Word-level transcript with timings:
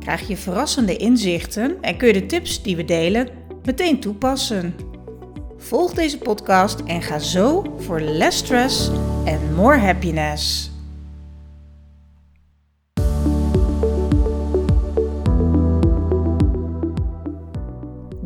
krijg 0.00 0.28
je 0.28 0.36
verrassende 0.36 0.96
inzichten 0.96 1.76
en 1.80 1.96
kun 1.96 2.06
je 2.06 2.12
de 2.12 2.26
tips 2.26 2.62
die 2.62 2.76
we 2.76 2.84
delen 2.84 3.28
meteen 3.64 4.00
toepassen. 4.00 4.74
Volg 5.56 5.92
deze 5.94 6.18
podcast 6.18 6.80
en 6.80 7.02
ga 7.02 7.18
zo 7.18 7.74
voor 7.78 8.00
less 8.00 8.38
stress 8.38 8.90
en 9.24 9.54
more 9.54 9.78
happiness. 9.78 10.70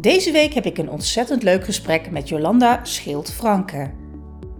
Deze 0.02 0.33
week 0.33 0.55
heb 0.55 0.66
ik 0.66 0.78
een 0.78 0.91
ontzettend 0.91 1.42
leuk 1.42 1.64
gesprek 1.64 2.11
met 2.11 2.28
Jolanda 2.28 2.80
Schild-Franke. 2.83 3.91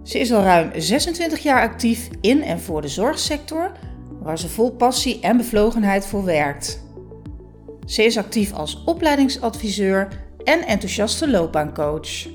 Ze 0.02 0.18
is 0.18 0.32
al 0.32 0.42
ruim 0.42 0.70
26 0.76 1.38
jaar 1.38 1.60
actief 1.60 2.09
in 2.20 2.42
en 2.42 2.60
voor 2.60 2.80
de 2.80 2.88
zorgsector, 2.88 3.73
waar 4.20 4.38
ze 4.38 4.48
vol 4.48 4.70
passie 4.70 5.20
en 5.20 5.37
bevlogenheid 5.37 6.06
voor 6.06 6.24
werkt. 6.24 6.82
Ze 7.86 8.04
is 8.04 8.18
actief 8.18 8.52
als 8.52 8.84
opleidingsadviseur 8.84 10.09
en 10.45 10.66
enthousiaste 10.66 11.30
loopbaancoach. 11.30 12.26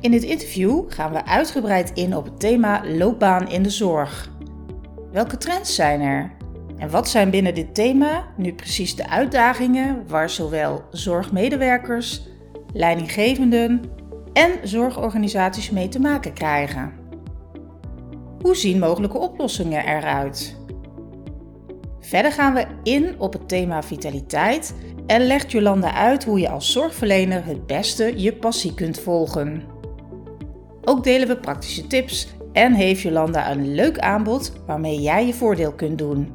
In 0.00 0.10
dit 0.10 0.22
interview 0.22 0.82
gaan 0.88 1.12
we 1.12 1.24
uitgebreid 1.24 1.90
in 1.94 2.16
op 2.16 2.24
het 2.24 2.40
thema 2.40 2.82
loopbaan 2.86 3.48
in 3.48 3.62
de 3.62 3.70
zorg. 3.70 4.30
Welke 5.12 5.36
trends 5.36 5.74
zijn 5.74 6.00
er? 6.00 6.32
En 6.76 6.90
wat 6.90 7.08
zijn 7.08 7.30
binnen 7.30 7.54
dit 7.54 7.74
thema 7.74 8.26
nu 8.36 8.52
precies 8.52 8.96
de 8.96 9.08
uitdagingen 9.08 10.04
waar 10.08 10.30
zowel 10.30 10.84
zorgmedewerkers, 10.90 12.22
leidinggevenden 12.72 13.82
en 14.32 14.50
zorgorganisaties 14.62 15.70
mee 15.70 15.88
te 15.88 16.00
maken 16.00 16.32
krijgen? 16.32 16.92
Hoe 18.40 18.56
zien 18.56 18.78
mogelijke 18.78 19.18
oplossingen 19.18 19.84
eruit? 19.84 20.59
Verder 22.10 22.32
gaan 22.32 22.54
we 22.54 22.66
in 22.82 23.14
op 23.18 23.32
het 23.32 23.48
thema 23.48 23.82
vitaliteit 23.82 24.74
en 25.06 25.26
legt 25.26 25.52
Jolanda 25.52 25.94
uit 25.94 26.24
hoe 26.24 26.40
je 26.40 26.48
als 26.48 26.72
zorgverlener 26.72 27.44
het 27.44 27.66
beste 27.66 28.20
je 28.20 28.32
passie 28.32 28.74
kunt 28.74 29.00
volgen. 29.00 29.62
Ook 30.84 31.04
delen 31.04 31.28
we 31.28 31.36
praktische 31.36 31.86
tips 31.86 32.28
en 32.52 32.74
heeft 32.74 33.00
Jolanda 33.00 33.50
een 33.50 33.74
leuk 33.74 33.98
aanbod 33.98 34.52
waarmee 34.66 35.00
jij 35.00 35.26
je 35.26 35.34
voordeel 35.34 35.72
kunt 35.72 35.98
doen. 35.98 36.32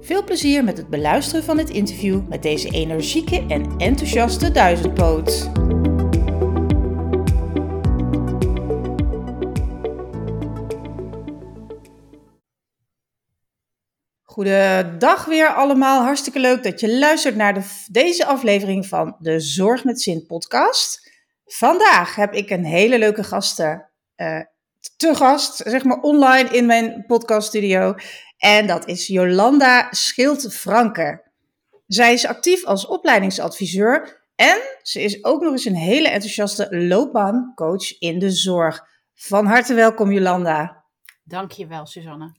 Veel 0.00 0.24
plezier 0.24 0.64
met 0.64 0.76
het 0.76 0.88
beluisteren 0.88 1.44
van 1.44 1.58
het 1.58 1.70
interview 1.70 2.20
met 2.28 2.42
deze 2.42 2.70
energieke 2.70 3.44
en 3.48 3.76
enthousiaste 3.76 4.50
duizendpoot. 4.50 5.50
Goedendag 14.38 15.24
weer 15.24 15.54
allemaal. 15.54 16.02
Hartstikke 16.02 16.38
leuk 16.38 16.62
dat 16.62 16.80
je 16.80 16.98
luistert 16.98 17.36
naar 17.36 17.54
de, 17.54 17.84
deze 17.90 18.26
aflevering 18.26 18.86
van 18.86 19.16
de 19.18 19.40
Zorg 19.40 19.84
met 19.84 20.00
Zin 20.00 20.26
podcast. 20.26 21.12
Vandaag 21.44 22.14
heb 22.14 22.32
ik 22.32 22.50
een 22.50 22.64
hele 22.64 22.98
leuke 22.98 23.22
gasten 23.22 23.90
uh, 24.16 24.40
te 24.96 25.14
gast, 25.14 25.56
zeg 25.56 25.84
maar 25.84 26.00
online 26.00 26.48
in 26.48 26.66
mijn 26.66 27.04
podcaststudio. 27.06 27.94
En 28.36 28.66
dat 28.66 28.86
is 28.86 29.06
Jolanda 29.06 29.86
Schild-Franke. 29.90 31.30
Zij 31.86 32.12
is 32.12 32.26
actief 32.26 32.64
als 32.64 32.86
opleidingsadviseur 32.86 34.22
en 34.34 34.58
ze 34.82 35.02
is 35.02 35.24
ook 35.24 35.42
nog 35.42 35.52
eens 35.52 35.64
een 35.64 35.74
hele 35.74 36.08
enthousiaste 36.08 36.76
loopbaancoach 36.76 37.98
in 37.98 38.18
de 38.18 38.30
zorg. 38.30 38.84
Van 39.14 39.46
harte 39.46 39.74
welkom 39.74 40.12
Jolanda. 40.12 40.84
Dankjewel 41.24 41.86
Suzanne. 41.86 42.37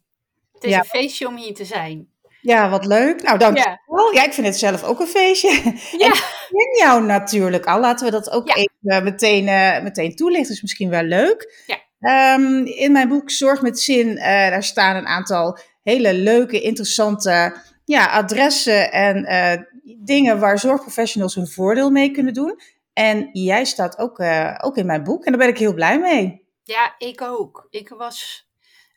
Het 0.59 0.71
is 0.71 0.75
een 0.75 0.85
feestje 0.85 1.27
om 1.27 1.35
hier 1.35 1.53
te 1.53 1.65
zijn. 1.65 2.07
Ja, 2.41 2.69
wat 2.69 2.85
leuk. 2.85 3.21
Nou, 3.21 3.37
dank 3.37 3.57
je 3.57 3.77
wel. 3.85 4.13
Ja, 4.13 4.23
ik 4.23 4.33
vind 4.33 4.47
het 4.47 4.57
zelf 4.57 4.83
ook 4.83 4.99
een 4.99 5.07
feestje. 5.07 5.49
Ja. 5.97 6.05
En 6.05 6.11
ik 6.11 6.71
ken 6.71 6.87
jou 6.87 7.03
natuurlijk 7.03 7.65
al. 7.65 7.79
Laten 7.79 8.05
we 8.05 8.11
dat 8.11 8.29
ook 8.29 8.55
even 8.55 9.03
meteen, 9.03 9.47
uh, 9.47 9.81
meteen 9.81 10.15
toelichten. 10.15 10.53
is 10.53 10.61
misschien 10.61 10.89
wel 10.89 11.03
leuk. 11.03 11.63
Ja. 11.65 12.35
Um, 12.35 12.65
in 12.65 12.91
mijn 12.91 13.07
boek 13.07 13.29
Zorg 13.29 13.61
met 13.61 13.79
Zin, 13.79 14.07
uh, 14.07 14.23
daar 14.23 14.63
staan 14.63 14.95
een 14.95 15.07
aantal 15.07 15.59
hele 15.83 16.13
leuke, 16.13 16.61
interessante 16.61 17.55
ja, 17.85 18.05
adressen 18.05 18.91
en 18.91 19.17
uh, 19.17 19.63
dingen 20.03 20.39
waar 20.39 20.59
zorgprofessionals 20.59 21.35
hun 21.35 21.47
voordeel 21.47 21.89
mee 21.89 22.11
kunnen 22.11 22.33
doen. 22.33 22.59
En 22.93 23.29
jij 23.31 23.65
staat 23.65 23.97
ook, 23.97 24.19
ook 24.63 24.77
in 24.77 24.85
mijn 24.85 25.03
boek 25.03 25.25
en 25.25 25.31
daar 25.31 25.41
ben 25.41 25.49
ik 25.49 25.57
heel 25.57 25.73
blij 25.73 25.99
mee. 25.99 26.47
Ja, 26.63 26.95
ik 26.97 27.21
ook. 27.21 27.67
Ik 27.69 27.89
was 27.89 28.48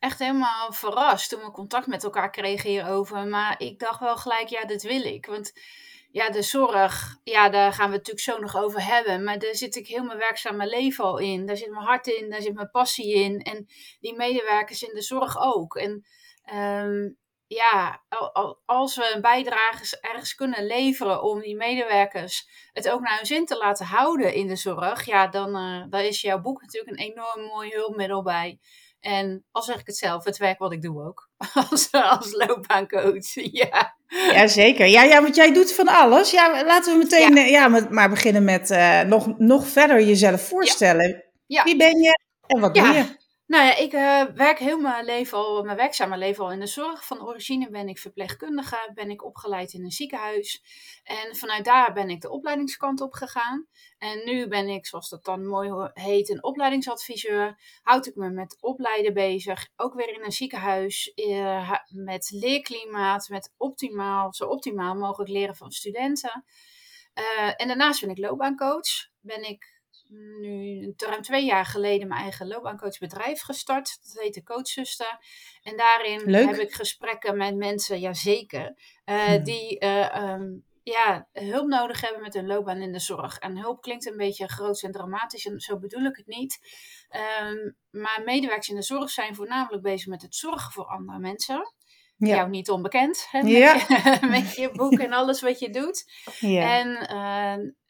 echt 0.03 0.19
helemaal 0.19 0.73
verrast 0.73 1.31
toen 1.31 1.41
we 1.41 1.51
contact 1.51 1.87
met 1.87 2.05
elkaar 2.05 2.31
kregen 2.31 2.71
hierover. 2.71 3.27
Maar 3.27 3.55
ik 3.61 3.79
dacht 3.79 4.01
wel 4.01 4.17
gelijk, 4.17 4.49
ja, 4.49 4.65
dit 4.65 4.83
wil 4.83 5.03
ik. 5.03 5.27
Want 5.27 5.53
ja, 6.11 6.31
de 6.31 6.43
zorg, 6.43 7.19
ja, 7.25 7.49
daar 7.49 7.73
gaan 7.73 7.91
we 7.91 7.97
het 7.97 8.07
natuurlijk 8.07 8.21
zo 8.21 8.39
nog 8.39 8.65
over 8.65 8.85
hebben. 8.85 9.25
Maar 9.25 9.39
daar 9.39 9.55
zit 9.55 9.77
ik 9.77 9.87
heel 9.87 10.05
mijn 10.05 10.19
werkzame 10.19 10.67
leven 10.67 11.05
al 11.05 11.19
in. 11.19 11.47
Daar 11.47 11.57
zit 11.57 11.71
mijn 11.71 11.85
hart 11.85 12.07
in, 12.07 12.31
daar 12.31 12.43
zit 12.43 12.55
mijn 12.55 12.71
passie 12.71 13.15
in. 13.15 13.41
En 13.41 13.67
die 14.01 14.17
medewerkers 14.17 14.83
in 14.83 14.95
de 14.95 15.03
zorg 15.03 15.39
ook. 15.39 15.77
En 15.77 16.05
um, 16.55 17.19
ja, 17.47 18.03
als 18.65 18.97
we 18.97 19.13
een 19.15 19.21
bijdrage 19.21 19.99
ergens 20.01 20.35
kunnen 20.35 20.67
leveren 20.67 21.23
om 21.23 21.41
die 21.41 21.57
medewerkers 21.57 22.49
het 22.73 22.91
ook 22.91 23.01
naar 23.01 23.17
hun 23.17 23.27
zin 23.27 23.47
te 23.47 23.57
laten 23.57 23.87
houden 23.87 24.35
in 24.35 24.47
de 24.47 24.57
zorg, 24.57 25.05
ja, 25.05 25.27
dan, 25.27 25.57
uh, 25.57 25.85
dan 25.89 26.01
is 26.01 26.21
jouw 26.21 26.41
boek 26.41 26.61
natuurlijk 26.61 26.93
een 26.93 27.05
enorm 27.05 27.43
mooi 27.43 27.71
hulpmiddel 27.71 28.23
bij. 28.23 28.59
En 29.03 29.45
al 29.51 29.63
zeg 29.63 29.81
ik 29.81 29.87
het 29.87 29.97
zelf, 29.97 30.25
het 30.25 30.37
werk 30.37 30.59
wat 30.59 30.73
ik 30.73 30.83
doe 30.83 31.05
ook. 31.05 31.29
Als, 31.71 31.89
als 31.93 32.33
loopbaancoach, 32.33 33.35
ja. 33.35 33.97
Jazeker. 34.07 34.87
Ja, 34.87 35.03
ja, 35.03 35.23
want 35.23 35.35
jij 35.35 35.53
doet 35.53 35.73
van 35.73 35.89
alles. 35.89 36.31
Ja, 36.31 36.65
laten 36.65 36.93
we 36.93 36.99
meteen 36.99 37.35
ja. 37.35 37.43
Eh, 37.43 37.51
ja 37.51 37.69
maar 37.91 38.11
beginnen 38.11 38.45
met 38.45 38.71
uh, 38.71 39.01
nog, 39.01 39.39
nog 39.39 39.67
verder 39.69 40.03
jezelf 40.03 40.49
voorstellen. 40.49 41.25
Ja. 41.47 41.65
Wie 41.65 41.77
ben 41.77 42.03
je 42.03 42.19
en 42.47 42.61
wat 42.61 42.75
doe 42.75 42.87
je? 42.87 43.21
Nou 43.53 43.65
ja, 43.65 43.77
ik 43.77 43.93
uh, 43.93 44.25
werk 44.35 44.59
heel 44.59 44.79
mijn 44.79 45.05
leven 45.05 45.39
al, 45.39 45.63
mijn 45.63 45.77
werkzame 45.77 46.17
leven 46.17 46.45
al 46.45 46.53
in 46.53 46.61
de 46.61 46.67
zorg. 46.67 47.07
Van 47.07 47.27
origine 47.27 47.71
ben 47.71 47.89
ik 47.89 47.99
verpleegkundige, 47.99 48.91
ben 48.95 49.11
ik 49.11 49.25
opgeleid 49.25 49.73
in 49.73 49.85
een 49.85 49.91
ziekenhuis. 49.91 50.63
En 51.05 51.37
vanuit 51.37 51.65
daar 51.65 51.93
ben 51.93 52.11
ik 52.11 52.21
de 52.21 52.31
opleidingskant 52.31 53.01
op 53.01 53.13
gegaan. 53.13 53.67
En 53.99 54.25
nu 54.25 54.49
ben 54.49 54.69
ik, 54.69 54.87
zoals 54.87 55.09
dat 55.09 55.25
dan 55.25 55.47
mooi 55.47 55.91
heet, 55.93 56.29
een 56.29 56.45
opleidingsadviseur. 56.45 57.59
Houd 57.83 58.07
ik 58.07 58.15
me 58.15 58.31
met 58.31 58.57
opleiden 58.61 59.15
bezig. 59.15 59.69
Ook 59.77 59.95
weer 59.95 60.15
in 60.15 60.25
een 60.25 60.33
ziekenhuis. 60.33 61.13
Uh, 61.15 61.73
met 61.89 62.31
leerklimaat, 62.31 63.29
met 63.29 63.53
optimaal, 63.57 64.35
zo 64.35 64.47
optimaal 64.47 64.95
mogelijk 64.95 65.31
leren 65.31 65.57
van 65.57 65.71
studenten. 65.71 66.45
Uh, 67.15 67.53
en 67.57 67.69
daarnaast 67.69 68.01
ben 68.01 68.11
ik 68.11 68.19
loopbaancoach. 68.19 69.09
Ben 69.21 69.49
ik 69.49 69.82
nu 70.41 70.93
ruim 70.97 71.23
twee 71.23 71.45
jaar 71.45 71.67
geleden 71.67 72.09
mijn 72.09 72.21
eigen 72.21 72.49
loopbaancoachbedrijf 72.49 73.43
gestart. 73.43 73.99
Dat 74.03 74.23
heet 74.23 74.35
de 74.35 74.43
Coachzuster. 74.43 75.19
En 75.63 75.77
daarin 75.77 76.35
heb 76.35 76.57
ik 76.57 76.73
gesprekken 76.73 77.37
met 77.37 77.57
mensen, 77.57 78.01
ja 78.01 78.15
zeker, 78.15 78.75
uh, 79.05 79.45
die 79.45 79.85
uh, 79.85 80.33
um, 80.33 80.65
ja, 80.83 81.29
hulp 81.33 81.67
nodig 81.67 82.01
hebben 82.01 82.23
met 82.23 82.35
hun 82.35 82.47
loopbaan 82.47 82.81
in 82.81 82.93
de 82.93 82.99
zorg. 82.99 83.39
En 83.39 83.59
hulp 83.59 83.83
klinkt 83.83 84.07
een 84.07 84.17
beetje 84.17 84.49
groot 84.49 84.83
en 84.83 84.93
dramatisch 84.93 85.47
en 85.47 85.61
zo 85.61 85.79
bedoel 85.79 86.05
ik 86.05 86.17
het 86.17 86.27
niet. 86.27 86.59
Um, 87.43 87.77
maar 87.91 88.23
medewerkers 88.25 88.69
in 88.69 88.77
de 88.77 88.83
zorg 88.83 89.11
zijn 89.11 89.35
voornamelijk 89.35 89.83
bezig 89.83 90.07
met 90.07 90.23
het 90.23 90.35
zorgen 90.35 90.73
voor 90.73 90.85
andere 90.85 91.19
mensen. 91.19 91.75
Ja. 92.27 92.37
Jou 92.37 92.49
niet 92.49 92.71
onbekend 92.71 93.27
hè, 93.31 93.43
met, 93.43 93.53
ja. 93.53 93.75
je, 93.75 94.19
met, 94.37 94.55
je, 94.55 94.71
boek 94.73 94.99
en 94.99 95.13
alles 95.13 95.41
wat 95.41 95.59
je 95.59 95.71
doet. 95.71 96.11
Ja. 96.41 96.79
En 96.79 96.89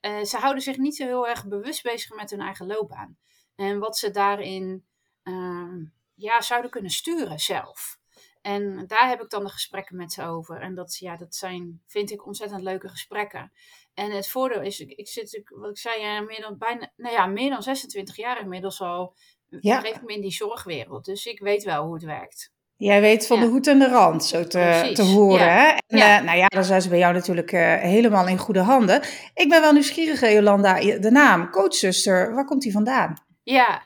uh, 0.02 0.12
uh, 0.12 0.25
ze 0.25 0.37
houden 0.37 0.62
zich 0.62 0.76
niet 0.76 0.96
zo 0.96 1.05
heel 1.05 1.29
erg 1.29 1.46
bewust 1.46 1.82
bezig 1.82 2.17
met 2.17 2.31
hun 2.31 2.40
eigen 2.40 2.67
loopbaan. 2.67 3.19
En 3.56 3.79
wat 3.79 3.99
ze 3.99 4.11
daarin 4.11 4.84
uh, 5.25 5.87
ja, 6.14 6.40
zouden 6.40 6.70
kunnen 6.70 6.90
sturen 6.90 7.38
zelf. 7.38 7.99
En 8.43 8.87
daar 8.87 9.08
heb 9.08 9.20
ik 9.23 9.31
dan 9.31 9.44
de 9.44 9.50
gesprekken 9.50 9.96
met 9.96 10.12
ze 10.12 10.25
over. 10.25 10.61
En 10.61 10.75
dat, 10.75 10.96
ja, 10.99 11.17
dat 11.17 11.34
zijn, 11.34 11.82
vind 11.87 12.11
ik, 12.11 12.26
ontzettend 12.26 12.62
leuke 12.62 12.88
gesprekken. 12.88 13.52
En 13.94 14.11
het 14.11 14.29
voordeel 14.29 14.62
is, 14.62 14.81
ik, 14.81 14.90
ik 14.90 15.08
zit, 15.08 15.43
wat 15.55 15.70
ik 15.70 15.79
zei, 15.79 16.20
meer 16.20 16.40
dan, 16.40 16.58
bijna, 16.58 16.93
nou 16.96 17.14
ja, 17.14 17.26
meer 17.26 17.50
dan 17.50 17.62
26 17.62 18.17
jaar 18.17 18.40
inmiddels 18.40 18.81
al. 18.81 19.17
Ja. 19.61 19.84
ik 19.84 20.02
me 20.02 20.12
in 20.14 20.20
die 20.20 20.32
zorgwereld. 20.32 21.05
Dus 21.05 21.26
ik 21.26 21.40
weet 21.40 21.64
wel 21.64 21.84
hoe 21.84 21.94
het 21.94 22.05
werkt. 22.05 22.52
Jij 22.82 23.00
weet 23.00 23.26
van 23.26 23.37
Ja. 23.38 23.43
de 23.44 23.49
hoed 23.50 23.67
en 23.67 23.79
de 23.79 23.88
rand, 23.88 24.25
zo 24.25 24.46
te, 24.46 24.90
te 24.94 25.02
horen. 25.02 25.46
ja. 25.46 25.52
Hè? 25.52 25.69
En 25.87 25.99
Ja. 25.99 26.19
eh, 26.19 26.25
nou 26.25 26.38
ja, 26.38 26.46
dan 26.46 26.64
zijn 26.64 26.82
ze 26.82 26.88
bij 26.88 26.99
jou 26.99 27.12
natuurlijk 27.14 27.52
eh, 27.52 27.75
helemaal 27.81 28.26
in 28.29 28.38
goede 28.38 28.61
handen. 28.61 29.02
Ik 29.34 29.49
ben 29.49 29.61
wel 29.61 29.73
nieuwsgierig, 29.73 30.20
hè, 30.20 30.26
Jolanda. 30.29 30.81
De 30.81 31.11
naam, 31.11 31.50
coachzuster, 31.50 32.34
waar 32.34 32.44
komt 32.44 32.62
die 32.62 32.73
vandaan? 32.73 33.25
Ja, 33.43 33.82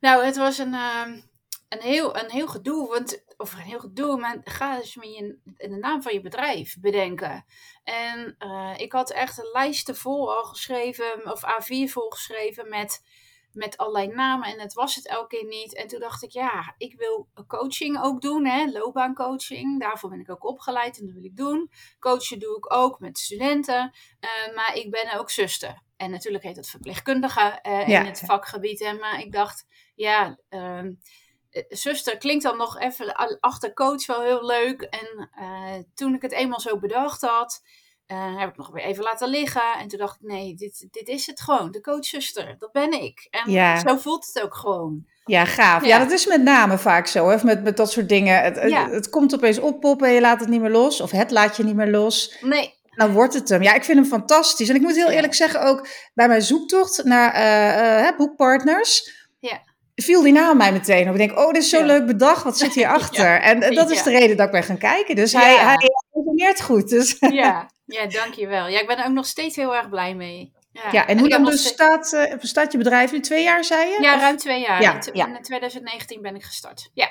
nou, 0.00 0.24
het 0.24 0.36
was 0.36 0.58
een, 0.58 0.74
ehm, 0.74 1.10
een, 1.68 1.80
heel, 1.80 2.16
een 2.18 2.30
heel 2.30 2.46
gedoe. 2.46 2.88
Want, 2.88 3.22
of 3.36 3.52
een 3.52 3.58
heel 3.58 3.78
gedoe, 3.80 4.16
maar 4.16 4.36
ga 4.44 4.76
eens 4.76 4.96
met 4.96 5.14
je, 5.14 5.38
de 5.56 5.76
naam 5.80 6.02
van 6.02 6.12
je 6.12 6.20
bedrijf 6.20 6.76
bedenken. 6.80 7.44
En 7.84 8.34
eh, 8.38 8.70
ik 8.76 8.92
had 8.92 9.10
echt 9.10 9.38
een 9.38 9.50
lijsten 9.52 9.96
vol 9.96 10.36
al 10.36 10.44
geschreven, 10.44 11.32
of 11.32 11.42
A4 11.44 11.90
vol 11.90 12.10
geschreven 12.10 12.68
met, 12.68 13.02
met 13.54 13.76
allerlei 13.76 14.06
namen. 14.06 14.48
En 14.48 14.60
het 14.60 14.72
was 14.72 14.94
het 14.94 15.08
elke 15.08 15.36
keer 15.36 15.48
niet. 15.48 15.74
En 15.74 15.86
toen 15.86 16.00
dacht 16.00 16.22
ik, 16.22 16.30
ja, 16.30 16.74
ik 16.78 16.94
wil 16.98 17.28
coaching 17.46 18.02
ook 18.02 18.20
doen, 18.20 18.46
hè, 18.46 18.70
loopbaancoaching. 18.70 19.80
Daarvoor 19.80 20.10
ben 20.10 20.20
ik 20.20 20.30
ook 20.30 20.44
opgeleid 20.44 20.98
en 20.98 21.04
dat 21.04 21.14
wil 21.14 21.24
ik 21.24 21.36
doen. 21.36 21.70
Coachen 21.98 22.38
doe 22.38 22.56
ik 22.56 22.74
ook 22.74 23.00
met 23.00 23.18
studenten. 23.18 23.92
Eh, 24.20 24.54
maar 24.54 24.74
ik 24.76 24.90
ben 24.90 25.18
ook 25.18 25.30
zuster. 25.30 25.82
En 25.96 26.10
natuurlijk 26.10 26.44
heet 26.44 26.56
het 26.56 26.68
verpleegkundige 26.70 27.40
eh, 27.62 27.88
Ja. 27.88 28.00
in 28.00 28.06
het 28.06 28.22
vakgebied. 28.26 28.78
Hè, 28.80 28.92
maar 28.92 29.20
ik 29.20 29.32
dacht, 29.32 29.66
ja, 29.94 30.38
ehm, 30.48 30.92
eh, 31.50 31.62
zuster 31.68 32.18
klinkt 32.18 32.42
dan 32.42 32.56
nog 32.56 32.78
even 32.78 33.14
achter 33.40 33.72
coach 33.72 34.06
wel 34.06 34.22
heel 34.22 34.44
leuk. 34.46 34.82
En 34.82 35.28
toen 35.94 36.14
ik 36.14 36.22
het 36.22 36.32
eenmaal 36.32 36.60
zo 36.60 36.78
bedacht 36.78 37.20
had, 37.20 37.62
eh, 38.12 38.38
heb 38.40 38.48
ik 38.48 38.56
nog 38.56 38.70
weer 38.70 38.84
even 38.84 39.02
laten 39.04 39.28
liggen. 39.28 39.62
En 39.80 39.88
toen 39.88 39.98
dacht 39.98 40.18
ik, 40.20 40.28
nee, 40.28 40.54
dit, 40.54 40.86
dit 40.90 41.08
is 41.08 41.26
het 41.26 41.40
gewoon. 41.40 41.70
De 41.70 41.80
coachzuster, 41.80 42.54
dat 42.58 42.72
ben 42.72 43.02
ik. 43.02 43.26
En 43.30 43.50
Ja. 43.52 43.78
zo 43.80 43.96
voelt 43.96 44.26
het 44.32 44.42
ook 44.44 44.54
gewoon. 44.54 45.04
Ja, 45.24 45.44
gaaf. 45.44 45.82
Ja, 45.82 45.88
Ja. 45.88 45.98
dat 45.98 46.10
is 46.10 46.26
met 46.26 46.42
name 46.42 46.78
vaak 46.78 47.06
zo, 47.06 47.28
hè? 47.28 47.36
Met, 47.44 47.62
met 47.62 47.76
dat 47.76 47.90
soort 47.92 48.08
dingen. 48.08 48.42
Het, 48.42 48.60
het- 48.60 48.70
Ja. 48.70 48.88
het 48.90 49.08
komt 49.08 49.34
opeens 49.34 49.58
oppoppen 49.58 50.08
en 50.08 50.14
je 50.14 50.20
laat 50.20 50.40
het 50.40 50.48
niet 50.48 50.60
meer 50.60 50.70
los. 50.70 51.00
Of 51.00 51.10
het 51.10 51.30
laat 51.30 51.56
je 51.56 51.64
niet 51.64 51.74
meer 51.76 51.90
los. 51.90 52.36
Nee, 52.40 52.80
Nou 52.90 53.12
wordt 53.12 53.34
het 53.34 53.48
hem. 53.48 53.62
Ja, 53.62 53.74
ik 53.74 53.84
vind 53.84 53.98
hem 53.98 54.06
fantastisch. 54.06 54.68
En 54.68 54.74
ik 54.74 54.80
moet 54.80 54.94
heel 54.96 55.10
eerlijk 55.10 55.34
zeggen, 55.34 55.62
ook 55.62 55.86
bij 56.14 56.28
mijn 56.28 56.42
zoektocht 56.42 57.04
naar 57.04 57.32
eh, 57.32 58.08
eh, 58.08 58.16
boekpartners, 58.16 59.12
Ja. 59.40 59.60
viel 59.94 60.22
die 60.22 60.32
naam 60.32 60.56
mij 60.56 60.72
meteen 60.72 61.06
op. 61.08 61.12
Ik 61.12 61.18
denk, 61.28 61.38
oh, 61.38 61.52
dit 61.52 61.62
is 61.62 61.68
zo 61.68 61.78
Ja. 61.78 61.84
leuk 61.86 62.06
bedacht. 62.06 62.42
Wat 62.44 62.58
zit 62.58 62.74
hierachter? 62.74 63.40
En, 63.50 63.62
en 63.62 63.74
dat 63.74 63.90
is 63.90 63.96
Ja. 63.98 64.04
de 64.04 64.10
reden 64.10 64.36
dat 64.36 64.46
ik 64.46 64.52
ben 64.52 64.62
gaan 64.62 64.78
kijken. 64.78 65.16
Dus 65.16 65.32
hij, 65.32 65.56
hij 65.56 65.76
resoneert 66.12 66.62
goed. 66.62 66.88
Dus, 66.88 67.16
ja, 67.18 67.70
ja, 67.92 68.06
dankjewel. 68.06 68.66
Ja, 68.68 68.80
ik 68.80 68.86
ben 68.86 68.98
er 68.98 69.06
ook 69.06 69.12
nog 69.12 69.26
steeds 69.26 69.56
heel 69.56 69.74
erg 69.76 69.88
blij 69.88 70.14
mee. 70.14 70.52
Ja, 70.72 70.88
ja, 70.92 71.06
en 71.06 71.18
hoe 71.18 71.28
lang 71.28 71.42
nog 71.42 71.50
dus 71.50 71.60
steeds- 71.60 71.74
staat, 71.74 72.12
eh, 72.12 72.38
bestaat 72.38 72.72
je 72.72 72.78
bedrijf 72.78 73.12
nu? 73.12 73.20
Twee 73.20 73.42
jaar, 73.42 73.64
zei 73.64 73.88
je? 73.88 73.98
Ja, 74.00 74.14
Of- 74.14 74.20
ruim 74.20 74.36
twee 74.36 74.60
jaar. 74.60 74.82
Ja, 74.82 74.94
in, 74.94 75.00
t- 75.00 75.10
ja. 75.12 75.26
in 75.26 75.42
2019 75.42 76.22
ben 76.22 76.34
ik 76.34 76.42
gestart. 76.42 76.90
Ja. 76.94 77.08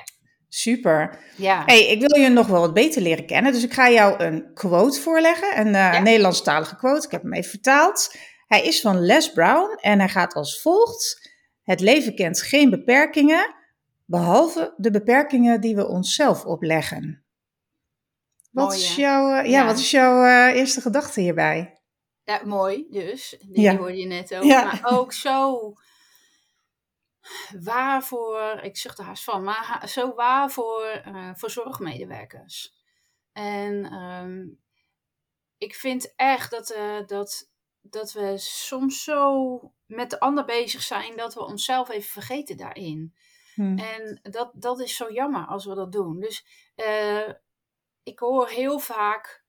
Super. 0.48 1.18
Ja. 1.36 1.62
hey, 1.66 1.86
ik 1.86 2.00
wil 2.00 2.20
je 2.22 2.28
nog 2.28 2.46
wel 2.46 2.60
wat 2.60 2.74
beter 2.74 3.02
leren 3.02 3.26
kennen. 3.26 3.52
Dus 3.52 3.62
ik 3.64 3.72
ga 3.72 3.90
jou 3.90 4.22
een 4.24 4.50
quote 4.54 5.00
voorleggen. 5.00 5.58
Een 5.60 5.66
eh, 5.66 5.72
Ja. 5.92 5.98
Nederlandstalige 5.98 6.76
quote. 6.76 7.06
Ik 7.06 7.12
heb 7.12 7.22
hem 7.22 7.32
even 7.34 7.50
vertaald. 7.50 8.14
Hij 8.46 8.62
is 8.62 8.80
van 8.80 9.00
Les 9.00 9.32
Brown 9.32 9.78
en 9.80 9.98
hij 9.98 10.08
gaat 10.08 10.34
als 10.34 10.60
volgt. 10.60 11.30
Het 11.62 11.80
leven 11.80 12.14
kent 12.14 12.42
geen 12.42 12.70
beperkingen, 12.70 13.54
behalve 14.06 14.74
de 14.76 14.90
beperkingen 14.90 15.60
die 15.60 15.76
we 15.76 15.88
onszelf 15.88 16.44
opleggen. 16.44 17.24
Wat 18.52 18.74
is 18.74 18.96
jouw, 18.96 19.28
eh, 19.34 19.50
ja, 19.50 19.58
Ja. 19.60 19.66
wat 19.66 19.78
is 19.78 19.90
jouw 19.90 20.24
eh, 20.24 20.56
eerste 20.58 20.80
gedachte 20.80 21.20
hierbij? 21.20 21.80
Ja, 22.24 22.40
mooi 22.44 22.86
dus. 22.90 23.36
Die 23.48 23.60
Ja. 23.60 23.76
hoorde 23.76 23.96
je 23.96 24.06
net 24.06 24.34
ook. 24.34 24.42
Ja. 24.42 24.64
Maar 24.64 24.80
ook 24.98 25.12
zo 25.12 25.72
waar 27.60 28.02
voor, 28.02 28.60
ik 28.62 28.76
zucht 28.76 28.98
er 28.98 29.04
haast 29.04 29.24
van, 29.24 29.42
maar 29.44 29.64
ha- 29.64 29.86
zo 29.86 30.14
waar 30.14 30.50
voor, 30.50 30.82
eh, 30.84 31.30
voor 31.34 31.50
zorgmedewerkers. 31.50 32.74
En 33.32 33.84
ehm, 33.84 34.44
ik 35.58 35.74
vind 35.74 36.12
echt 36.16 36.50
dat, 36.50 36.76
dat, 37.06 37.50
dat 37.80 38.12
we 38.12 38.32
soms 38.38 39.02
zo 39.04 39.58
met 39.86 40.10
de 40.10 40.20
ander 40.20 40.44
bezig 40.44 40.82
zijn 40.82 41.16
dat 41.16 41.34
we 41.34 41.44
onszelf 41.44 41.90
even 41.90 42.10
vergeten 42.10 42.56
daarin. 42.56 43.14
Hm. 43.54 43.78
En 43.78 44.18
dat, 44.22 44.50
dat 44.54 44.80
is 44.80 44.96
zo 44.96 45.12
jammer 45.12 45.46
als 45.46 45.64
we 45.64 45.74
dat 45.74 45.92
doen. 45.92 46.20
Dus 46.20 46.46
ik 48.02 48.18
hoor 48.18 48.48
heel 48.48 48.78
vaak, 48.78 49.44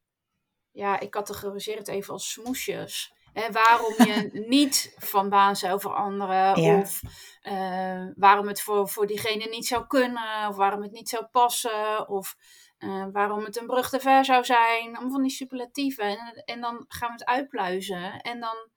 ja, 0.72 1.00
ik 1.00 1.10
categoriseer 1.10 1.78
het 1.78 1.88
even 1.88 2.14
als 2.14 2.32
smoesjes. 2.32 3.14
Hè, 3.34 3.52
waarom 3.52 3.94
je 3.98 4.30
niet 4.56 4.96
van 4.98 5.30
baan 5.30 5.56
zou 5.56 5.80
veranderen. 5.80 6.62
Ja. 6.62 6.80
Of 6.80 7.02
eh, 7.42 8.06
waarom 8.16 8.48
het 8.48 8.62
voor, 8.62 8.90
voor 8.90 9.08
diegene 9.08 9.46
niet 9.46 9.68
zou 9.68 9.88
kunnen. 9.88 10.48
Of 10.50 10.56
waarom 10.56 10.82
het 10.82 10.92
niet 10.92 11.10
zou 11.10 11.26
passen. 11.26 12.10
Of 12.10 12.36
eh, 12.78 13.06
waarom 13.12 13.44
het 13.44 13.58
een 13.58 13.68
brug 13.68 13.90
te 13.90 14.00
ver 14.00 14.26
zou 14.26 14.44
zijn. 14.44 14.86
Allemaal 14.86 15.12
van 15.12 15.22
die 15.22 15.32
superlatieven. 15.32 16.06
En, 16.06 16.44
en 16.46 16.62
dan 16.62 16.86
gaan 16.88 17.08
we 17.08 17.14
het 17.14 17.26
uitpluizen. 17.26 18.22
En 18.22 18.40
dan, 18.40 18.70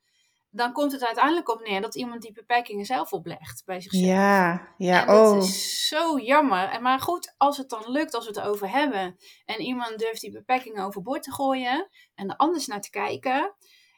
dan 0.56 0.72
komt 0.72 0.92
het 0.92 1.04
uiteindelijk 1.04 1.48
op 1.48 1.60
neer 1.60 1.80
dat 1.80 1.94
iemand 1.94 2.22
die 2.22 2.32
beperkingen 2.32 2.84
zelf 2.84 3.12
oplegt 3.12 3.62
bij 3.64 3.80
zichzelf. 3.80 4.04
Ja, 4.04 4.74
ja, 4.76 5.00
En 5.00 5.06
dat 5.06 5.30
oh. 5.30 5.38
is 5.38 5.88
zo 5.88 6.18
jammer. 6.18 6.68
En 6.68 6.82
Maar 6.82 7.00
goed, 7.00 7.34
als 7.36 7.56
het 7.56 7.68
dan 7.68 7.90
lukt, 7.90 8.14
als 8.14 8.28
we 8.28 8.40
het 8.40 8.48
over 8.48 8.70
hebben. 8.70 9.16
En 9.44 9.60
iemand 9.60 9.98
durft 9.98 10.20
die 10.20 10.32
beperkingen 10.32 10.84
overboord 10.84 11.22
te 11.22 11.32
gooien. 11.32 11.88
En 12.14 12.28
er 12.28 12.36
anders 12.36 12.66
naar 12.66 12.80
te 12.80 12.90
kijken. 12.90 13.54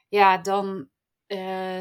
Ja, 0.09 0.39
dan, 0.39 0.89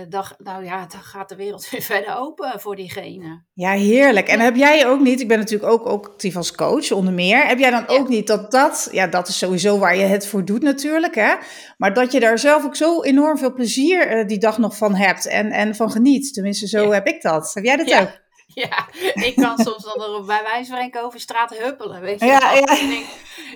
dan, 0.09 0.25
nou 0.37 0.63
ja, 0.63 0.85
dan 0.85 1.01
gaat 1.01 1.29
de 1.29 1.35
wereld 1.35 1.67
weer 1.69 1.81
verder 1.81 2.15
open 2.17 2.59
voor 2.59 2.75
diegene. 2.75 3.43
Ja, 3.53 3.71
heerlijk. 3.71 4.27
En 4.27 4.39
heb 4.39 4.55
jij 4.55 4.87
ook 4.87 4.99
niet, 4.99 5.21
ik 5.21 5.27
ben 5.27 5.37
natuurlijk 5.37 5.71
ook, 5.71 5.85
ook 5.85 6.05
actief 6.07 6.35
als 6.35 6.55
coach 6.55 6.91
onder 6.91 7.13
meer, 7.13 7.47
heb 7.47 7.59
jij 7.59 7.69
dan 7.69 7.83
Ja. 7.87 7.93
ook 7.99 8.07
niet 8.07 8.27
dat 8.27 8.51
dat, 8.51 8.87
ja 8.91 9.07
dat 9.07 9.27
is 9.27 9.37
sowieso 9.37 9.77
waar 9.79 9.95
je 9.95 10.03
het 10.05 10.27
voor 10.27 10.45
doet 10.45 10.61
natuurlijk 10.61 11.15
hè, 11.15 11.33
maar 11.77 11.93
dat 11.93 12.11
je 12.11 12.19
daar 12.19 12.39
zelf 12.39 12.65
ook 12.65 12.75
zo 12.75 13.01
enorm 13.01 13.37
veel 13.37 13.53
plezier 13.53 14.07
eh, 14.07 14.27
die 14.27 14.37
dag 14.39 14.57
nog 14.57 14.77
van 14.77 14.95
hebt 14.95 15.27
en, 15.27 15.51
en 15.51 15.75
van 15.75 15.91
geniet. 15.91 16.33
Tenminste, 16.33 16.67
zo 16.67 16.83
Ja. 16.83 16.89
heb 16.91 17.07
ik 17.07 17.21
dat. 17.21 17.53
Heb 17.53 17.63
jij 17.63 17.75
dat 17.75 17.93
ook? 18.01 18.09
Ja, 18.53 18.87
ik 19.13 19.35
kan 19.35 19.57
soms 19.57 19.83
dan 19.83 20.25
bij 20.25 20.43
wijze 20.43 20.71
van 20.91 21.03
over 21.03 21.19
straat 21.19 21.57
huppelen, 21.57 22.01
weet 22.01 22.19
je 22.19 22.25
Ja, 22.25 22.53
ja. 22.53 22.71
Ik 22.71 22.89
denk, 22.89 23.05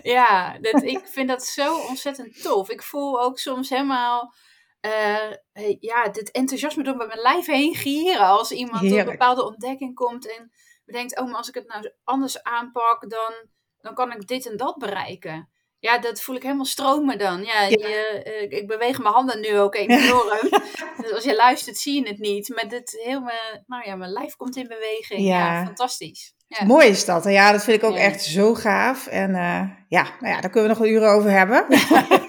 ja 0.04 0.58
dat, 0.62 0.84
ik 0.84 1.02
vind 1.04 1.28
dat 1.28 1.44
zo 1.44 1.76
ontzettend 1.90 2.42
tof. 2.44 2.70
Ik 2.70 2.84
voel 2.84 3.22
ook 3.22 3.40
soms 3.40 3.70
helemaal, 3.70 4.34
eh, 4.82 5.76
ja, 5.80 6.10
dit 6.10 6.32
enthousiasme 6.32 6.84
door 6.84 6.96
mijn 6.96 7.20
lijf 7.20 7.46
heen 7.46 7.76
gieren. 7.76 8.28
Als 8.28 8.52
iemand 8.52 8.82
tot 8.82 8.92
een 8.98 9.06
bepaalde 9.06 9.46
ontdekking 9.46 9.96
komt 9.96 10.38
en 10.38 10.52
bedenkt, 10.86 11.20
oh, 11.20 11.26
maar 11.26 11.36
als 11.36 11.48
ik 11.48 11.56
het 11.56 11.68
nou 11.68 11.92
anders 12.04 12.44
aanpak, 12.44 13.10
dan, 13.10 13.34
dan 13.82 13.94
kan 13.94 14.12
ik 14.12 14.28
dit 14.28 14.50
en 14.50 14.58
dat 14.58 14.78
bereiken. 14.78 15.50
Ja, 15.80 15.98
dat 15.98 16.22
voel 16.22 16.36
ik 16.36 16.44
helemaal 16.44 16.66
stromen 16.66 17.18
dan. 17.18 17.44
Ja, 17.44 17.62
Ja. 17.62 17.68
Je, 17.68 18.22
eh, 18.24 18.60
ik 18.60 18.68
beweeg 18.68 19.00
mijn 19.00 19.14
handen 19.14 19.40
nu 19.40 19.60
ook 19.60 19.76
enorm. 19.88 20.50
Dus 20.98 21.12
als 21.12 21.24
je 21.24 21.36
luistert, 21.36 21.78
zie 21.78 22.02
je 22.04 22.08
het 22.08 22.20
niet. 22.20 22.50
Maar 22.50 22.68
dit 22.68 23.00
heel 23.04 23.22
mijn, 23.22 23.64
nou 23.68 23.84
ja, 23.86 23.96
mijn 23.96 24.12
lijf 24.12 24.36
komt 24.36 24.56
in 24.56 24.68
beweging. 24.68 25.20
Ja, 25.22 25.54
Ja. 25.54 25.66
fantastisch. 25.66 26.34
Ja. 26.48 26.66
Mooi 26.66 26.88
is 26.88 27.06
dat. 27.06 27.26
En 27.26 27.32
ja, 27.32 27.52
dat 27.52 27.64
vind 27.64 27.78
ik 27.84 27.90
ook 27.90 27.96
echt 27.96 28.24
zo 28.24 28.54
gaaf. 28.54 29.08
En 29.08 29.36
eh, 29.36 29.70
ja, 29.88 30.04
nou 30.20 30.34
ja, 30.34 30.42
daar 30.42 30.50
kunnen 30.50 30.62
we 30.64 30.68
nog 30.68 30.78
wel 30.78 30.88
uren 30.88 31.10
over 31.10 31.32
hebben. 31.32 31.66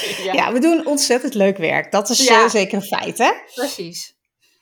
ja, 0.24 0.32
Ja, 0.32 0.52
we 0.52 0.58
doen 0.58 0.86
ontzettend 0.86 1.34
leuk 1.34 1.56
werk. 1.56 1.92
Dat 1.92 2.08
is 2.08 2.24
Ja. 2.24 2.42
eh, 2.42 2.48
zeker 2.48 2.74
een 2.74 2.82
feit, 2.82 3.18
hè? 3.18 3.32
precies. 3.54 4.14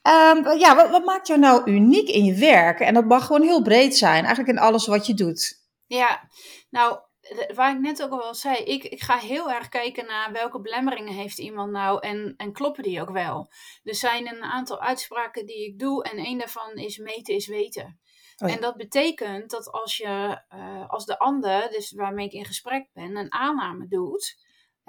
Ehm, 0.02 0.58
ja, 0.58 0.76
wat, 0.76 0.90
wat 0.90 1.04
maakt 1.04 1.26
jou 1.26 1.40
nou 1.40 1.70
uniek 1.70 2.08
in 2.08 2.24
je 2.24 2.34
werk? 2.34 2.80
En 2.80 2.94
dat 2.94 3.04
mag 3.04 3.26
gewoon 3.26 3.42
heel 3.42 3.62
breed 3.62 3.96
zijn, 3.96 4.24
eigenlijk 4.24 4.48
in 4.48 4.64
alles 4.64 4.86
wat 4.86 5.06
je 5.06 5.14
doet. 5.14 5.58
Ja, 5.86 6.28
nou, 6.70 6.98
waar 7.54 7.72
ik 7.74 7.80
net 7.80 8.02
ook 8.02 8.10
al 8.22 8.34
zei, 8.34 8.56
ik, 8.56 8.84
ik 8.84 9.00
ga 9.00 9.16
heel 9.18 9.50
erg 9.50 9.68
kijken 9.68 10.06
naar 10.06 10.32
welke 10.32 10.60
belemmeringen 10.60 11.14
heeft 11.14 11.38
iemand 11.38 11.72
nou 11.72 12.00
en, 12.00 12.34
en 12.36 12.52
kloppen 12.52 12.82
die 12.82 13.00
ook 13.00 13.10
wel. 13.10 13.50
Er 13.82 13.94
zijn 13.94 14.28
een 14.28 14.42
aantal 14.42 14.80
uitspraken 14.80 15.46
die 15.46 15.66
ik 15.66 15.78
doe 15.78 16.04
en 16.04 16.18
een 16.18 16.38
daarvan 16.38 16.74
is 16.74 16.98
meten 16.98 17.34
is 17.34 17.46
weten. 17.46 18.00
Oh 18.36 18.48
ja. 18.48 18.54
En 18.54 18.60
dat 18.60 18.76
betekent 18.76 19.50
dat 19.50 19.70
als 19.70 19.96
je, 19.96 20.40
eh, 20.48 20.88
als 20.90 21.04
de 21.04 21.18
ander, 21.18 21.70
dus 21.70 21.92
waarmee 21.92 22.26
ik 22.26 22.32
in 22.32 22.44
gesprek 22.44 22.88
ben, 22.92 23.16
een 23.16 23.32
aanname 23.32 23.86
doet, 23.88 24.36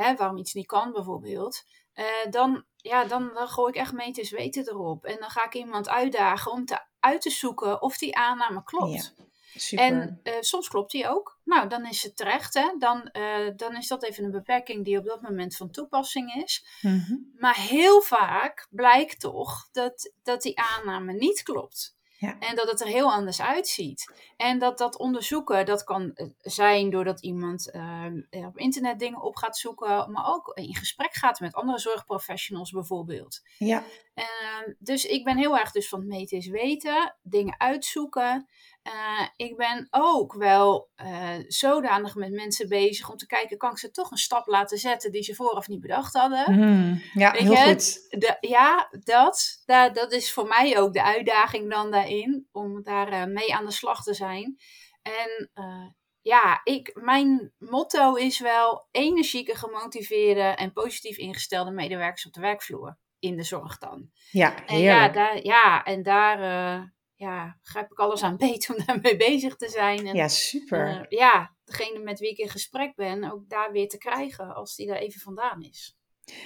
hè, 0.01 0.15
waarom 0.15 0.37
iets 0.37 0.53
niet 0.53 0.65
kan 0.65 0.91
bijvoorbeeld, 0.91 1.63
eh, 1.93 2.05
dan, 2.29 2.65
ja, 2.75 3.05
dan, 3.05 3.31
dan 3.33 3.47
gooi 3.47 3.71
ik 3.71 3.79
echt 3.79 3.93
meten 3.93 4.23
is 4.23 4.31
weten 4.31 4.67
erop. 4.67 5.05
En 5.05 5.17
dan 5.19 5.29
ga 5.29 5.45
ik 5.45 5.53
iemand 5.53 5.89
uitdagen 5.89 6.51
om 6.51 6.65
te, 6.65 6.79
uit 6.99 7.21
te 7.21 7.29
zoeken 7.29 7.81
of 7.81 7.97
die 7.97 8.15
aanname 8.15 8.63
klopt. 8.63 9.15
Super. 9.55 9.85
En 9.85 10.19
eh, 10.23 10.33
soms 10.39 10.67
klopt 10.67 10.91
die 10.91 11.07
ook. 11.07 11.39
Nou, 11.43 11.69
dan 11.69 11.85
is 11.85 12.03
het 12.03 12.15
terecht. 12.15 12.53
Hè? 12.53 12.75
Dan, 12.79 13.03
eh, 13.03 13.47
dan 13.55 13.75
is 13.75 13.87
dat 13.87 14.03
even 14.03 14.23
een 14.23 14.31
beperking 14.31 14.85
die 14.85 14.97
op 14.97 15.05
dat 15.05 15.21
moment 15.21 15.55
van 15.55 15.71
toepassing 15.71 16.33
is. 16.43 16.65
Mhm. 16.81 17.15
Maar 17.37 17.55
heel 17.55 18.01
vaak 18.01 18.67
blijkt 18.69 19.19
toch 19.19 19.69
dat, 19.71 20.13
dat 20.23 20.41
die 20.41 20.59
aanname 20.59 21.13
niet 21.13 21.43
klopt. 21.43 21.95
Ja. 22.21 22.39
En 22.39 22.55
dat 22.55 22.69
het 22.69 22.81
er 22.81 22.87
heel 22.87 23.11
anders 23.11 23.41
uitziet. 23.41 24.13
En 24.37 24.59
dat 24.59 24.77
dat 24.77 24.97
onderzoeken, 24.97 25.65
dat 25.65 25.83
kan 25.83 26.11
eh, 26.13 26.27
zijn 26.41 26.89
doordat 26.89 27.21
iemand 27.21 27.71
eh, 27.71 28.45
op 28.47 28.57
internet 28.57 28.99
dingen 28.99 29.21
op 29.21 29.35
gaat 29.35 29.57
zoeken. 29.57 30.11
Maar 30.11 30.27
ook 30.27 30.51
in 30.53 30.75
gesprek 30.75 31.13
gaat 31.13 31.39
met 31.39 31.53
andere 31.53 31.79
zorgprofessionals 31.79 32.71
bijvoorbeeld. 32.71 33.41
Ja, 33.57 33.83
Ehm, 34.13 34.73
dus 34.79 35.05
ik 35.05 35.23
ben 35.23 35.37
heel 35.37 35.57
erg 35.57 35.71
dus 35.71 35.89
van 35.89 35.99
het 35.99 36.07
meten 36.07 36.37
is 36.37 36.47
weten, 36.47 37.17
dingen 37.21 37.59
uitzoeken. 37.59 38.47
Uh, 38.87 39.27
ik 39.35 39.57
ben 39.57 39.87
ook 39.89 40.33
wel 40.33 40.89
uh, 41.03 41.35
zodanig 41.47 42.15
met 42.15 42.31
mensen 42.31 42.69
bezig 42.69 43.09
om 43.09 43.17
te 43.17 43.25
kijken, 43.25 43.57
kan 43.57 43.71
ik 43.71 43.77
ze 43.77 43.91
toch 43.91 44.11
een 44.11 44.17
stap 44.17 44.47
laten 44.47 44.77
zetten 44.77 45.11
die 45.11 45.23
ze 45.23 45.35
vooraf 45.35 45.67
niet 45.67 45.81
bedacht 45.81 46.13
hadden? 46.13 46.53
Mm, 46.55 47.01
ja, 47.13 47.31
Weet 47.31 47.41
heel 47.41 47.51
je, 47.51 47.57
goed. 47.57 48.05
de- 48.09 48.37
ja, 48.39 48.87
dat, 49.03 49.61
dat, 49.65 49.95
dat 49.95 50.11
is 50.11 50.33
voor 50.33 50.47
mij 50.47 50.79
ook 50.79 50.93
de 50.93 51.03
uitdaging 51.03 51.69
dan 51.71 51.91
daarin, 51.91 52.47
om 52.51 52.83
daar 52.83 53.07
eh, 53.11 53.25
mee 53.25 53.55
aan 53.55 53.65
de 53.65 53.71
slag 53.71 54.03
te 54.03 54.13
zijn. 54.13 54.57
En 55.01 55.49
eh, 55.53 55.87
ja, 56.21 56.61
ik, 56.63 56.91
mijn 57.01 57.53
motto 57.57 58.15
is 58.15 58.39
wel 58.39 58.87
energieke, 58.91 59.55
gemotiveerde 59.55 60.41
en 60.41 60.71
positief 60.71 61.17
ingestelde 61.17 61.71
medewerkers 61.71 62.25
op 62.25 62.33
de 62.33 62.41
werkvloer. 62.41 62.97
In 63.21 63.35
de 63.35 63.43
zorg 63.43 63.77
dan. 63.77 64.09
Ja, 64.31 64.65
En 64.65 64.79
ja, 64.79 65.09
daar, 65.09 65.43
ja, 65.43 65.83
en 65.83 66.03
daar 66.03 66.39
eh, 66.39 66.83
ja, 67.15 67.57
grijp 67.61 67.91
ik 67.91 67.99
alles 67.99 68.23
aan 68.23 68.37
beet 68.37 68.69
om 68.69 68.75
daarmee 68.85 69.17
bezig 69.17 69.55
te 69.55 69.69
zijn. 69.69 70.07
En 70.07 70.15
Ja, 70.15 70.27
super. 70.27 70.87
eh, 70.87 70.99
ja, 71.19 71.55
degene 71.65 71.99
met 71.99 72.19
wie 72.19 72.29
ik 72.29 72.37
in 72.37 72.49
gesprek 72.49 72.95
ben, 72.95 73.31
ook 73.31 73.49
daar 73.49 73.71
weer 73.71 73.87
te 73.87 73.97
krijgen 73.97 74.55
als 74.55 74.75
die 74.75 74.87
daar 74.87 74.97
even 74.97 75.21
vandaan 75.21 75.61
is. 75.61 75.95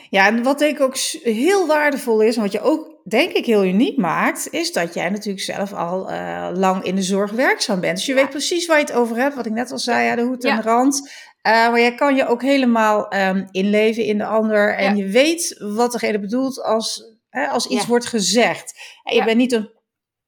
Ja, 0.10 0.28
en 0.28 0.44
wat 0.44 0.60
denk 0.60 0.76
ik 0.78 0.84
ook 0.84 0.98
heel 1.24 1.68
waardevol 1.68 2.22
is, 2.22 2.36
en 2.36 2.42
wat 2.42 2.52
je 2.52 2.62
ook 2.62 3.02
denk 3.04 3.32
ik 3.32 3.46
heel 3.46 3.66
uniek 3.66 3.98
maakt, 3.98 4.48
is 4.52 4.72
dat 4.74 4.94
jij 4.94 5.10
natuurlijk 5.10 5.44
zelf 5.44 5.74
al 5.74 6.10
eh, 6.10 6.50
lang 6.54 6.84
in 6.84 6.96
de 6.96 7.02
zorg 7.02 7.32
werkzaam 7.32 7.80
bent. 7.80 7.96
Dus 7.98 8.06
je 8.06 8.14
Ja. 8.14 8.22
weet 8.22 8.30
precies 8.30 8.66
waar 8.66 8.78
je 8.80 8.86
het 8.86 8.94
over 8.94 9.16
hebt, 9.18 9.36
wat 9.36 9.46
ik 9.46 9.52
net 9.52 9.72
al 9.72 9.78
zei, 9.80 10.06
ja, 10.06 10.16
de 10.16 10.22
hoed 10.22 10.44
en 10.44 10.50
Ja. 10.50 10.56
de 10.62 10.62
rand. 10.70 11.12
Eh, 11.46 11.52
maar 11.52 11.80
jij 11.80 11.96
kan 11.96 12.16
je 12.16 12.28
ook 12.28 12.42
helemaal 12.42 13.08
ehm, 13.08 13.48
inleven 13.52 14.04
in 14.04 14.18
de 14.18 14.26
ander 14.26 14.76
en 14.76 14.98
Ja. 14.98 15.04
je 15.06 15.12
weet 15.12 15.56
wat 15.60 15.92
degene 15.92 16.20
bedoelt 16.20 16.62
als, 16.64 17.16
hè, 17.30 17.48
als 17.48 17.68
iets 17.68 17.82
Ja. 17.82 17.88
wordt 17.88 18.06
gezegd. 18.06 18.74
En 19.04 19.14
je 19.14 19.20
Ja. 19.20 19.26
bent 19.26 19.38
niet 19.38 19.52
een 19.52 19.70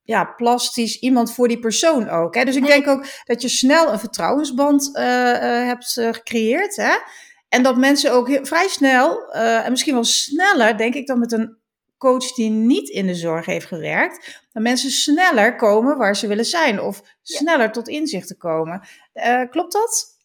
ja, 0.04 0.24
plastisch 0.26 1.00
iemand 1.00 1.34
voor 1.34 1.48
die 1.48 1.60
persoon 1.60 2.10
ook. 2.10 2.36
Hè? 2.36 2.44
Dus 2.44 2.56
ik 2.56 2.66
denk 2.66 2.88
ook 2.88 3.06
dat 3.26 3.42
je 3.42 3.48
snel 3.48 3.92
een 3.92 4.00
vertrouwensband 4.00 4.96
eh, 4.96 5.32
eh, 5.62 5.66
hebt 5.68 5.92
gecreëerd. 5.94 6.76
Hè? 6.76 6.96
En 7.50 7.64
dat 7.64 7.78
mensen 7.78 8.12
ook 8.12 8.28
heel- 8.28 8.46
vrij 8.46 8.68
snel, 8.68 9.32
en 9.32 9.72
misschien 9.72 9.94
wel 9.94 10.04
sneller, 10.04 10.78
denk 10.78 10.94
ik, 10.94 11.08
dan 11.08 11.20
met 11.20 11.32
een 11.32 11.58
coach 11.98 12.34
die 12.34 12.50
niet 12.50 12.90
in 12.90 13.08
de 13.08 13.16
zorg 13.16 13.46
heeft 13.46 13.66
gewerkt, 13.68 14.42
dat 14.52 14.64
mensen 14.64 14.90
sneller 14.92 15.56
komen 15.56 15.98
waar 15.98 16.16
ze 16.16 16.28
willen 16.28 16.46
zijn 16.46 16.82
of 16.82 17.02
sneller 17.22 17.72
tot 17.72 17.88
inzichten 17.88 18.38
komen. 18.38 18.88
Klopt 19.50 19.74
dat? 19.74 20.16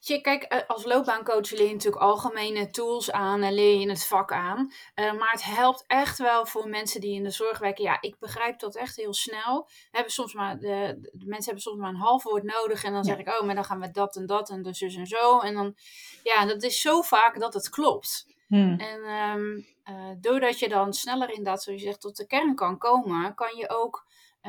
Je, 0.00 0.20
kijk, 0.20 0.42
eh, 0.42 0.60
als 0.66 0.84
loopbaancoach 0.84 1.50
leer 1.50 1.66
je 1.66 1.72
natuurlijk 1.72 2.02
algemene 2.02 2.70
tools 2.70 3.10
aan 3.10 3.42
en 3.42 3.52
leer 3.54 3.80
je 3.80 3.88
het 3.88 4.06
vak 4.06 4.32
aan. 4.32 4.72
Eh, 4.94 5.12
maar 5.12 5.30
het 5.30 5.44
helpt 5.44 5.84
echt 5.86 6.18
wel 6.18 6.46
voor 6.46 6.68
mensen 6.68 7.00
die 7.00 7.14
in 7.14 7.22
de 7.22 7.30
zorg 7.30 7.58
werken. 7.58 7.84
Ja, 7.84 8.00
ik 8.00 8.18
begrijp 8.18 8.58
dat 8.58 8.76
echt 8.76 8.96
heel 8.96 9.14
snel. 9.14 9.64
We 9.66 9.88
hebben 9.90 10.12
soms 10.12 10.34
maar, 10.34 10.58
de, 10.58 10.98
de 11.12 11.26
mensen 11.26 11.44
hebben 11.44 11.62
soms 11.62 11.78
maar 11.78 11.88
een 11.88 11.96
half 11.96 12.22
woord 12.22 12.42
nodig. 12.42 12.84
En 12.84 12.92
dan 12.92 13.04
Ja. 13.04 13.08
zeg 13.08 13.18
ik, 13.18 13.28
oh, 13.28 13.46
maar 13.46 13.54
dan 13.54 13.64
gaan 13.64 13.80
we 13.80 13.90
dat 13.90 14.16
en 14.16 14.26
dat 14.26 14.50
en 14.50 14.62
dus, 14.62 14.78
dus 14.78 14.94
en 14.94 15.06
zo. 15.06 15.38
En 15.38 15.54
dan, 15.54 15.74
ja, 16.22 16.46
dat 16.46 16.62
is 16.62 16.80
zo 16.80 17.02
vaak 17.02 17.40
dat 17.40 17.54
het 17.54 17.68
klopt. 17.68 18.26
Hmm. 18.48 18.78
En 18.78 19.02
ehm, 19.04 19.60
eh, 19.82 20.10
doordat 20.20 20.58
je 20.58 20.68
dan 20.68 20.92
sneller 20.92 21.28
inderdaad, 21.28 21.62
zoals 21.62 21.80
je 21.80 21.86
zegt, 21.86 22.00
tot 22.00 22.16
de 22.16 22.26
kern 22.26 22.54
kan 22.54 22.78
komen, 22.78 23.34
kan 23.34 23.56
je 23.56 23.70
ook 23.70 24.06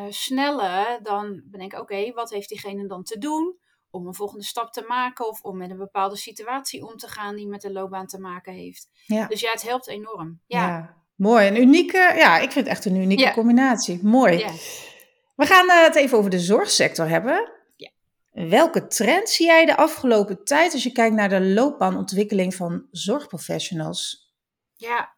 sneller 0.09 0.99
dan 1.03 1.41
bedenken, 1.45 1.79
oké, 1.79 2.11
wat 2.13 2.29
heeft 2.29 2.49
diegene 2.49 2.87
dan 2.87 3.03
te 3.03 3.17
doen 3.17 3.57
om 3.91 4.07
een 4.07 4.13
volgende 4.13 4.43
stap 4.43 4.71
te 4.73 4.83
maken 4.87 5.27
of 5.27 5.41
om 5.41 5.57
met 5.57 5.69
een 5.69 5.77
bepaalde 5.77 6.15
situatie 6.17 6.85
om 6.85 6.97
te 6.97 7.07
gaan 7.07 7.35
die 7.35 7.47
met 7.47 7.61
de 7.61 7.71
loopbaan 7.71 8.07
te 8.07 8.19
maken 8.19 8.53
heeft. 8.53 8.89
Ja. 9.05 9.27
Dus 9.27 9.39
ja, 9.41 9.51
het 9.51 9.61
helpt 9.61 9.87
enorm. 9.87 10.41
Ja. 10.45 10.67
Ja, 10.67 10.97
mooi. 11.15 11.47
Een 11.47 11.61
unieke, 11.61 12.13
ja, 12.17 12.35
ik 12.37 12.51
vind 12.51 12.65
het 12.65 12.75
echt 12.75 12.85
een 12.85 12.95
unieke 12.95 13.21
Ja. 13.21 13.33
combinatie. 13.33 13.99
Mooi. 14.03 14.37
ja. 14.37 14.51
We 15.35 15.45
gaan 15.45 15.69
eh, 15.69 15.83
het 15.83 15.95
even 15.95 16.17
over 16.17 16.29
de 16.29 16.39
zorgsector 16.39 17.07
hebben. 17.07 17.51
Ja. 17.75 17.89
Welke 18.31 18.87
trend 18.87 19.29
zie 19.29 19.45
jij 19.45 19.65
de 19.65 19.77
afgelopen 19.77 20.43
tijd 20.43 20.73
als 20.73 20.83
je 20.83 20.91
kijkt 20.91 21.15
naar 21.15 21.29
de 21.29 21.41
loopbaanontwikkeling 21.41 22.55
van 22.55 22.87
zorgprofessionals? 22.91 24.27
Ja, 24.75 25.15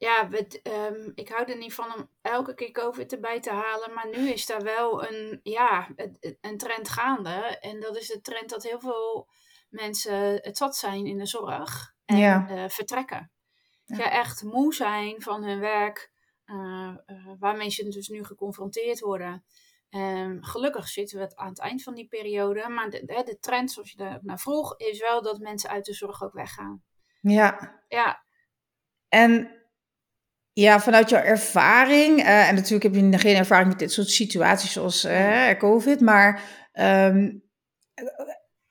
ja 0.00 0.28
we- 0.28 0.60
ehm, 0.62 1.10
ik 1.14 1.28
hou 1.28 1.50
er 1.50 1.56
niet 1.58 1.74
van 1.74 1.94
om 1.94 2.10
elke 2.22 2.54
keer 2.54 2.70
COVID 2.70 3.12
erbij 3.12 3.40
te 3.40 3.50
halen. 3.50 3.94
Maar 3.94 4.08
nu 4.08 4.28
is 4.30 4.46
daar 4.46 4.62
wel 4.62 5.08
een, 5.08 5.40
ja, 5.42 5.88
een- 6.40 6.56
trend 6.58 6.88
gaande. 6.88 7.58
En 7.60 7.80
dat 7.80 7.96
is 7.96 8.06
de 8.08 8.20
trend 8.20 8.50
dat 8.50 8.62
heel 8.62 8.80
veel 8.80 9.28
mensen 9.68 10.14
het 10.42 10.56
zat 10.56 10.76
zijn 10.76 11.06
in 11.06 11.18
de 11.18 11.26
zorg. 11.26 11.94
En 12.04 12.16
Ja. 12.16 12.48
eh, 12.48 12.68
vertrekken. 12.68 13.30
Ja. 13.84 13.96
Ja. 13.96 14.10
echt 14.10 14.42
moe 14.42 14.74
zijn 14.74 15.22
van 15.22 15.44
hun 15.44 15.60
werk. 15.60 16.10
eh, 16.44 16.94
eh, 17.06 17.16
waarmee 17.38 17.70
ze 17.70 17.88
dus 17.88 18.08
nu 18.08 18.24
geconfronteerd 18.24 19.00
worden. 19.00 19.44
Ehm, 19.90 20.42
gelukkig 20.42 20.88
zitten 20.88 21.16
we 21.18 21.24
het 21.24 21.36
aan 21.36 21.48
het 21.48 21.58
eind 21.60 21.82
van 21.82 21.94
die 21.94 22.06
periode. 22.08 22.68
Maar 22.68 22.90
de, 22.90 23.04
de, 23.04 23.22
de 23.24 23.38
trend, 23.38 23.70
zoals 23.72 23.90
je 23.90 23.96
daar 23.96 24.18
naar 24.22 24.38
vroeg, 24.38 24.76
is 24.76 25.00
wel 25.00 25.22
dat 25.22 25.38
mensen 25.38 25.70
uit 25.70 25.84
de 25.84 25.92
zorg 25.94 26.22
ook 26.22 26.32
weggaan. 26.32 26.82
Ja, 27.20 27.82
Ja, 27.88 28.24
en 29.08 29.59
ja, 30.60 30.80
vanuit 30.80 31.10
jouw 31.10 31.22
ervaring, 31.22 32.20
eh, 32.20 32.48
en 32.48 32.54
natuurlijk 32.54 32.82
heb 32.82 32.94
je 32.94 33.18
geen 33.18 33.36
ervaring 33.36 33.68
met 33.68 33.78
dit 33.78 33.92
soort 33.92 34.08
situaties 34.08 34.72
zoals 34.72 35.04
eh, 35.04 35.58
COVID, 35.58 36.00
maar 36.00 36.42
ehm, 36.72 37.30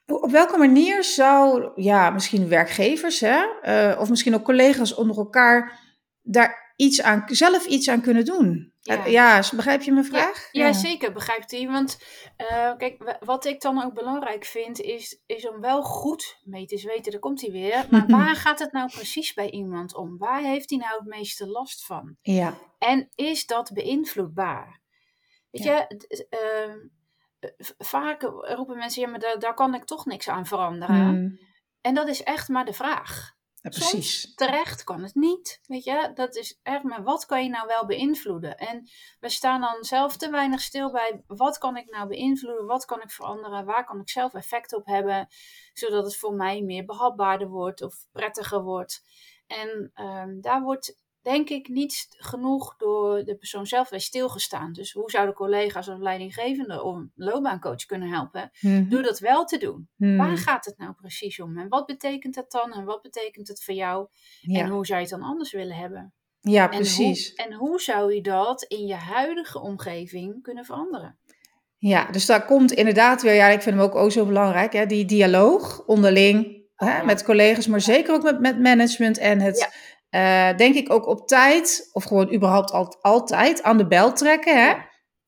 op 0.06 0.32
welke 0.32 0.58
manier 0.58 1.04
zou, 1.04 1.72
ja, 1.76 2.10
misschien 2.10 2.48
werkgevers, 2.48 3.20
hè, 3.20 3.44
eh, 3.62 4.00
of 4.00 4.10
misschien 4.10 4.36
ook 4.36 4.44
collega's 4.44 4.96
onder 4.96 5.18
elkaar, 5.18 5.80
daar 6.22 6.69
iets 6.80 7.02
aan, 7.02 7.24
zelf 7.28 7.66
iets 7.66 7.90
aan 7.90 8.02
kunnen 8.02 8.26
doen? 8.26 8.74
Ja. 8.82 9.06
Eh, 9.06 9.12
ja, 9.12 9.44
begrijp 9.56 9.82
je 9.82 9.92
mijn 9.92 10.06
vraag? 10.06 10.50
Ja, 10.52 10.74
zeker 10.74 11.12
begrijpt 11.14 11.52
hij. 11.52 11.68
Want 11.68 12.04
eh, 12.38 12.76
kijk, 12.78 13.04
wa- 13.04 13.18
wat 13.20 13.46
ik 13.46 13.62
dan 13.62 13.84
ook 13.84 13.94
belangrijk 13.94 14.46
vind, 14.46 14.80
is, 14.82 15.22
is 15.26 15.48
om 15.50 15.60
wel 15.60 15.82
goed 15.84 16.40
mee 16.44 16.66
te 16.66 16.82
weten, 16.88 17.12
daar 17.12 17.22
komt 17.22 17.42
hij 17.42 17.52
weer. 17.52 17.86
Maar 17.92 18.08
waar 18.08 18.36
gaat 18.36 18.60
het 18.60 18.72
nou 18.72 18.90
precies 18.90 19.34
bij 19.34 19.50
iemand 19.50 19.96
om? 19.96 20.18
Waar 20.18 20.42
heeft 20.42 20.70
hij 20.70 20.80
nou 20.80 20.92
het 21.00 21.08
meeste 21.08 21.48
last 21.48 21.86
van? 21.86 22.18
Ja, 22.22 22.58
En 22.78 23.10
is 23.16 23.46
dat 23.46 23.72
beïnvloedbaar? 23.74 24.82
Weet 25.52 25.64
Ja. 25.64 25.86
je, 25.88 26.28
ehm, 26.30 26.78
eh, 27.40 27.50
vaak 27.78 28.22
roepen 28.56 28.78
mensen, 28.78 29.02
ja, 29.02 29.08
maar 29.10 29.20
daar, 29.20 29.40
daar 29.40 29.54
kan 29.54 29.74
ik 29.76 29.84
toch 29.86 30.06
niks 30.06 30.30
aan 30.30 30.46
veranderen. 30.46 30.96
Hmm, 31.08 31.40
En 31.82 31.94
dat 31.94 32.08
is 32.08 32.24
echt 32.24 32.48
maar 32.48 32.66
de 32.66 32.74
vraag. 32.74 33.38
Ja, 33.62 33.72
Soms 33.72 33.90
precies. 33.90 34.36
terecht 34.36 34.84
kan 34.84 35.04
het 35.04 35.16
niet. 35.16 35.60
Weet 35.68 35.84
je, 35.84 36.12
dat 36.14 36.36
is 36.36 36.60
echt, 36.64 36.84
maar 36.84 37.04
wat 37.04 37.26
kan 37.26 37.44
je 37.44 37.50
nou 37.50 37.68
wel 37.68 37.86
beïnvloeden? 37.86 38.58
En 38.58 38.90
we 39.20 39.30
staan 39.30 39.62
dan 39.62 39.84
zelf 39.84 40.18
te 40.18 40.30
weinig 40.30 40.62
stil 40.62 40.92
bij 40.92 41.24
wat 41.28 41.58
kan 41.58 41.78
ik 41.78 41.90
nou 41.90 42.08
beïnvloeden? 42.08 42.66
Wat 42.66 42.86
kan 42.86 43.02
ik 43.02 43.12
veranderen? 43.12 43.66
Waar 43.66 43.86
kan 43.86 44.00
ik 44.00 44.10
zelf 44.10 44.34
effect 44.34 44.74
op 44.74 44.86
hebben? 44.86 45.28
Zodat 45.74 46.04
het 46.04 46.18
voor 46.18 46.34
mij 46.34 46.62
meer 46.62 46.86
behapbaarder 46.86 47.48
wordt 47.48 47.82
of 47.82 48.06
prettiger 48.12 48.62
wordt. 48.62 49.02
En 49.48 49.92
ehm, 49.94 50.42
daar 50.42 50.62
wordt 50.62 50.99
denk 51.22 51.50
ik 51.50 51.68
niet 51.68 52.06
genoeg 52.10 52.76
door 52.78 53.24
de 53.24 53.36
persoon 53.36 53.66
zelf 53.66 53.90
bij 53.90 54.00
stilgestaan. 54.00 54.74
Dus 54.74 54.92
hoe 54.92 55.10
zouden 55.12 55.36
collega's 55.36 55.88
of 55.88 56.00
leidinggevende 56.00 56.84
of 56.84 56.96
een 56.96 57.12
loopbaancoach 57.16 57.86
kunnen 57.86 58.10
helpen? 58.10 58.52
Mhm. 58.60 58.90
Door 58.90 59.02
dat 59.04 59.20
wel 59.20 59.46
te 59.46 59.58
doen. 59.58 59.90
Hmm, 59.96 60.18
Waar 60.18 60.38
gaat 60.38 60.66
het 60.66 60.78
nou 60.78 60.94
precies 60.94 61.40
om? 61.42 61.58
En 61.58 61.68
wat 61.68 61.86
betekent 61.86 62.36
het 62.36 62.52
dan? 62.52 62.72
En 62.74 62.86
wat 62.86 63.02
betekent 63.02 63.48
het 63.48 63.64
voor 63.64 63.74
jou? 63.76 64.08
ja. 64.42 64.60
En 64.60 64.70
hoe 64.70 64.86
zou 64.86 65.00
je 65.00 65.06
het 65.08 65.20
dan 65.20 65.30
anders 65.30 65.52
willen 65.52 65.76
hebben? 65.76 66.14
ja, 66.42 66.64
En 66.72 66.78
precies. 66.78 67.28
hoe, 67.36 67.46
en 67.46 67.54
hoe 67.54 67.82
zou 67.82 68.14
je 68.14 68.22
dat 68.22 68.64
in 68.64 68.86
je 68.86 68.94
huidige 68.96 69.60
omgeving 69.60 70.42
kunnen 70.42 70.66
veranderen? 70.66 71.20
Ja, 71.78 72.12
dus 72.12 72.26
daar 72.26 72.46
komt 72.46 72.72
inderdaad 72.72 73.22
weer, 73.22 73.34
ja, 73.34 73.48
ik 73.48 73.62
vind 73.62 73.76
hem 73.80 73.90
ook 73.90 74.12
zo 74.12 74.26
belangrijk, 74.26 74.74
hè, 74.74 74.86
die 74.86 75.06
dialoog 75.06 75.86
onderling 75.86 76.64
hè, 76.76 76.98
Ja. 76.98 77.04
met 77.04 77.24
collega's, 77.24 77.68
maar 77.68 77.82
zeker 77.82 78.14
ook 78.14 78.24
met, 78.24 78.40
met 78.40 78.60
management 78.60 79.18
en 79.18 79.40
het, 79.40 79.70
eh, 80.10 80.58
denk 80.58 80.76
ik 80.76 80.92
ook 80.92 81.08
op 81.08 81.28
tijd, 81.28 81.90
of 81.94 82.04
gewoon 82.04 82.34
überhaupt 82.34 82.72
al, 82.72 82.98
altijd, 83.02 83.64
aan 83.64 83.78
de 83.78 83.88
bel 83.88 84.14
trekken, 84.14 84.64
hè, 84.64 84.74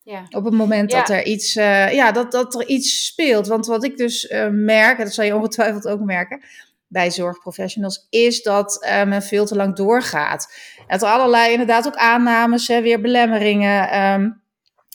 Ja. 0.03 0.25
Op 0.29 0.43
het 0.43 0.53
moment 0.53 0.91
Ja. 0.91 0.97
dat 0.99 1.09
er 1.09 1.25
iets, 1.25 1.55
eh, 1.55 1.93
ja, 1.93 2.11
dat, 2.11 2.31
dat 2.31 2.55
er 2.55 2.67
iets 2.67 3.05
speelt. 3.05 3.47
Want 3.47 3.65
wat 3.65 3.83
ik 3.83 3.97
dus 3.97 4.27
eh, 4.27 4.47
merk, 4.51 4.97
en 4.97 5.03
dat 5.03 5.13
zal 5.13 5.25
je 5.25 5.35
ongetwijfeld 5.35 5.87
ook 5.87 5.99
merken, 5.99 6.41
bij 6.87 7.11
zorgprofessionals, 7.11 8.07
is 8.09 8.41
dat 8.41 8.87
men 9.07 9.21
veel 9.21 9.45
te 9.45 9.55
lang 9.55 9.75
doorgaat. 9.75 10.53
Dat 10.87 11.01
er 11.01 11.07
allerlei 11.07 11.51
inderdaad 11.51 11.87
ook 11.87 11.95
aannames, 11.95 12.67
hè, 12.67 12.81
weer 12.81 13.01
belemmeringen, 13.01 13.89
ehm, 13.89 14.29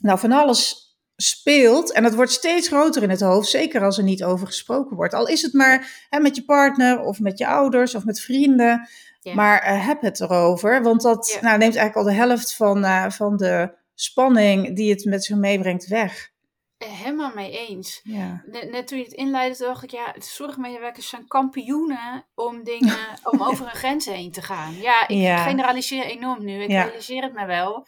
nou 0.03 0.19
van 0.19 0.33
alles 0.33 0.87
speelt. 1.17 1.93
En 1.93 2.03
dat 2.03 2.15
wordt 2.15 2.33
steeds 2.33 2.69
groter 2.69 3.03
in 3.03 3.11
het 3.11 3.21
hoofd, 3.21 3.49
zeker 3.49 3.85
als 3.85 3.99
er 3.99 4.05
niet 4.05 4.25
over 4.25 4.47
gesproken 4.47 4.97
wordt. 4.97 5.15
Al 5.15 5.27
is 5.29 5.43
het 5.43 5.53
maar 5.53 6.07
hè, 6.11 6.21
met 6.21 6.37
je 6.37 6.45
partner 6.45 7.01
of 7.01 7.21
met 7.21 7.39
je 7.39 7.47
ouders 7.47 7.95
of 7.95 8.05
met 8.05 8.21
vrienden. 8.21 8.89
Ja. 9.27 9.35
Maar 9.35 9.59
eh, 9.63 9.87
heb 9.87 10.01
het 10.01 10.21
erover, 10.21 10.83
want 10.83 11.03
dat 11.03 11.31
Ja. 11.33 11.41
nou, 11.41 11.59
neemt 11.59 11.77
eigenlijk 11.77 11.97
al 11.97 12.15
de 12.15 12.27
helft 12.27 12.55
van, 12.55 12.85
eh, 12.85 13.11
van 13.11 13.37
de 13.37 13.75
spanning 13.95 14.77
die 14.77 14.91
het 14.91 15.05
met 15.05 15.25
zich 15.25 15.37
meebrengt 15.37 15.87
weg. 15.87 16.31
Eh, 16.79 16.89
Helemaal 16.89 17.33
mee 17.35 17.67
eens. 17.69 18.01
Ja. 18.03 18.43
Net, 18.47 18.71
net 18.71 18.87
toen 18.87 18.99
je 18.99 19.05
het 19.05 19.13
inleidde, 19.13 19.65
dacht 19.65 19.83
ik, 19.83 19.91
ja, 19.91 20.13
de 20.13 20.25
zorgmedewerkers 20.25 21.09
zijn 21.09 21.27
kampioenen 21.27 22.27
om 22.35 22.65
dingen, 22.65 22.99
om 23.31 23.43
over 23.43 23.65
een 23.65 23.71
grens 23.77 24.05
heen 24.05 24.33
te 24.33 24.43
gaan. 24.43 24.75
Ja, 24.75 25.09
ik 25.09 25.39
generaliseer 25.39 26.05
enorm 26.05 26.45
nu, 26.45 26.63
ik 26.63 26.69
realiseer 26.69 27.23
het 27.23 27.35
me 27.35 27.47
wel. 27.47 27.87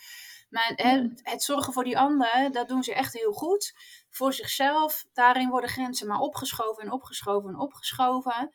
Maar 0.50 0.72
het, 0.76 1.20
het 1.22 1.42
zorgen 1.42 1.72
voor 1.72 1.84
die 1.84 1.98
ander, 1.98 2.48
dat 2.52 2.68
doen 2.68 2.82
ze 2.82 2.94
echt 2.94 3.12
heel 3.12 3.32
goed. 3.32 3.74
Voor 4.10 4.32
zichzelf, 4.32 5.04
daarin 5.12 5.48
worden 5.48 5.70
grenzen 5.70 6.06
maar 6.06 6.20
opgeschoven 6.20 6.82
en 6.82 6.92
opgeschoven 6.92 7.50
en 7.50 7.58
opgeschoven. 7.58 8.52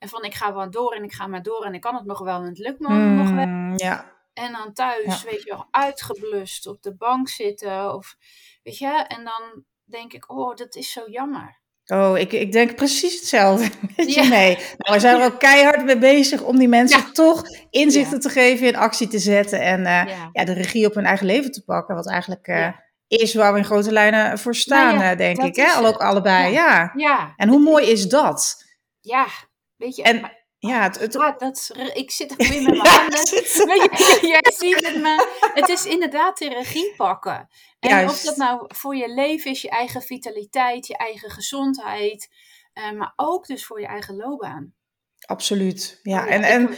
En 0.00 0.08
van 0.08 0.24
ik 0.24 0.34
ga 0.34 0.54
wel 0.54 0.70
door 0.70 0.92
en 0.92 1.04
ik 1.04 1.12
ga 1.12 1.26
maar 1.26 1.42
door 1.42 1.64
en 1.64 1.74
ik 1.74 1.80
kan 1.80 1.94
het 1.94 2.04
nog 2.04 2.18
wel 2.18 2.40
en 2.40 2.48
het 2.48 2.58
lukt 2.58 2.80
me 2.80 2.88
nog 2.88 3.30
wel. 3.30 3.44
Hmm, 3.44 3.72
ja. 3.76 4.18
En 4.32 4.52
dan 4.52 4.72
thuis, 4.72 5.22
weet 5.22 5.42
je 5.42 5.50
wel, 5.50 5.66
uitgeblust 5.70 6.66
op 6.66 6.82
de 6.82 6.94
bank 6.94 7.28
zitten. 7.28 7.94
Of, 7.94 8.16
weet 8.62 8.78
je, 8.78 9.04
en 9.08 9.24
dan 9.24 9.64
denk 9.84 10.12
ik, 10.12 10.30
oh, 10.30 10.56
dat 10.56 10.74
is 10.74 10.92
zo 10.92 11.02
jammer. 11.06 11.58
Oh, 11.86 12.18
ik, 12.18 12.32
ik 12.32 12.52
denk 12.52 12.74
precies 12.74 13.14
hetzelfde 13.14 13.68
met 13.96 14.14
je 14.14 14.28
mee. 14.28 14.54
Nou, 14.54 14.94
we 14.94 15.00
zijn 15.00 15.20
er 15.20 15.32
ook 15.32 15.38
keihard 15.38 15.84
mee 15.84 15.98
bezig 15.98 16.42
om 16.42 16.58
die 16.58 16.68
mensen 16.68 17.12
toch 17.12 17.42
inzichten 17.70 18.20
te 18.20 18.28
geven, 18.28 18.66
in 18.66 18.76
actie 18.76 19.08
te 19.08 19.18
zetten 19.18 19.60
en 19.60 19.80
uh, 19.80 20.28
ja. 20.32 20.44
de 20.44 20.52
regie 20.52 20.86
op 20.86 20.94
hun 20.94 21.04
eigen 21.04 21.26
leven 21.26 21.52
te 21.52 21.64
pakken. 21.64 21.94
Wat 21.94 22.08
eigenlijk 22.08 22.48
uh, 22.48 22.68
is 23.06 23.34
waar 23.34 23.52
we 23.52 23.58
in 23.58 23.64
grote 23.64 23.92
lijnen 23.92 24.38
voor 24.38 24.54
staan, 24.54 24.98
nou 24.98 25.16
denk 25.16 25.42
ik. 25.42 25.56
Hè? 25.56 25.66
Al 25.66 25.86
ook 25.86 26.00
allebei, 26.00 26.52
ja. 26.52 26.92
ja. 26.96 27.32
En 27.36 27.48
hoe 27.48 27.60
mooi 27.60 27.86
is 27.86 28.08
dat? 28.08 28.64
Ja, 29.00 29.26
weet 29.80 29.96
je. 29.96 30.02
En, 30.02 30.32
ja, 30.58 30.82
het, 30.82 30.98
het... 30.98 31.16
Ah, 31.16 31.38
dat, 31.38 31.70
ik 31.92 32.10
zit 32.10 32.30
er 32.30 32.36
weer 32.36 32.62
met 32.62 32.76
mijn 32.82 32.88
handen. 32.88 33.20
je, 33.20 34.18
jij 34.42 34.52
ziet 34.58 34.86
het, 34.86 35.02
maar 35.02 35.26
het 35.54 35.68
is 35.68 35.86
inderdaad 35.86 36.38
de 36.38 36.48
regie 36.48 36.94
pakken. 36.96 37.48
En 37.78 37.90
Juist. 37.90 38.14
of 38.14 38.22
dat 38.22 38.36
nou 38.36 38.64
voor 38.68 38.96
je 38.96 39.14
leven 39.14 39.50
is, 39.50 39.62
je 39.62 39.70
eigen 39.70 40.02
vitaliteit, 40.02 40.86
je 40.86 40.96
eigen 40.96 41.30
gezondheid, 41.30 42.28
uh, 42.74 42.90
maar 42.92 43.12
ook 43.16 43.46
dus 43.46 43.66
voor 43.66 43.80
je 43.80 43.86
eigen 43.86 44.16
loopbaan. 44.16 44.74
Absoluut, 45.26 46.00
ja. 46.02 46.24
Oh 46.24 46.32
en, 46.32 46.42
en 46.42 46.76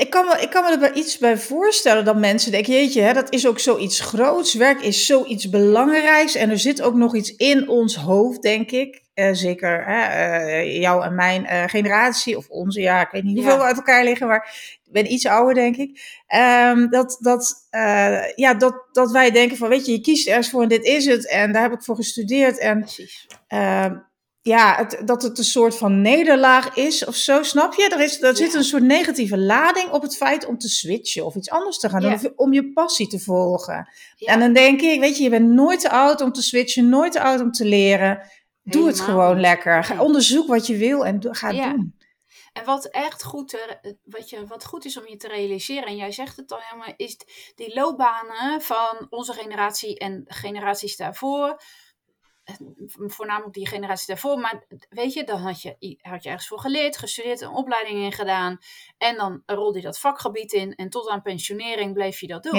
ik 0.00 0.10
kan, 0.10 0.24
me, 0.24 0.40
ik 0.40 0.50
kan 0.50 0.64
me 0.64 0.86
er 0.86 0.94
iets 0.94 1.18
bij 1.18 1.38
voorstellen 1.38 2.04
dat 2.04 2.16
mensen 2.16 2.52
denken, 2.52 2.72
jeetje, 2.72 3.00
hè, 3.00 3.12
dat 3.12 3.32
is 3.32 3.46
ook 3.46 3.58
zoiets 3.58 4.00
groots. 4.00 4.54
Werk 4.54 4.80
is 4.80 5.06
zoiets 5.06 5.48
belangrijks 5.50 6.34
en 6.34 6.50
er 6.50 6.58
zit 6.58 6.82
ook 6.82 6.94
nog 6.94 7.14
iets 7.14 7.36
in 7.36 7.68
ons 7.68 7.96
hoofd, 7.96 8.42
denk 8.42 8.70
ik. 8.70 9.02
Uh, 9.14 9.28
zeker 9.32 9.88
uh, 9.88 10.80
jou 10.80 11.04
en 11.04 11.14
mijn 11.14 11.42
uh, 11.42 11.64
generatie, 11.66 12.36
of 12.36 12.48
onze, 12.48 12.80
ja, 12.80 13.00
ik 13.00 13.10
weet 13.10 13.22
niet 13.22 13.34
hoeveel 13.34 13.52
ja. 13.52 13.58
we 13.58 13.64
uit 13.64 13.76
elkaar 13.76 14.04
liggen, 14.04 14.26
maar 14.26 14.78
ik 14.84 14.92
ben 14.92 15.12
iets 15.12 15.26
ouder, 15.26 15.54
denk 15.54 15.76
ik. 15.76 16.22
Um, 16.34 16.90
dat, 16.90 17.18
dat, 17.20 17.68
ja, 18.36 18.54
dat, 18.54 18.86
dat 18.92 19.10
wij 19.10 19.30
denken 19.30 19.56
van, 19.56 19.68
weet 19.68 19.86
je, 19.86 19.92
je 19.92 20.00
kiest 20.00 20.28
ergens 20.28 20.50
voor 20.50 20.62
en 20.62 20.68
dit 20.68 20.84
is 20.84 21.06
het. 21.06 21.28
En 21.28 21.52
daar 21.52 21.62
heb 21.62 21.72
ik 21.72 21.82
voor 21.82 21.96
gestudeerd. 21.96 22.58
En 22.58 22.80
Precies. 22.80 23.26
Ehm, 23.48 23.94
ja, 24.42 24.76
het, 24.76 25.02
dat 25.04 25.22
het 25.22 25.38
een 25.38 25.44
soort 25.44 25.76
van 25.76 26.00
nederlaag 26.00 26.76
is 26.76 27.04
of 27.04 27.14
zo, 27.14 27.42
snap 27.42 27.74
je? 27.74 27.88
Er, 27.88 28.00
is, 28.00 28.22
er 28.22 28.36
zit 28.36 28.54
een 28.54 28.64
soort 28.64 28.82
negatieve 28.82 29.38
lading 29.38 29.90
op 29.90 30.02
het 30.02 30.16
feit 30.16 30.46
om 30.46 30.58
te 30.58 30.68
switchen 30.68 31.24
of 31.24 31.34
iets 31.34 31.50
anders 31.50 31.78
te 31.78 31.88
gaan 31.88 32.00
doen, 32.00 32.12
of 32.12 32.32
om 32.36 32.52
je 32.52 32.72
passie 32.72 33.08
te 33.08 33.20
volgen. 33.20 33.88
Ja. 34.16 34.32
En 34.32 34.40
dan 34.40 34.52
denk 34.52 34.80
ik, 34.80 35.00
weet 35.00 35.16
je, 35.16 35.22
je 35.22 35.30
bent 35.30 35.48
nooit 35.48 35.80
te 35.80 35.90
oud 35.90 36.20
om 36.20 36.32
te 36.32 36.42
switchen, 36.42 36.88
nooit 36.88 37.12
te 37.12 37.20
oud 37.20 37.40
om 37.40 37.52
te 37.52 37.64
leren. 37.64 38.28
Doe 38.62 38.86
het 38.86 39.00
gewoon 39.00 39.40
lekker. 39.40 39.84
Ga, 39.84 40.02
onderzoek 40.02 40.46
wat 40.46 40.66
je 40.66 40.76
wil 40.76 41.06
en 41.06 41.18
ga 41.30 41.54
het 41.54 41.74
doen. 41.74 41.98
En 42.52 42.64
wat 42.64 42.84
echt 42.84 43.24
goed, 43.24 43.58
wat, 44.04 44.30
je, 44.30 44.46
wat 44.46 44.64
goed 44.64 44.84
is 44.84 44.98
om 44.98 45.08
je 45.08 45.16
te 45.16 45.28
realiseren, 45.28 45.88
en 45.88 45.96
jij 45.96 46.12
zegt 46.12 46.36
het 46.36 46.52
al 46.52 46.58
helemaal, 46.60 46.94
is 46.96 47.16
die 47.54 47.74
loopbanen 47.74 48.62
van 48.62 49.06
onze 49.10 49.32
generatie 49.32 49.98
en 49.98 50.24
generaties 50.26 50.96
daarvoor 50.96 51.60
voornamelijk 52.86 53.54
die 53.54 53.66
generatie 53.66 54.06
daarvoor. 54.06 54.38
Maar 54.38 54.64
weet 54.88 55.12
je, 55.12 55.24
dan 55.24 55.40
had 55.40 55.62
je, 55.62 55.98
had 56.00 56.22
je 56.22 56.28
ergens 56.28 56.48
voor 56.48 56.58
geleerd, 56.60 56.96
gestudeerd, 56.96 57.40
een 57.40 57.48
opleiding 57.48 57.98
in 57.98 58.12
gedaan. 58.12 58.58
En 58.98 59.16
dan 59.16 59.42
rolde 59.46 59.78
je 59.78 59.84
dat 59.84 59.98
vakgebied 59.98 60.52
in. 60.52 60.74
En 60.74 60.88
tot 60.88 61.08
aan 61.08 61.22
pensionering 61.22 61.94
bleef 61.94 62.20
je 62.20 62.26
dat 62.26 62.42
doen. 62.42 62.58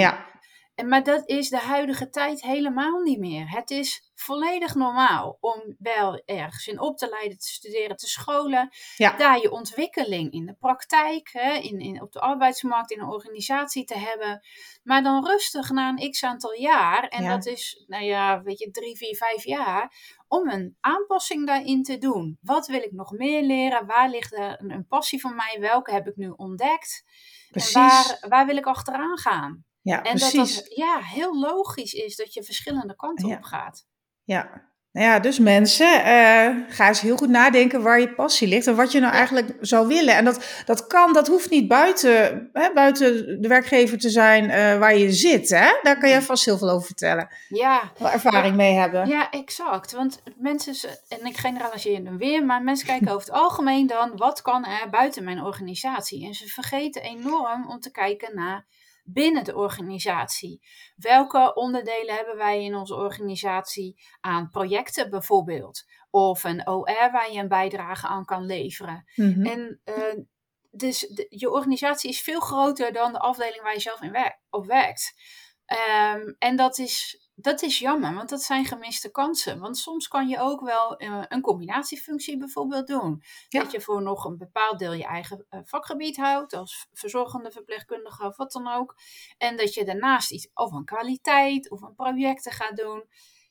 En, 0.82 0.88
maar 0.88 1.04
dat 1.04 1.28
is 1.28 1.50
de 1.50 1.58
huidige 1.58 2.10
tijd 2.10 2.42
helemaal 2.42 3.00
niet 3.00 3.20
meer. 3.20 3.50
Het 3.50 3.72
is 3.72 4.12
volledig 4.16 4.76
normaal 4.76 5.38
om 5.40 5.76
wel 5.80 6.22
ergens 6.26 6.68
in 6.68 6.80
op 6.80 6.98
te 6.98 7.10
leiden, 7.10 7.38
te 7.38 7.48
studeren, 7.48 7.96
te 7.96 8.08
scholen. 8.08 8.70
Ja. 8.96 9.18
Daar 9.18 9.42
je 9.42 9.52
ontwikkeling 9.52 10.32
in 10.32 10.46
de 10.46 10.56
praktijk, 10.60 11.30
hè, 11.32 11.54
in, 11.54 11.80
in, 11.80 12.02
op 12.02 12.12
de 12.12 12.20
arbeidsmarkt, 12.20 12.92
in 12.92 13.00
een 13.00 13.10
organisatie 13.10 13.84
te 13.84 13.98
hebben. 13.98 14.46
Maar 14.84 15.04
dan 15.04 15.26
rustig 15.26 15.70
na 15.70 15.90
een 15.90 16.12
x 16.12 16.24
aantal 16.24 16.54
jaar, 16.54 17.08
en 17.08 17.28
dat 17.28 17.46
is, 17.46 17.84
nou 17.88 18.04
ja, 18.04 18.42
weet 18.42 18.60
je, 18.60 18.72
drie, 18.72 18.98
vier, 18.98 19.16
vijf 19.16 19.44
jaar, 19.44 19.94
om 20.28 20.50
een 20.50 20.78
aanpassing 20.80 21.48
daarin 21.48 21.84
te 21.84 21.98
doen. 21.98 22.38
Wat 22.42 22.68
wil 22.68 22.82
ik 22.82 22.92
nog 22.92 23.12
meer 23.12 23.44
leren? 23.44 23.86
Waar 23.86 24.10
ligt 24.10 24.34
een, 24.34 24.72
een 24.72 24.88
passie 24.88 25.20
van 25.20 25.36
mij? 25.36 25.58
Welke 25.60 25.92
heb 25.92 26.08
ik 26.08 26.16
nu 26.16 26.30
ontdekt? 26.36 27.04
Precies. 27.50 27.76
En 27.76 27.82
waar, 27.82 28.26
waar 28.30 28.46
wil 28.46 28.58
ik 28.58 28.66
achteraan 28.66 29.18
gaan? 29.18 29.66
Ja, 29.82 30.02
en 30.02 30.16
precies. 30.16 30.56
dat 30.56 30.66
dat 30.66 30.78
ja, 30.78 31.00
heel 31.00 31.40
logisch 31.40 31.94
is 31.94 32.16
dat 32.16 32.34
je 32.34 32.44
verschillende 32.44 32.96
kanten 32.96 33.30
op 33.30 33.44
gaat. 33.44 33.86
Ja, 34.24 34.72
nou 34.92 35.06
ja, 35.08 35.20
dus 35.20 35.40
mensen, 35.40 36.00
uh, 36.00 36.74
ga 36.76 36.88
eens 36.88 37.02
heel 37.02 37.18
goed 37.18 37.30
nadenken 37.30 37.82
waar 37.82 38.00
je 38.00 38.14
passie 38.14 38.48
ligt 38.48 38.68
en 38.68 38.76
wat 38.76 38.92
je 38.92 39.00
nou 39.00 39.14
eigenlijk 39.14 39.58
zou 39.62 39.88
willen. 39.88 40.16
En 40.16 40.26
dat, 40.26 40.64
dat 40.66 40.88
kan, 40.88 41.14
dat 41.14 41.28
hoeft 41.28 41.50
niet 41.50 41.68
buiten, 41.68 42.50
hè, 42.54 42.74
buiten 42.74 43.42
de 43.42 43.48
werkgever 43.48 43.98
te 43.98 44.10
zijn 44.10 44.44
uh, 44.44 44.80
waar 44.80 44.98
je 44.98 45.12
zit. 45.12 45.50
Hè? 45.50 45.70
Daar 45.82 46.00
kan 46.00 46.10
jij 46.10 46.22
vast 46.22 46.46
heel 46.46 46.58
veel 46.58 46.70
over 46.70 46.86
vertellen. 46.86 47.30
Ja. 47.48 47.92
Wel 47.98 48.10
ervaring 48.10 48.56
mee 48.56 48.74
hebben. 48.74 49.08
Ja, 49.08 49.30
exact. 49.30 49.92
Want 49.92 50.22
mensen, 50.38 51.00
en 51.08 51.26
ik 51.26 51.38
generaliseer 51.38 52.04
hem 52.04 52.18
weer, 52.18 52.46
maar 52.46 52.64
mensen 52.64 52.88
kijken 52.88 53.08
over 53.08 53.28
het 53.28 53.36
algemeen 53.36 53.88
dan, 53.88 54.18
wat 54.18 54.42
kan 54.42 54.66
er 54.66 54.90
buiten 54.90 55.24
mijn 55.24 55.44
organisatie? 55.44 56.26
En 56.26 56.34
ze 56.34 56.48
vergeten 56.48 57.02
enorm 57.02 57.70
om 57.70 57.80
te 57.80 57.92
kijken 57.92 58.36
naar 58.36 58.66
binnen 59.14 59.44
de 59.44 59.56
organisatie. 59.56 60.62
Welke 60.96 61.54
onderdelen 61.56 62.16
hebben 62.16 62.38
wij 62.38 62.64
in 62.64 62.76
onze 62.76 62.96
organisatie 62.96 64.04
aan 64.20 64.50
projecten 64.50 65.10
bijvoorbeeld? 65.10 65.84
Of 66.10 66.44
een 66.44 66.68
OR 66.68 67.10
waar 67.12 67.32
je 67.32 67.40
een 67.40 67.48
bijdrage 67.48 68.08
aan 68.08 68.26
kan 68.26 68.46
leveren. 68.46 69.04
Mhm. 69.16 69.46
En 69.46 69.82
uh, 69.86 70.24
dus 70.72 71.00
de, 71.00 71.26
je 71.30 71.52
organisatie 71.52 72.10
is 72.10 72.22
veel 72.22 72.40
groter 72.40 72.94
dan 72.94 73.12
de 73.12 73.20
afdeling 73.20 73.62
waar 73.62 73.74
je 73.74 73.80
zelf 73.80 74.02
in 74.02 74.12
werk, 74.12 74.40
op 74.50 74.66
werkt. 74.66 75.14
Um, 76.16 76.36
en 76.40 76.56
dat 76.56 76.78
is 76.78 77.22
dat 77.42 77.62
is 77.62 77.80
jammer, 77.80 78.14
want 78.14 78.30
dat 78.30 78.42
zijn 78.42 78.66
gemiste 78.66 79.12
kansen. 79.12 79.60
Want 79.60 79.78
soms 79.78 80.08
kan 80.08 80.28
je 80.28 80.40
ook 80.40 80.62
wel 80.62 81.02
uh, 81.02 81.24
een 81.28 81.42
combinatiefunctie 81.42 82.38
bijvoorbeeld 82.38 82.88
doen. 82.88 83.24
Dat 83.50 83.72
je 83.72 83.82
voor 83.82 84.02
nog 84.02 84.26
een 84.26 84.38
bepaald 84.38 84.80
deel 84.80 84.94
je 84.94 85.06
eigen 85.06 85.46
uh, 85.50 85.60
vakgebied 85.64 86.18
houdt, 86.18 86.54
als 86.54 86.88
verzorgende 86.94 87.52
verpleegkundige 87.52 88.26
of 88.26 88.38
wat 88.38 88.52
dan 88.52 88.68
ook. 88.68 88.96
En 89.38 89.58
dat 89.58 89.74
je 89.74 89.86
daarnaast 89.86 90.32
iets 90.32 90.50
of 90.54 90.72
een 90.72 90.86
kwaliteit 90.86 91.72
of 91.72 91.82
een 91.82 91.96
projecten 91.96 92.52
gaat 92.52 92.78
doen. 92.78 93.06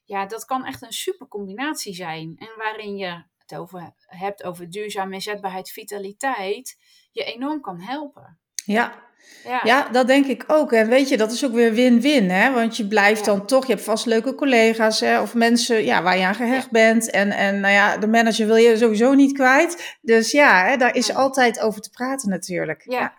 Ja, 0.05 0.27
dat 0.27 0.45
kan 0.45 0.65
echt 0.65 0.83
een 0.83 0.93
super 0.93 1.29
combinatie 1.29 1.95
zijn. 1.95 2.37
En 2.37 2.53
waarin 2.57 2.97
je 2.97 3.25
het 3.39 3.55
over 3.55 3.93
hebt 4.07 4.43
over 4.43 4.71
duurzame 4.71 5.15
inzetbaarheid, 5.15 5.71
vitaliteit, 5.71 6.79
je 7.13 7.25
enorm 7.25 7.61
kan 7.61 7.81
helpen. 7.81 8.41
Ja, 8.65 9.10
ja. 9.45 9.61
ja, 9.65 9.89
dat 9.89 10.07
denk 10.07 10.27
ik 10.27 10.45
ook. 10.47 10.73
En 10.73 10.89
weet 10.89 11.09
je, 11.09 11.17
dat 11.17 11.33
is 11.33 11.45
ook 11.45 11.53
weer 11.53 11.73
win-win, 11.73 12.31
hè? 12.31 12.53
Want 12.53 12.77
je 12.77 12.87
blijft 12.87 13.25
dan 13.25 13.47
toch, 13.47 13.67
je 13.67 13.73
hebt 13.73 13.85
vast 13.85 14.07
leuke 14.07 14.35
collega's 14.35 15.01
hè? 15.01 15.21
of 15.21 15.35
mensen 15.35 15.85
ja, 15.85 16.03
waar 16.03 16.19
je 16.19 16.25
aan 16.25 16.35
gehecht 16.35 16.71
bent. 16.71 17.11
En, 17.11 17.31
en 17.31 17.61
nou 17.61 17.75
ja, 17.75 17.97
de 17.97 18.07
manager 18.07 18.47
wil 18.47 18.57
je 18.57 18.77
sowieso 18.77 19.15
niet 19.15 19.33
kwijt. 19.33 19.99
Dus 20.01 20.31
ja, 20.31 20.65
hè, 20.65 20.77
daar 20.77 20.95
is 20.95 21.15
altijd 21.15 21.61
over 21.61 21.81
te 21.81 21.91
praten 21.91 22.29
natuurlijk. 22.29 22.83
Ja. 22.85 23.19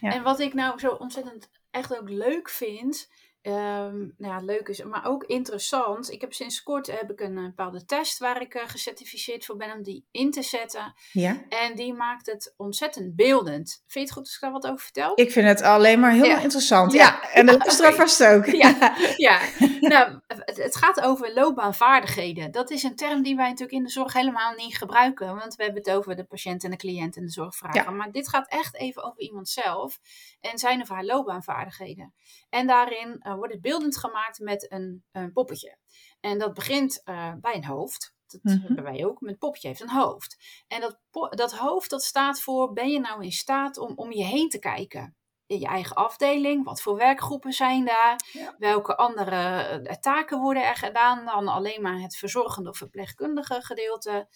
En 0.00 0.22
wat 0.22 0.40
ik 0.40 0.54
nou 0.54 0.78
zo 0.78 0.88
ontzettend 0.88 1.48
echt 1.70 1.98
ook 1.98 2.08
leuk 2.08 2.48
vind, 2.48 3.08
Um, 3.48 4.14
nou 4.18 4.34
ja, 4.34 4.40
leuk 4.40 4.68
is, 4.68 4.82
maar 4.82 5.06
ook 5.06 5.24
interessant. 5.24 6.10
Ik 6.10 6.20
heb 6.20 6.32
sinds 6.32 6.62
kort 6.62 6.86
heb 6.86 7.10
ik 7.10 7.20
een, 7.20 7.34
bepaalde 7.34 7.84
test 7.84 8.18
waar 8.18 8.40
ik 8.40 8.54
uh, 8.54 8.62
gecertificeerd 8.66 9.44
voor 9.44 9.56
ben 9.56 9.72
om 9.72 9.82
die 9.82 10.04
in 10.10 10.30
te 10.30 10.42
zetten. 10.42 10.94
Ja. 11.12 11.42
En 11.48 11.74
die 11.74 11.94
maakt 11.94 12.26
het 12.26 12.54
ontzettend 12.56 13.16
beeldend. 13.16 13.82
Vind 13.86 13.92
je 13.92 14.00
het 14.00 14.12
goed 14.12 14.22
als 14.22 14.34
ik 14.34 14.40
daar 14.40 14.52
wat 14.52 14.66
over 14.66 14.78
vertel? 14.78 15.12
Ik 15.14 15.30
vind 15.30 15.46
het 15.46 15.62
alleen 15.62 16.00
maar 16.00 16.12
heel 16.12 16.38
interessant. 16.38 16.92
Ja, 16.92 17.32
en 17.32 17.46
de 17.46 17.56
luisteraar 17.58 17.92
okay. 17.92 18.06
vast 18.06 18.24
ook. 18.24 18.46
Ja, 18.46 18.96
ja. 19.16 19.40
nou, 19.80 20.20
het, 20.26 20.56
het, 20.56 20.76
gaat 20.76 21.00
over 21.00 21.34
loopbaanvaardigheden. 21.34 22.50
Dat 22.50 22.70
is 22.70 22.82
een 22.82 22.96
term 22.96 23.22
die 23.22 23.36
wij 23.36 23.48
natuurlijk 23.48 23.78
in 23.78 23.84
de 23.84 23.90
zorg 23.90 24.12
helemaal 24.12 24.54
niet 24.54 24.76
gebruiken. 24.76 25.36
Want 25.36 25.54
we 25.56 25.64
hebben 25.64 25.82
het 25.82 25.92
over 25.92 26.16
de 26.16 26.24
patiënt 26.24 26.64
en 26.64 26.70
de 26.70 26.76
cliënt 26.76 27.16
en 27.16 27.22
de 27.22 27.30
zorgvragen. 27.30 27.96
Maar 27.96 28.10
dit 28.12 28.28
gaat 28.28 28.48
echt 28.48 28.76
even 28.76 29.04
over 29.04 29.20
iemand 29.20 29.48
zelf 29.48 29.98
en 30.40 30.58
zijn 30.58 30.80
of 30.80 30.88
haar 30.88 31.04
loopbaanvaardigheden. 31.04 32.14
En 32.50 32.66
daarin 32.66 33.20
wordt 33.36 33.52
het 33.52 33.62
beeldend 33.62 33.96
gemaakt 33.96 34.38
met 34.38 34.72
een, 34.72 35.04
een 35.12 35.32
poppetje. 35.32 35.78
En 36.20 36.38
dat 36.38 36.54
begint 36.54 37.00
uh, 37.04 37.32
bij 37.40 37.54
een 37.54 37.64
hoofd. 37.64 38.14
Dat 38.26 38.42
mm 38.42 38.52
-hmm. 38.52 38.66
hebben 38.66 38.84
wij 38.84 39.06
ook. 39.06 39.20
Met 39.20 39.38
poppetje 39.38 39.68
heeft 39.68 39.80
een 39.80 39.90
hoofd. 39.90 40.36
En 40.66 40.80
dat, 40.80 40.98
dat 41.30 41.52
hoofd 41.52 41.90
dat 41.90 42.02
staat 42.02 42.40
voor, 42.40 42.72
ben 42.72 42.88
je 42.88 43.00
nou 43.00 43.24
in 43.24 43.32
staat 43.32 43.78
om 43.78 43.92
om 43.96 44.12
je 44.12 44.24
heen 44.24 44.48
te 44.48 44.58
kijken? 44.58 45.16
In 45.46 45.58
je 45.58 45.66
eigen 45.66 45.96
afdeling, 45.96 46.64
wat 46.64 46.80
voor 46.80 46.96
werkgroepen 46.96 47.52
zijn 47.52 47.84
daar? 47.84 48.30
Ja. 48.32 48.54
Welke 48.58 48.96
andere 48.96 49.70
uh, 49.82 49.92
taken 49.92 50.40
worden 50.40 50.64
er 50.64 50.76
gedaan 50.76 51.24
dan 51.24 51.48
alleen 51.48 51.82
maar 51.82 52.00
het 52.00 52.16
verzorgende 52.16 52.70
of 52.70 52.76
verpleegkundige 52.76 53.62
gedeelte? 53.62 54.28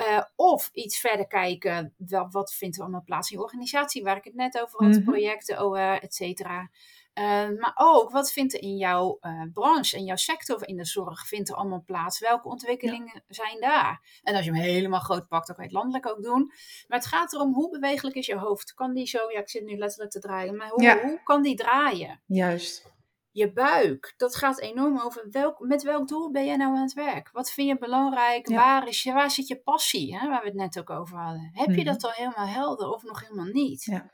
Uh, 0.00 0.22
of 0.36 0.68
iets 0.72 1.00
verder 1.00 1.26
kijken, 1.26 1.94
wat, 1.96 2.32
wat 2.32 2.52
vindt 2.52 2.76
er 2.76 2.82
allemaal 2.82 3.02
plaats 3.02 3.30
in 3.30 3.36
je 3.36 3.42
organisatie, 3.42 4.02
waar 4.02 4.16
ik 4.16 4.24
het 4.24 4.34
net 4.34 4.60
over 4.60 4.78
had, 4.78 4.88
mm 4.88 4.94
-hmm. 4.94 5.04
projecten, 5.04 5.64
OR, 5.64 5.78
et 5.78 6.14
cetera. 6.14 6.70
Eh, 7.18 7.48
maar 7.58 7.72
ook, 7.74 8.10
wat 8.10 8.32
vindt 8.32 8.54
er 8.54 8.62
in 8.62 8.76
jouw 8.76 9.18
uh, 9.20 9.42
branche, 9.52 9.96
in 9.96 10.04
jouw 10.04 10.16
sector 10.16 10.68
in 10.68 10.76
de 10.76 10.84
zorg, 10.84 11.26
vindt 11.26 11.48
er 11.48 11.54
allemaal 11.54 11.82
plaats? 11.86 12.20
Welke 12.20 12.48
ontwikkelingen 12.48 13.22
zijn 13.28 13.60
daar? 13.60 14.20
En 14.22 14.34
als 14.34 14.44
je 14.44 14.52
hem 14.52 14.60
helemaal 14.60 15.00
groot 15.00 15.28
pakt, 15.28 15.46
dan 15.46 15.56
kan 15.56 15.64
je 15.64 15.70
het 15.70 15.80
landelijk 15.80 16.08
ook 16.08 16.22
doen. 16.22 16.52
Maar 16.86 16.98
het 16.98 17.06
gaat 17.06 17.32
erom, 17.32 17.54
hoe 17.54 17.70
bewegelijk 17.70 18.16
is 18.16 18.26
je 18.26 18.36
hoofd? 18.36 18.74
Kan 18.74 18.94
die 18.94 19.06
zo, 19.06 19.30
ja, 19.30 19.38
ik 19.38 19.48
zit 19.48 19.64
nu 19.64 19.76
letterlijk 19.76 20.10
te 20.10 20.20
draaien, 20.20 20.56
maar 20.56 20.68
hoe, 20.68 21.00
hoe 21.02 21.20
kan 21.24 21.42
die 21.42 21.56
draaien? 21.56 22.20
Juist. 22.26 22.90
Je 23.30 23.52
buik, 23.52 24.14
dat 24.16 24.36
gaat 24.36 24.60
enorm 24.60 25.00
over 25.00 25.26
welk, 25.30 25.60
met 25.60 25.82
welk 25.82 26.08
doel 26.08 26.30
ben 26.30 26.46
jij 26.46 26.56
nou 26.56 26.76
aan 26.76 26.82
het 26.82 26.92
werk? 26.92 27.30
Wat 27.32 27.50
vind 27.50 27.68
je 27.68 27.78
belangrijk? 27.78 28.48
Waar, 28.48 28.88
is 28.88 29.02
je, 29.02 29.12
waar 29.12 29.30
zit 29.30 29.48
je 29.48 29.60
passie, 29.60 30.18
hè, 30.18 30.28
waar 30.28 30.40
we 30.40 30.46
het 30.46 30.56
net 30.56 30.78
ook 30.78 30.90
over 30.90 31.18
hadden? 31.18 31.50
Heb 31.52 31.68
je 31.68 31.74
mhm. 31.74 31.84
dat 31.84 32.04
al 32.04 32.10
helemaal 32.10 32.46
helder 32.46 32.90
of 32.90 33.02
nog 33.02 33.20
helemaal 33.22 33.52
niet? 33.52 33.84
Ja. 33.84 34.10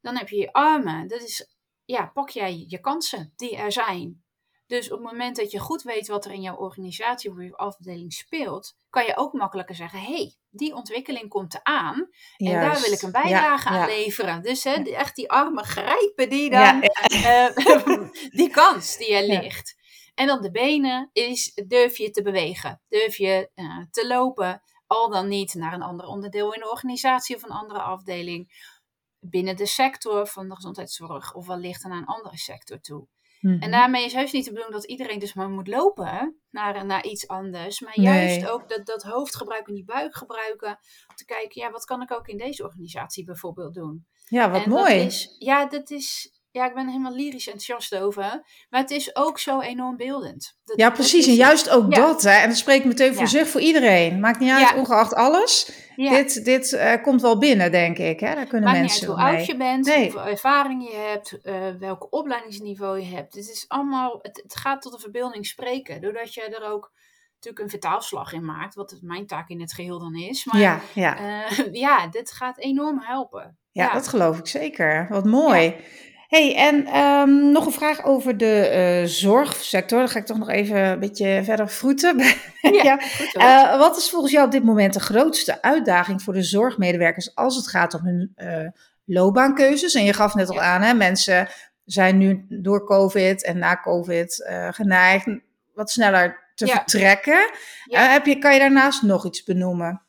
Dan 0.00 0.16
heb 0.16 0.28
je 0.28 0.36
je 0.36 0.52
armen. 0.52 1.08
Dat 1.08 1.20
is 1.20 1.60
ja, 1.92 2.06
pak 2.14 2.30
jij 2.30 2.64
je 2.68 2.80
kansen 2.80 3.32
die 3.36 3.56
er 3.56 3.72
zijn. 3.72 4.24
Dus 4.66 4.90
op 4.90 4.98
het 4.98 5.10
moment 5.10 5.36
dat 5.36 5.50
je 5.50 5.58
goed 5.58 5.82
weet 5.82 6.08
wat 6.08 6.24
er 6.24 6.32
in 6.32 6.40
jouw 6.40 6.56
organisatie 6.56 7.30
of 7.30 7.42
je 7.42 7.56
afdeling 7.56 8.12
speelt, 8.12 8.76
kan 8.90 9.04
je 9.04 9.16
ook 9.16 9.32
makkelijker 9.32 9.74
zeggen: 9.74 10.00
hé, 10.00 10.14
hey, 10.14 10.36
die 10.50 10.74
ontwikkeling 10.74 11.28
komt 11.28 11.60
aan 11.62 12.08
en 12.36 12.60
daar 12.60 12.80
wil 12.80 12.92
ik 12.92 13.02
een 13.02 13.12
bijdrage 13.12 13.68
aan 13.68 13.86
leveren. 13.86 14.42
Dus 14.42 14.64
hè, 14.64 14.72
echt 14.72 15.16
die 15.16 15.30
armen 15.30 15.64
grijpen 15.64 16.28
die 16.28 16.50
dan, 16.50 16.82
uh, 17.12 17.56
die 18.38 18.50
kans 18.50 18.96
die 18.96 19.14
er 19.14 19.26
ligt. 19.26 19.80
En 20.14 20.26
dan 20.26 20.42
de 20.42 20.50
benen 20.50 21.10
is, 21.12 21.60
durf 21.66 21.98
je 21.98 22.10
te 22.10 22.22
bewegen, 22.22 22.82
durf 22.88 23.16
je 23.16 23.50
uh, 23.54 23.78
te 23.90 24.06
lopen, 24.06 24.62
al 24.86 25.10
dan 25.10 25.28
niet 25.28 25.54
naar 25.54 25.72
een 25.72 25.82
ander 25.82 26.06
onderdeel 26.06 26.54
in 26.54 26.60
de 26.60 26.70
organisatie 26.70 27.36
of 27.36 27.42
een 27.42 27.50
andere 27.50 27.80
afdeling 27.80 28.70
binnen 29.24 29.56
de 29.56 29.66
sector 29.66 30.26
van 30.26 30.48
de 30.48 30.54
gezondheidszorg 30.54 31.34
of 31.34 31.46
wellicht 31.46 31.84
naar 31.84 31.98
een 31.98 32.04
andere 32.04 32.38
sector 32.38 32.80
toe. 32.80 33.06
En 33.42 33.56
mhm. 33.56 33.70
daarmee 33.70 34.04
is 34.04 34.12
heus 34.12 34.32
niet 34.32 34.44
de 34.44 34.50
bedoeling 34.50 34.76
dat 34.80 34.90
iedereen 34.90 35.18
dus 35.18 35.34
maar 35.34 35.48
moet 35.48 35.68
lopen 35.68 36.40
naar, 36.50 36.86
naar 36.86 37.04
iets 37.04 37.28
anders. 37.28 37.80
Maar 37.80 38.00
juist 38.00 38.48
ook 38.48 38.68
dat, 38.68 38.86
dat 38.86 39.02
hoofd 39.02 39.36
en 39.36 39.74
die 39.74 39.84
buik 39.84 40.16
gebruiken. 40.16 40.68
Om 41.08 41.16
te 41.16 41.24
kijken, 41.24 41.62
ja, 41.62 41.70
wat 41.70 41.84
kan 41.84 42.02
ik 42.02 42.12
ook 42.12 42.28
in 42.28 42.36
deze 42.36 42.62
organisatie 42.64 43.24
bijvoorbeeld 43.24 43.74
doen? 43.74 44.06
Ja, 44.28 44.50
wat 44.50 44.66
mooi. 44.66 44.94
Is, 44.94 45.36
ja, 45.38 45.66
dat 45.66 45.90
is, 45.90 46.32
ja, 46.52 46.66
ik 46.66 46.74
ben 46.74 46.86
helemaal 46.86 47.14
lyrisch 47.14 47.46
enthousiast 47.46 47.94
over. 47.94 48.42
Maar 48.70 48.80
het 48.80 48.90
is 48.90 49.16
ook 49.16 49.38
zo 49.38 49.60
enorm 49.60 49.96
beeldend. 49.96 50.56
ja, 50.76 50.90
precies. 50.90 51.26
en 51.26 51.34
juist 51.34 51.70
ook 51.70 51.94
dat. 51.94 52.22
Hè? 52.22 52.30
En 52.30 52.48
dat 52.48 52.58
spreekt 52.58 52.84
meteen 52.84 53.14
voor 53.14 53.28
zich, 53.28 53.48
voor 53.48 53.60
iedereen. 53.60 54.20
Maakt 54.20 54.40
niet 54.40 54.50
uit, 54.50 54.74
ongeacht 54.74 55.14
alles. 55.14 55.72
Dit, 55.96 56.44
dit 56.44 56.72
uh, 56.72 57.02
komt 57.02 57.22
wel 57.22 57.38
binnen, 57.38 57.70
denk 57.70 57.98
ik. 57.98 58.20
Hè? 58.20 58.34
Daar 58.34 58.46
kunnen 58.46 58.70
Maakt 58.70 58.80
mensen 58.80 59.08
niet 59.08 59.16
uit 59.16 59.28
hoe 59.28 59.36
oud 59.36 59.46
je 59.46 59.56
bent, 59.56 59.94
hoeveel 59.94 60.26
ervaring 60.26 60.90
je 60.90 60.96
hebt, 60.96 61.38
uh, 61.42 61.54
welk 61.78 62.06
opleidingsniveau 62.10 63.00
je 63.00 63.14
hebt. 63.14 63.34
Het, 63.34 63.48
is 63.48 63.64
allemaal, 63.68 64.18
het, 64.22 64.40
het, 64.42 64.56
gaat 64.56 64.82
tot 64.82 64.92
de 64.92 64.98
verbeelding 64.98 65.46
spreken. 65.46 66.00
Doordat 66.00 66.34
je 66.34 66.42
er 66.42 66.70
ook 66.70 66.92
natuurlijk 67.34 67.64
een 67.64 67.80
vertaalslag 67.80 68.32
in 68.32 68.44
maakt. 68.44 68.74
Wat 68.74 68.98
mijn 69.00 69.26
taak 69.26 69.48
in 69.48 69.60
het 69.60 69.72
geheel 69.72 69.98
dan 69.98 70.14
is. 70.14 70.44
Maar 70.44 70.60
ja, 70.60 70.80
ja. 70.94 71.20
Uh, 71.20 71.72
ja 71.86 72.06
dit 72.06 72.32
gaat 72.32 72.58
enorm 72.58 73.00
helpen. 73.00 73.56
Ja, 73.70 73.92
dat 73.92 74.08
geloof 74.08 74.38
ik 74.38 74.46
zeker. 74.46 75.06
Wat 75.08 75.24
mooi 75.24 75.76
hey, 76.36 76.56
en 76.56 76.86
ehm, 76.86 77.50
nog 77.50 77.66
een 77.66 77.72
vraag 77.72 78.04
over 78.04 78.36
de 78.36 79.00
uh, 79.02 79.08
zorgsector. 79.08 79.98
Dan 79.98 80.08
ga 80.08 80.18
ik 80.18 80.26
toch 80.26 80.38
nog 80.38 80.48
even 80.48 80.76
een 80.76 81.00
beetje 81.00 81.40
verder 81.44 81.68
vroeten. 81.68 82.20
Ja, 82.82 83.00
uh, 83.32 83.78
wat 83.78 83.96
is 83.96 84.10
volgens 84.10 84.32
jou 84.32 84.46
op 84.46 84.52
dit 84.52 84.64
moment 84.64 84.94
de 84.94 85.00
grootste 85.00 85.62
uitdaging 85.62 86.22
voor 86.22 86.32
de 86.32 86.42
zorgmedewerkers 86.42 87.34
als 87.34 87.56
het 87.56 87.68
gaat 87.68 87.94
om 87.94 88.04
hun 88.04 88.32
uh, 88.36 88.68
loopbaankeuzes? 89.04 89.94
En 89.94 90.04
je 90.04 90.12
gaf 90.12 90.34
net 90.34 90.48
al 90.48 90.60
aan, 90.60 90.82
hè, 90.82 90.94
mensen 90.94 91.48
zijn 91.84 92.18
nu 92.18 92.46
door 92.48 92.86
COVID 92.86 93.44
en 93.44 93.58
na 93.58 93.80
COVID 93.80 94.50
geneigd 94.70 95.26
wat 95.74 95.90
sneller 95.90 96.50
te 96.54 96.66
vertrekken. 96.66 97.50
heb 97.88 98.26
je, 98.26 98.38
kan 98.38 98.52
je 98.52 98.58
daarnaast 98.58 99.02
nog 99.02 99.26
iets 99.26 99.44
benoemen? 99.44 100.02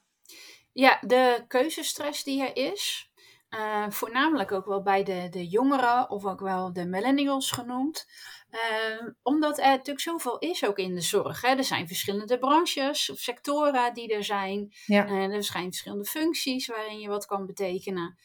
Ja, 0.74 0.98
de 1.02 1.44
keuzestress 1.48 2.24
die 2.24 2.44
er 2.44 2.72
is. 2.72 3.12
Uh, 3.54 3.86
voornamelijk 3.90 4.52
ook 4.52 4.66
wel 4.66 4.82
bij 4.82 5.04
de, 5.04 5.28
de 5.30 5.48
jongeren 5.48 6.10
of 6.10 6.26
ook 6.26 6.40
wel 6.40 6.74
de 6.74 6.86
millennials 6.86 7.52
genoemd. 7.52 8.08
Uh, 8.52 9.08
omdat 9.22 9.58
er 9.58 9.66
natuurlijk 9.66 10.00
zoveel 10.00 10.40
is 10.40 10.66
ook 10.66 10.78
in 10.78 10.96
de 10.96 11.02
zorg. 11.02 11.42
Hè. 11.42 11.48
Er 11.48 11.64
zijn 11.64 11.88
verschillende 11.88 12.38
branches 12.38 13.10
of 13.10 13.18
sectoren 13.18 13.94
die 13.94 14.14
er 14.14 14.24
zijn. 14.24 14.74
Ja. 14.86 15.08
Uh, 15.08 15.34
er 15.34 15.44
zijn 15.44 15.64
verschillende 15.64 16.06
functies 16.06 16.68
waarin 16.68 17.00
je 17.00 17.08
wat 17.08 17.26
kan 17.26 17.46
betekenen. 17.46 18.18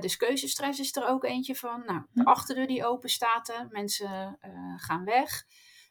dus 0.00 0.16
keuzestress 0.16 0.80
is 0.80 0.96
er 0.96 1.08
ook 1.08 1.24
eentje 1.24 1.54
van. 1.54 1.82
Nou, 1.86 2.02
de 2.12 2.24
achterdeur 2.24 2.66
die 2.66 2.86
open 2.86 3.08
staat, 3.08 3.66
mensen 3.70 4.38
gaan 4.76 5.04
weg. 5.04 5.44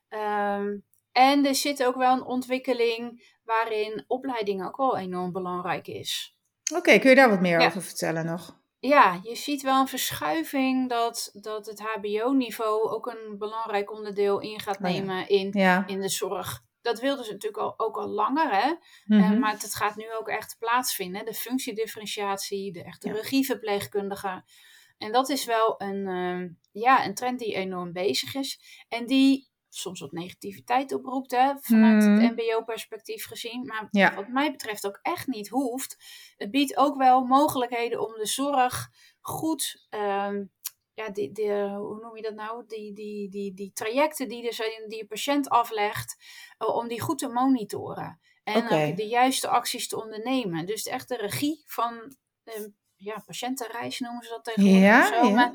Ehm, 0.08 0.78
en 1.12 1.46
er 1.46 1.56
zit 1.56 1.84
ook 1.84 1.96
wel 1.96 2.14
een 2.14 2.26
ontwikkeling 2.26 3.36
waarin 3.44 4.04
opleiding 4.08 4.66
ook 4.66 4.78
wel 4.78 4.98
enorm 4.98 5.32
belangrijk 5.32 5.88
is. 5.88 6.38
Oké, 6.76 7.00
kun 7.00 7.10
je 7.10 7.16
daar 7.16 7.30
wat 7.30 7.42
meer 7.42 7.60
over 7.60 7.82
vertellen 7.82 8.26
nog? 8.26 8.60
Ja, 8.80 9.20
je 9.24 9.36
ziet 9.36 9.62
wel 9.62 9.80
een 9.80 9.88
verschuiving 9.88 10.90
dat, 10.90 11.30
dat 11.34 11.66
het 11.66 11.82
HBO-niveau 11.82 12.90
ook 12.90 13.06
een 13.08 13.38
belangrijk 13.38 13.92
onderdeel 13.92 14.40
in 14.40 14.60
gaat 14.60 14.78
oh 14.78 14.82
nemen 14.82 15.30
in, 15.30 15.52
in 15.88 16.02
de 16.02 16.10
zorg. 16.10 16.66
Dat 16.82 17.00
wilden 17.00 17.26
ze 17.26 17.32
natuurlijk 17.32 17.64
al, 17.64 17.74
ook 17.78 17.98
al 17.98 18.08
langer, 18.08 18.50
hè? 18.52 18.74
Mm 19.06 19.40
maar 19.40 19.52
het 19.52 19.76
gaat 19.76 19.96
nu 19.96 20.16
ook 20.20 20.28
echt 20.28 20.56
plaatsvinden. 20.60 21.26
De 21.26 21.34
functiedifferentiatie, 21.34 22.72
de 22.72 22.84
echte 22.84 23.08
ja. 23.08 23.14
regieverpleegkundige. 23.14 24.44
En 24.98 25.12
dat 25.12 25.30
is 25.30 25.46
wel 25.46 25.76
een, 25.82 26.08
uh, 26.08 26.50
ja, 26.84 27.06
een 27.06 27.14
trend 27.14 27.40
die 27.40 27.54
enorm 27.54 27.92
bezig 27.92 28.36
is. 28.36 28.60
En 28.90 29.06
die 29.06 29.50
soms 29.78 30.00
wat 30.00 30.12
negativiteit 30.12 30.94
oproept, 30.94 31.32
hè, 31.32 31.54
vanuit 31.60 32.04
het 32.04 32.20
hmm. 32.20 32.32
MBO-perspectief 32.32 33.26
gezien. 33.26 33.66
Maar 33.66 34.16
wat 34.16 34.28
mij 34.28 34.52
betreft 34.52 34.88
ook 34.88 35.00
echt 35.02 35.28
niet 35.28 35.50
hoeft. 35.50 35.98
Het 36.38 36.52
biedt 36.52 36.78
ook 36.78 36.98
wel 36.98 37.24
mogelijkheden 37.24 38.08
om 38.08 38.14
de 38.14 38.26
zorg 38.26 38.90
goed. 39.22 39.88
Uh, 39.90 40.40
ja, 40.94 41.10
die, 41.10 41.32
die, 41.32 41.52
hoe 41.52 42.00
noem 42.02 42.16
je 42.16 42.22
dat 42.22 42.34
nou? 42.34 42.64
Die, 42.68 42.94
die, 42.94 43.30
die, 43.30 43.54
die 43.54 43.72
trajecten 43.74 44.28
die, 44.28 44.52
zijn, 44.54 44.88
die 44.88 44.98
je 44.98 45.06
patiënt 45.06 45.50
aflegt, 45.50 46.16
uh, 46.60 46.76
om 46.76 46.88
die 46.88 47.02
goed 47.02 47.18
te 47.18 47.28
monitoren. 47.28 48.20
En 48.44 48.64
okay. 48.64 48.94
de 48.94 49.08
juiste 49.08 49.48
acties 49.48 49.88
te 49.88 50.02
ondernemen. 50.02 50.66
Dus 50.66 50.84
echt 50.84 51.08
de 51.08 51.16
regie 51.16 51.64
van 51.66 52.16
de 52.44 52.72
ja, 52.96 53.24
patiëntenreis 53.26 54.00
noemen 54.00 54.24
ze 54.24 54.30
dat 54.30 54.44
tegenwoordig. 54.44 54.82
Ja, 54.82 55.08
zo. 55.08 55.28
Ja. 55.28 55.34
Maar, 55.34 55.52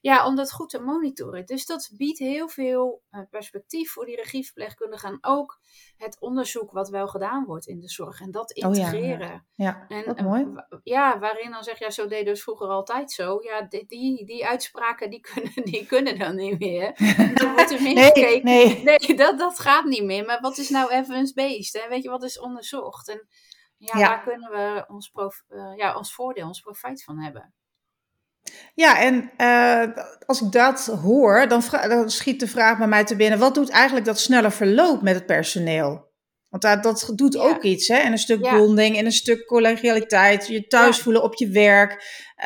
ja, 0.00 0.26
om 0.26 0.36
dat 0.36 0.52
goed 0.52 0.70
te 0.70 0.80
monitoren. 0.80 1.46
Dus 1.46 1.66
dat 1.66 1.90
biedt 1.96 2.18
heel 2.18 2.48
veel 2.48 3.02
uh, 3.10 3.20
perspectief 3.30 3.92
voor 3.92 4.06
die 4.06 4.16
regieverpleegkundigen. 4.16 5.08
En 5.08 5.18
ook 5.20 5.60
het 5.96 6.20
onderzoek 6.20 6.72
wat 6.72 6.88
wel 6.88 7.08
gedaan 7.08 7.44
wordt 7.44 7.66
in 7.66 7.80
de 7.80 7.88
zorg. 7.88 8.20
En 8.20 8.30
dat 8.30 8.50
integreren. 8.50 9.32
Oh 9.32 9.40
ja, 9.52 9.86
ja. 9.88 10.04
En, 10.14 10.24
mooi. 10.24 10.46
ja, 10.82 11.18
waarin 11.18 11.50
dan 11.50 11.62
zeg 11.62 11.78
je, 11.78 11.84
ja, 11.84 11.90
zo 11.90 12.06
deden 12.06 12.24
dus 12.24 12.42
vroeger 12.42 12.68
altijd 12.68 13.12
zo. 13.12 13.38
Ja, 13.42 13.62
die, 13.62 13.86
die, 13.86 14.26
die 14.26 14.46
uitspraken, 14.46 15.10
die 15.10 15.20
kunnen, 15.32 15.64
die 15.64 15.86
kunnen 15.86 16.18
dan 16.18 16.36
niet 16.36 16.58
meer. 16.58 16.94
Dan 17.34 17.52
wordt 17.52 17.70
er 17.70 17.82
meer 17.92 17.94
nee, 17.94 18.04
gekeken. 18.04 18.44
Nee, 18.44 18.82
nee 18.82 19.16
dat, 19.16 19.38
dat 19.38 19.58
gaat 19.58 19.84
niet 19.84 20.04
meer. 20.04 20.24
Maar 20.24 20.40
wat 20.40 20.58
is 20.58 20.68
nou 20.68 20.90
evidence-based? 20.90 21.86
Weet 21.88 22.02
je, 22.02 22.10
wat 22.10 22.22
is 22.22 22.40
onderzocht? 22.40 23.08
En 23.08 23.28
ja, 23.76 23.98
ja. 23.98 24.08
waar 24.08 24.22
kunnen 24.22 24.50
we 24.50 24.84
ons, 24.88 25.08
prof, 25.08 25.44
uh, 25.48 25.76
ja, 25.76 25.96
ons 25.96 26.14
voordeel, 26.14 26.46
ons 26.46 26.60
profijt 26.60 27.04
van 27.04 27.18
hebben? 27.18 27.54
Ja, 28.74 29.00
en 29.00 29.30
uh, 29.38 30.04
als 30.26 30.42
ik 30.42 30.52
dat 30.52 30.86
hoor, 30.86 31.48
dan, 31.48 31.62
dan, 31.70 32.10
schiet 32.10 32.40
de 32.40 32.46
vraag 32.46 32.78
bij 32.78 32.88
mij 32.88 33.04
te 33.04 33.16
binnen: 33.16 33.38
wat 33.38 33.54
doet 33.54 33.70
eigenlijk 33.70 34.06
dat 34.06 34.18
snelle 34.18 34.50
verloop 34.50 35.02
met 35.02 35.14
het 35.14 35.26
personeel? 35.26 36.08
Want 36.48 36.62
dat, 36.62 36.82
dat 36.82 37.12
doet 37.14 37.36
ook 37.36 37.62
iets, 37.62 37.88
hè? 37.88 37.96
En 37.96 38.12
een 38.12 38.18
stuk 38.18 38.44
ja. 38.44 38.56
bonding 38.56 38.96
en 38.96 39.04
een 39.04 39.12
stuk 39.12 39.46
collegialiteit, 39.46 40.46
je 40.46 40.66
thuis 40.66 40.96
ja. 40.96 41.02
voelen 41.02 41.22
op 41.22 41.34
je 41.34 41.48
werk. 41.48 41.92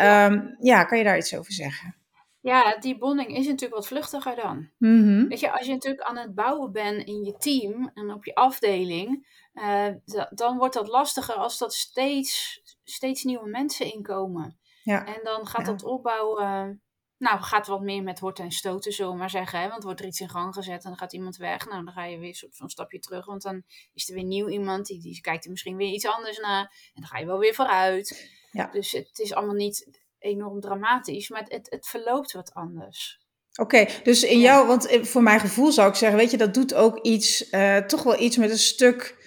Um, 0.01 0.57
ja, 0.61 0.85
kan 0.85 0.99
je 0.99 1.05
daar 1.05 1.17
iets 1.17 1.37
over 1.37 1.53
zeggen? 1.53 1.97
Ja, 2.41 2.77
die 2.79 2.99
bonding 2.99 3.37
is 3.37 3.47
natuurlijk 3.47 3.75
wat 3.75 3.87
vluchtiger 3.87 4.37
dan. 4.37 4.71
Mm 4.79 5.03
-hmm. 5.03 5.29
Weet 5.29 5.41
je, 5.41 5.53
als 5.53 5.67
je 5.67 5.73
natuurlijk 5.73 6.03
aan 6.03 6.17
het 6.17 6.35
bouwen 6.35 6.73
bent 6.73 7.07
in 7.07 7.25
je 7.25 7.37
team 7.37 7.91
en 7.95 8.13
op 8.13 8.25
je 8.25 8.35
afdeling, 8.35 9.27
uh, 9.55 9.87
dan 10.31 10.57
wordt 10.57 10.75
dat 10.75 10.89
lastiger 10.89 11.35
als 11.35 11.59
dat 11.59 11.75
steeds, 11.75 12.61
steeds 12.85 13.23
nieuwe 13.23 13.49
mensen 13.49 13.93
inkomen. 13.93 14.59
Ja. 14.85 15.07
En 15.07 15.21
dan 15.23 15.47
gaat 15.47 15.67
dat 15.67 15.85
opbouwen, 15.85 16.83
nou, 17.19 17.41
gaat 17.41 17.67
wat 17.67 17.81
meer 17.81 18.03
met 18.03 18.19
horten 18.19 18.45
en 18.45 18.51
stoten, 18.51 18.93
zullen 18.93 19.13
we 19.13 19.19
maar 19.19 19.31
zeggen. 19.31 19.61
Hè? 19.61 19.69
Want 19.69 19.83
wordt 19.83 20.01
er 20.01 20.07
iets 20.07 20.21
in 20.21 20.29
gang 20.29 20.55
gezet 20.55 20.85
en 20.85 20.89
dan 20.91 20.99
gaat 20.99 21.13
iemand 21.13 21.37
weg. 21.37 21.67
Nou, 21.67 21.85
dan 21.85 21.95
ga 21.95 22.05
je 22.05 22.19
weer 22.19 22.29
een 22.29 22.35
soort 22.35 22.57
van 22.57 22.69
stapje 22.69 22.99
terug, 22.99 23.27
want 23.27 23.43
dan 23.43 23.63
is 23.95 24.09
er 24.09 24.15
weer 24.15 24.25
nieuw 24.25 24.49
iemand, 24.49 24.87
die, 24.87 25.01
die 25.01 25.21
kijkt 25.21 25.45
er 25.45 25.51
misschien 25.51 25.77
weer 25.77 25.93
iets 25.93 26.07
anders 26.07 26.39
naar. 26.39 26.63
En 26.95 27.01
dan 27.01 27.07
ga 27.07 27.19
je 27.19 27.27
wel 27.27 27.39
weer 27.39 27.55
vooruit. 27.55 28.31
Ja. 28.51 28.67
Dus 28.67 28.93
het 28.93 29.19
is 29.19 29.35
allemaal 29.35 29.55
niet 29.55 30.03
enorm 30.19 30.61
dramatisch, 30.61 31.29
maar 31.29 31.45
het, 31.49 31.71
het, 31.71 31.87
verloopt 31.87 32.33
wat 32.33 32.53
anders. 32.53 33.23
Oké, 33.61 33.87
dus 34.03 34.23
in 34.23 34.41
jou, 34.41 34.67
want 34.67 34.99
voor 35.03 35.23
mijn 35.23 35.41
gevoel 35.41 35.73
zou 35.73 35.89
ik 35.89 35.95
zeggen, 35.95 36.19
weet 36.19 36.31
je, 36.31 36.37
dat 36.37 36.55
doet 36.55 36.75
ook 36.75 36.99
iets, 36.99 37.51
uh, 37.51 37.77
toch 37.77 38.03
wel 38.03 38.21
iets 38.21 38.37
met 38.37 38.51
een 38.51 38.59
stuk 38.59 39.24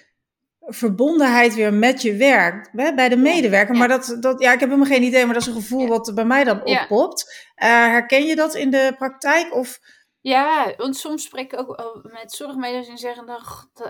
verbondenheid 0.68 1.54
weer 1.54 1.74
met 1.74 2.02
je 2.02 2.16
werk, 2.16 2.68
hè, 2.72 2.94
bij 2.94 3.08
de 3.08 3.16
medewerker. 3.16 3.76
Maar 3.76 3.88
dat, 3.88 4.16
dat, 4.20 4.40
ja, 4.40 4.52
ik 4.52 4.60
heb 4.60 4.68
helemaal 4.68 4.90
geen 4.90 5.02
idee, 5.02 5.24
maar 5.24 5.34
dat 5.34 5.42
is 5.42 5.48
een 5.48 5.62
gevoel 5.62 5.86
wat 5.86 6.12
bij 6.14 6.24
mij 6.24 6.44
dan 6.44 6.64
oppopt. 6.64 7.46
Uh, 7.56 7.68
herken 7.68 8.24
je 8.24 8.36
dat 8.36 8.54
in 8.54 8.70
de 8.70 8.94
praktijk? 8.98 9.54
Of... 9.54 9.78
Ja, 10.20 10.72
want 10.76 10.96
soms 10.96 11.24
spreek 11.24 11.52
ik 11.52 11.58
ook 11.58 12.00
met 12.02 12.32
zorgmedewerkers 12.32 12.88
en 12.88 12.98
zeggen, 12.98 13.26
dan, 13.26 13.42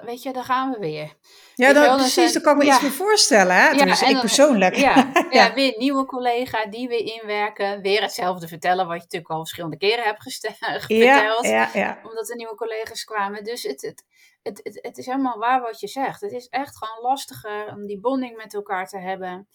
weet 0.05 0.23
je, 0.23 0.33
daar 0.33 0.45
gaan 0.45 0.71
we 0.71 0.79
weer. 0.79 1.13
Ja, 1.55 1.73
dan, 1.73 1.97
precies, 1.97 2.33
daar 2.33 2.43
kan 2.43 2.53
ik 2.53 2.59
me 2.59 2.73
iets 2.73 2.81
meer 2.81 2.91
voorstellen. 2.91 3.55
Hè? 3.55 3.69
Ja, 3.69 4.07
ik 4.07 4.13
dan, 4.13 4.21
persoonlijk. 4.21 4.77
Ja, 4.89 5.13
ja, 5.31 5.55
weer 5.55 5.73
een 5.73 5.79
nieuwe 5.79 6.07
collega, 6.07 6.67
die 6.67 6.89
weer 6.89 7.21
inwerken. 7.21 7.81
Weer 7.81 8.01
hetzelfde 8.01 8.49
vertellen, 8.49 8.87
wat 8.87 8.97
je 8.97 9.03
natuurlijk 9.03 9.31
al 9.31 9.39
verschillende 9.39 9.77
keren 9.77 10.05
hebt 10.05 10.23
verteld. 10.23 11.47
Ja, 11.47 11.71
ja, 11.75 11.99
Omdat 12.03 12.31
er 12.31 12.37
nieuwe 12.37 12.55
collega's 12.55 13.05
kwamen. 13.05 13.45
Dus 13.45 13.63
het, 13.63 13.83
het, 13.83 14.05
het, 14.43 14.61
het, 14.63 14.79
het, 14.83 14.99
is 14.99 15.07
helemaal 15.07 15.39
waar 15.39 15.61
wat 15.61 15.81
je 15.81 15.89
zegt. 15.89 16.21
Het 16.21 16.33
is 16.33 16.49
echt 16.49 16.77
gewoon 16.77 17.03
lastiger 17.03 17.73
om 17.75 17.87
die 17.87 18.01
bonding 18.01 18.37
met 18.37 18.55
elkaar 18.55 18.89
te 18.89 18.99
hebben 18.99 19.49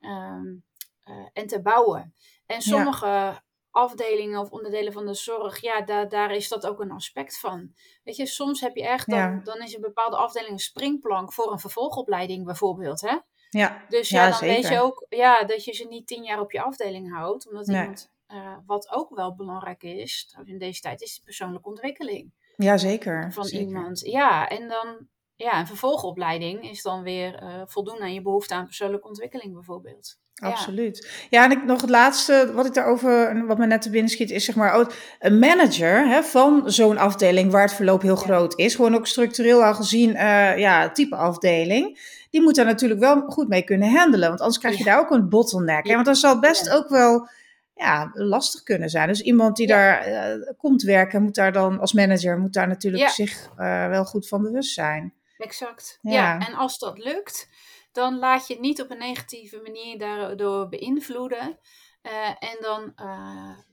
um, 0.00 0.64
uh, 1.04 1.26
en 1.32 1.46
te 1.46 1.62
bouwen. 1.62 2.14
En 2.46 2.60
sommige 2.60 3.42
afdelingen 3.70 4.40
of 4.40 4.50
onderdelen 4.50 4.92
van 4.92 5.06
de 5.06 5.14
zorg, 5.14 5.60
ja, 5.60 5.80
daar, 5.80 6.08
daar 6.08 6.30
is 6.30 6.48
dat 6.48 6.66
ook 6.66 6.80
een 6.80 6.90
aspect 6.90 7.38
van. 7.38 7.74
Weet 8.04 8.16
je, 8.16 8.26
soms 8.26 8.60
heb 8.60 8.76
je 8.76 8.86
echt, 8.86 9.10
dan, 9.10 9.40
dan 9.44 9.62
is 9.62 9.74
een 9.74 9.80
bepaalde 9.80 10.16
afdeling 10.16 10.52
een 10.52 10.58
springplank 10.58 11.32
voor 11.32 11.52
een 11.52 11.58
vervolgopleiding 11.58 12.44
bijvoorbeeld, 12.44 13.00
hè? 13.00 13.16
Ja, 13.50 13.84
dus 13.88 14.08
ja, 14.08 14.30
dan 14.30 14.40
weet 14.40 14.68
je 14.68 14.80
ook 14.80 15.06
ja, 15.08 15.44
dat 15.44 15.64
je 15.64 15.72
ze 15.72 15.84
niet 15.84 16.06
tien 16.06 16.24
jaar 16.24 16.40
op 16.40 16.52
je 16.52 16.62
afdeling 16.62 17.12
houdt. 17.12 17.48
Omdat 17.48 17.68
iemand, 17.68 18.10
uh, 18.28 18.56
wat 18.66 18.90
ook 18.90 19.14
wel 19.14 19.34
belangrijk 19.34 19.82
is, 19.82 20.36
in 20.44 20.58
deze 20.58 20.80
tijd, 20.80 21.00
is 21.02 21.14
de 21.14 21.22
persoonlijke 21.24 21.68
ontwikkeling. 21.68 22.32
Ja, 22.56 22.76
zeker. 22.76 23.32
Van 23.32 23.44
zeker. 23.44 23.66
iemand. 23.66 24.00
Ja, 24.00 24.48
en 24.48 24.68
dan, 24.68 25.06
ja, 25.36 25.60
een 25.60 25.66
vervolgopleiding 25.66 26.70
is 26.70 26.82
dan 26.82 27.02
weer 27.02 27.42
uh, 27.42 27.62
voldoen 27.66 28.00
aan 28.00 28.14
je 28.14 28.22
behoefte 28.22 28.54
aan 28.54 28.64
persoonlijke 28.64 29.08
ontwikkeling 29.08 29.52
bijvoorbeeld. 29.52 30.18
Absoluut. 30.42 31.26
Ja, 31.30 31.44
en 31.44 31.50
ik, 31.50 31.64
nog 31.64 31.80
het 31.80 31.90
laatste 31.90 32.50
wat 32.54 32.66
ik 32.66 32.74
daarover, 32.74 33.46
wat 33.46 33.58
me 33.58 33.66
net 33.66 33.82
te 33.82 33.90
binnen 33.90 34.10
schiet, 34.10 34.30
is 34.30 34.44
zeg 34.44 34.54
maar 34.54 34.72
ook 34.72 34.92
een 35.18 35.38
manager 35.38 36.08
hè, 36.08 36.22
van 36.22 36.70
zo'n 36.70 36.98
afdeling 36.98 37.50
waar 37.50 37.62
het 37.62 37.74
verloop 37.74 38.02
heel 38.02 38.16
groot 38.16 38.58
is. 38.58 38.74
Gewoon 38.74 38.94
ook 38.94 39.06
structureel 39.06 39.64
al 39.64 39.74
gezien, 39.74 40.10
uh, 40.10 40.58
ja, 40.58 40.90
type 40.90 41.16
afdeling. 41.16 41.98
Die 42.30 42.42
moet 42.42 42.54
daar 42.54 42.64
natuurlijk 42.64 43.00
wel 43.00 43.20
goed 43.20 43.48
mee 43.48 43.62
kunnen 43.62 43.90
handelen, 43.90 44.28
want 44.28 44.40
anders 44.40 44.58
krijg 44.58 44.78
je 44.78 44.84
daar 44.84 44.98
ook 44.98 45.10
een 45.10 45.28
bottleneck. 45.28 45.86
Hè? 45.86 45.94
Want 45.94 46.06
dat 46.06 46.16
zal 46.16 46.38
best 46.38 46.70
ook 46.70 46.88
wel 46.88 47.28
ja, 47.76 48.10
lastig 48.12 48.62
kunnen 48.62 48.90
zijn. 48.90 49.08
Dus 49.08 49.20
iemand 49.20 49.56
die 49.56 49.66
daar 49.66 50.08
uh, 50.08 50.50
komt 50.56 50.82
werken, 50.82 51.22
moet 51.22 51.34
daar 51.34 51.52
dan 51.52 51.80
als 51.80 51.92
manager, 51.92 52.38
moet 52.38 52.52
daar 52.52 52.68
natuurlijk 52.68 53.08
zich 53.08 53.50
uh, 53.58 53.88
wel 53.88 54.04
goed 54.04 54.28
van 54.28 54.42
bewust 54.42 54.74
zijn. 54.74 55.14
Exact. 55.38 55.98
Ja. 56.02 56.38
en 56.46 56.54
als 56.54 56.78
dat 56.78 56.98
lukt, 56.98 57.48
dan 57.92 58.18
laat 58.18 58.46
je 58.46 58.52
het 58.52 58.62
niet 58.62 58.82
op 58.82 58.90
een 58.90 58.98
negatieve 58.98 59.60
manier 59.62 59.98
daardoor 59.98 60.68
beïnvloeden. 60.68 61.58
Uh, 62.02 62.28
en 62.28 62.56
dan, 62.60 62.92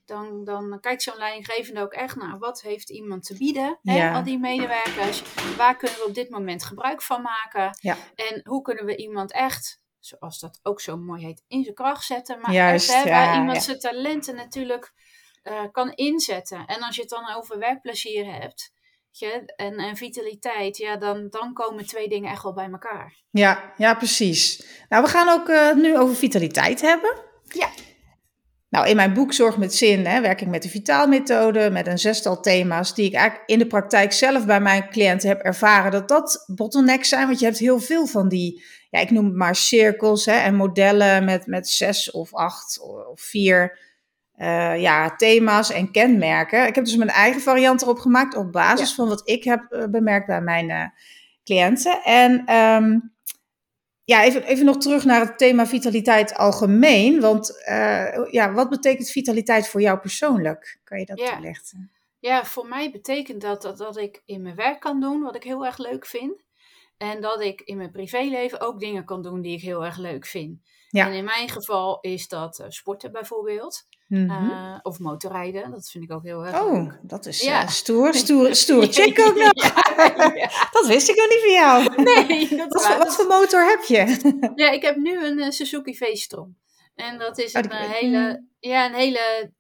dan, 0.06 0.44
dan 0.44 0.80
kijkt 0.80 1.04
zo'n 1.04 1.18
leidinggevende 1.18 1.82
ook 1.82 1.94
echt 1.94 2.16
naar 2.16 2.38
wat 2.38 2.62
heeft 2.62 2.90
iemand 2.90 3.24
te 3.24 3.38
bieden. 3.38 3.80
Hè? 3.82 4.14
Al 4.14 4.24
die 4.24 4.40
medewerkers. 4.40 5.24
Waar 5.58 5.78
kunnen 5.78 5.98
we 5.98 6.06
op 6.08 6.14
dit 6.14 6.30
moment 6.30 6.64
gebruik 6.64 7.02
van 7.02 7.22
maken? 7.22 7.78
En 8.16 8.42
hoe 8.44 8.62
kunnen 8.62 8.86
we 8.86 8.96
iemand 8.96 9.32
echt, 9.32 9.83
zoals 10.06 10.40
dat 10.40 10.60
ook 10.64 10.82
zo 10.82 10.98
mooi 10.98 11.26
heet, 11.26 11.44
in 11.48 11.64
zijn 11.64 11.76
kracht 11.76 12.06
zetten. 12.06 12.40
Maar 12.40 12.54
Juist, 12.54 12.90
echt, 12.90 13.04
hè, 13.04 13.10
waar 13.10 13.38
iemand 13.38 13.64
zijn 13.64 13.80
talenten 13.80 14.36
natuurlijk 14.36 14.94
uh, 15.44 15.64
kan 15.72 15.92
inzetten. 15.92 16.66
En 16.66 16.82
als 16.82 16.96
je 16.96 17.02
het 17.02 17.10
dan 17.10 17.36
over 17.36 17.60
werkplezier 17.60 18.34
hebt 18.34 18.72
en, 19.56 19.78
en 19.78 19.96
vitaliteit, 19.96 20.78
ja, 20.78 20.98
dan, 20.98 21.30
dan 21.30 21.54
komen 21.54 21.86
twee 21.86 22.08
dingen 22.08 22.32
echt 22.32 22.44
wel 22.44 22.54
bij 22.54 22.70
elkaar. 22.72 23.22
Ja, 23.30 23.74
ja 23.78 23.94
precies. 23.94 24.66
Nou, 24.90 25.04
we 25.04 25.10
gaan 25.10 25.30
ook 25.30 25.48
uh, 25.48 25.74
nu 25.74 25.98
over 25.98 26.16
vitaliteit 26.16 26.82
hebben. 26.82 27.16
Ja. 27.48 27.70
Nou, 28.74 28.88
in 28.88 28.96
mijn 28.96 29.14
boek 29.14 29.34
Zorg 29.34 29.58
met 29.58 29.76
Zin 29.76 30.06
hè, 30.06 30.22
werk 30.22 30.42
ik 30.42 30.48
met 30.48 30.64
de 30.64 30.70
Vitaalmethode, 30.70 31.70
met 31.72 31.88
een 31.88 32.00
zestal 32.00 32.40
thema's 32.40 32.96
die 32.96 33.06
ik 33.06 33.14
eigenlijk 33.14 33.50
in 33.50 33.60
de 33.60 33.68
praktijk 33.68 34.12
zelf 34.12 34.46
bij 34.46 34.62
mijn 34.62 34.90
cliënten 34.90 35.30
heb 35.30 35.40
ervaren 35.40 35.92
dat 35.92 36.08
dat 36.08 36.44
bottlenecks 36.56 37.10
zijn. 37.10 37.28
Want 37.28 37.40
je 37.40 37.46
hebt 37.46 37.58
heel 37.58 37.80
veel 37.80 38.08
van 38.08 38.30
die, 38.30 38.64
ja, 38.90 39.00
ik 39.00 39.12
noem 39.12 39.26
het 39.26 39.36
maar 39.36 39.56
cirkels 39.56 40.26
hè, 40.26 40.34
en 40.34 40.56
modellen 40.56 41.26
met, 41.26 41.48
met 41.48 41.70
zes 41.70 42.12
of 42.12 42.34
acht 42.34 42.80
of 42.82 43.22
vier 43.22 43.80
uh, 44.38 44.82
ja, 44.82 45.16
thema's 45.16 45.72
en 45.72 45.92
kenmerken. 45.92 46.68
Ik 46.68 46.76
heb 46.76 46.86
dus 46.86 46.96
mijn 46.96 47.10
eigen 47.10 47.42
variant 47.42 47.82
erop 47.82 48.00
gemaakt 48.00 48.36
op 48.36 48.52
basis 48.52 48.94
van 48.94 49.08
wat 49.08 49.30
ik 49.30 49.44
heb 49.44 49.66
uh, 49.70 49.84
bemerkt 49.86 50.28
bij 50.28 50.42
mijn 50.42 50.70
uh, 50.70 50.86
cliënten. 51.44 52.02
En 52.04 52.56
um, 52.56 53.13
ja, 54.04 54.24
even, 54.24 54.44
even 54.44 54.66
nog 54.66 54.78
terug 54.78 55.06
naar 55.06 55.20
het 55.20 55.38
thema 55.38 55.68
vitaliteit 55.68 56.36
algemeen. 56.36 57.20
Want 57.22 57.64
ja, 58.32 58.54
wat 58.54 58.70
betekent 58.70 59.10
vitaliteit 59.10 59.68
voor 59.68 59.82
jou 59.82 60.00
persoonlijk? 60.00 60.80
Kan 60.84 61.00
je 61.00 61.06
dat 61.06 61.20
ja. 61.20 61.32
toelichten? 61.32 61.92
Ja, 62.20 62.46
voor 62.46 62.68
mij 62.68 62.92
betekent 62.92 63.42
dat, 63.42 63.62
dat 63.62 63.78
dat 63.78 63.98
ik 63.98 64.22
in 64.26 64.42
mijn 64.42 64.56
werk 64.56 64.80
kan 64.80 65.00
doen 65.00 65.22
wat 65.22 65.36
ik 65.36 65.44
heel 65.44 65.66
erg 65.66 65.78
leuk 65.78 66.06
vind. 66.06 66.43
En 67.04 67.22
dat 67.22 67.42
ik 67.42 67.62
in 67.62 67.78
mijn 67.78 67.92
privéleven 67.92 68.62
ook 68.62 68.80
dingen 68.80 69.06
kan 69.06 69.22
doen 69.22 69.42
die 69.42 69.56
ik 69.56 69.62
heel 69.62 69.86
erg 69.86 69.98
leuk 69.98 70.26
vind. 70.26 70.60
Ja. 70.90 71.08
En 71.08 71.14
in 71.14 71.24
mijn 71.24 71.50
geval 71.50 72.00
is 72.02 72.28
dat 72.28 72.64
sporten 72.68 73.12
bijvoorbeeld. 73.12 73.86
Mm 74.08 74.30
-hmm. 74.30 74.80
of 74.82 75.00
motorrijden, 75.00 75.72
dat 75.72 75.90
vind 75.90 76.04
ik 76.04 76.12
ook 76.12 76.24
heel 76.24 76.46
erg 76.46 76.62
Oh, 76.62 76.94
dat 77.02 77.26
is 77.26 77.42
ja. 77.42 77.64
uh, 77.64 77.70
stoer, 77.82 78.14
stoer, 78.14 78.56
stoer. 78.56 78.88
Check 78.88 79.20
ook 79.20 79.36
nog. 79.36 79.52
Ja, 80.36 80.50
dat 80.72 80.88
wist 80.88 81.10
ik 81.10 81.16
nog 81.16 81.30
niet 81.30 81.40
van 81.40 81.52
jou. 81.52 81.96
Nee, 82.28 82.56
dat 82.58 82.74
wat, 82.74 82.98
wat 82.98 83.16
voor 83.16 83.28
motor 83.28 83.66
heb 83.66 83.84
je? 83.84 84.52
ja, 84.56 84.70
ik 84.70 84.82
heb 84.82 84.96
nu 84.96 85.26
een 85.26 85.52
Suzuki 85.52 85.96
V-Strom. 85.96 86.58
En 86.96 87.18
dat 87.18 87.38
is 87.38 87.54
oh, 87.54 87.62
een, 87.62 87.72
hele, 87.72 88.46
ja, 88.60 88.86
een 88.86 88.94
hele 88.94 89.54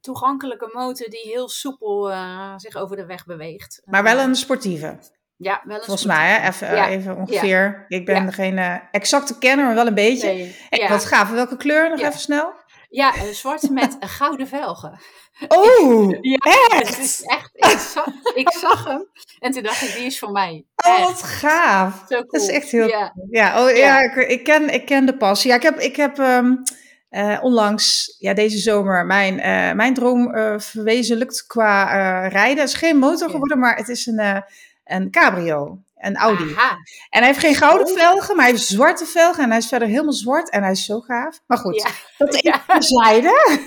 toegankelijke 0.00 0.70
motor 0.72 1.08
die 1.08 1.20
heel 1.20 1.48
soepel 1.48 2.12
zich 2.56 2.76
over 2.76 2.96
de 2.96 3.06
weg 3.06 3.24
beweegt. 3.24 3.82
Maar 3.84 4.02
wel 4.02 4.18
een 4.18 4.34
sportieve. 4.34 4.98
Ja, 5.42 5.60
wel 5.64 5.76
een 5.76 5.82
Volgens 5.82 6.06
mij, 6.06 6.28
hè? 6.28 6.48
Even, 6.48 6.84
even 6.84 7.16
ongeveer. 7.16 7.84
Ik 7.88 8.04
ben 8.04 8.24
ja. 8.24 8.30
geen 8.30 8.58
exacte 8.90 9.38
kenner, 9.38 9.66
maar 9.66 9.74
wel 9.74 9.86
een 9.86 9.94
beetje. 9.94 10.26
Nee. 10.70 10.88
Wat 10.88 11.04
gaaf. 11.04 11.30
Welke 11.30 11.56
kleur 11.56 11.90
nog 11.90 12.00
even 12.00 12.20
snel? 12.20 12.52
Ja, 12.88 13.16
een 13.16 13.34
zwart 13.34 13.70
met 13.70 13.96
gouden 14.00 14.48
velgen. 14.48 15.00
Oh, 15.48 16.10
ja, 16.20 16.68
echt? 16.78 16.98
is 16.98 17.22
echt 17.22 17.50
ik, 17.52 17.78
zag, 17.78 18.06
ik, 18.34 18.50
zag, 18.52 18.84
hem 18.84 19.06
en 19.38 19.52
toen 19.52 19.62
dacht 19.62 19.82
ik, 19.82 19.94
die 19.94 20.04
is 20.04 20.18
voor 20.18 20.30
mij. 20.30 20.66
Oh, 20.86 21.04
wat 21.04 21.22
gaaf. 21.22 22.04
Cool. 22.06 22.24
Dat 22.26 22.40
is 22.40 22.48
echt 22.48 22.70
heel 22.70 22.88
ja. 22.88 23.14
Ja, 23.30 23.64
oh, 23.64 23.76
ja. 23.76 24.00
ik, 24.00 24.14
ik, 24.14 24.44
ken, 24.44 24.74
ik 24.74 24.86
ken 24.86 25.06
de 25.06 25.16
passie. 25.16 25.50
Ja, 25.50 25.56
ik 25.56 25.62
heb, 25.62 25.78
ik 25.78 25.96
heb 25.96 26.18
um, 26.18 26.62
uh, 27.10 27.38
onlangs, 27.42 28.16
ja, 28.18 28.34
deze 28.34 28.58
zomer, 28.58 29.06
mijn, 29.06 29.34
uh, 29.34 29.72
mijn 29.72 29.94
droom 29.94 30.32
verwezenlijkt 30.60 31.46
qua 31.46 31.84
rijden. 32.28 32.58
Het 32.58 32.68
is 32.68 32.78
geen 32.78 32.96
motor 32.96 33.30
geworden, 33.30 33.58
maar 33.58 33.76
het 33.76 33.88
is 33.88 34.06
een, 34.06 34.44
een 34.90 35.10
cabrio. 35.10 35.78
Een 35.96 36.16
Audi. 36.16 36.54
Aha. 36.56 36.70
En 37.10 37.18
hij 37.18 37.26
heeft 37.26 37.38
geen 37.38 37.54
gouden 37.54 37.88
velgen, 37.88 38.36
maar 38.36 38.44
hij 38.44 38.54
heeft 38.54 38.66
zwarte 38.66 39.06
velgen. 39.06 39.42
En 39.42 39.48
hij 39.48 39.58
is 39.58 39.66
verder 39.66 39.88
helemaal 39.88 40.12
zwart. 40.12 40.50
En 40.50 40.62
hij 40.62 40.70
is 40.70 40.84
zo 40.84 41.00
gaaf. 41.00 41.40
Maar 41.46 41.58
goed, 41.58 41.82
ja. 41.82 41.90
dat 42.18 42.34
is 42.34 42.40
ja. 42.50 42.80
zijde. 42.80 43.58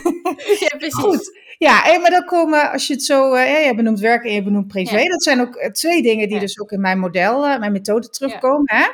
Ja, 0.59 0.77
precies. 0.77 0.99
Goed. 0.99 1.41
Ja, 1.57 1.99
maar 1.99 2.09
dan 2.09 2.25
komen, 2.25 2.71
als 2.71 2.87
je 2.87 2.93
het 2.93 3.03
zo, 3.03 3.33
uh, 3.35 3.65
je 3.65 3.75
benoemt 3.75 3.99
werk 3.99 4.23
en 4.23 4.33
je 4.33 4.43
benoemt 4.43 4.67
privé. 4.67 4.99
Ja. 4.99 5.09
Dat 5.09 5.23
zijn 5.23 5.41
ook 5.41 5.55
uh, 5.55 5.69
twee 5.69 6.01
dingen 6.01 6.29
die 6.29 6.39
dus 6.39 6.59
ook 6.59 6.71
in 6.71 6.81
mijn 6.81 6.99
model, 6.99 7.47
uh, 7.49 7.59
mijn 7.59 7.71
methode 7.71 8.09
terugkomen. 8.09 8.75
Hè? 8.75 8.85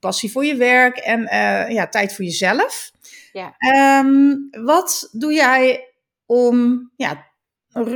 Passie 0.00 0.32
voor 0.32 0.44
je 0.44 0.56
werk 0.56 0.96
en 0.96 1.20
ja, 1.72 1.88
tijd 1.88 2.14
voor 2.14 2.24
jezelf. 2.24 2.90
Ja. 3.32 3.54
Um, 3.98 4.48
wat 4.50 5.08
doe 5.12 5.32
jij 5.32 5.88
om 6.26 6.90
ja, 6.96 7.26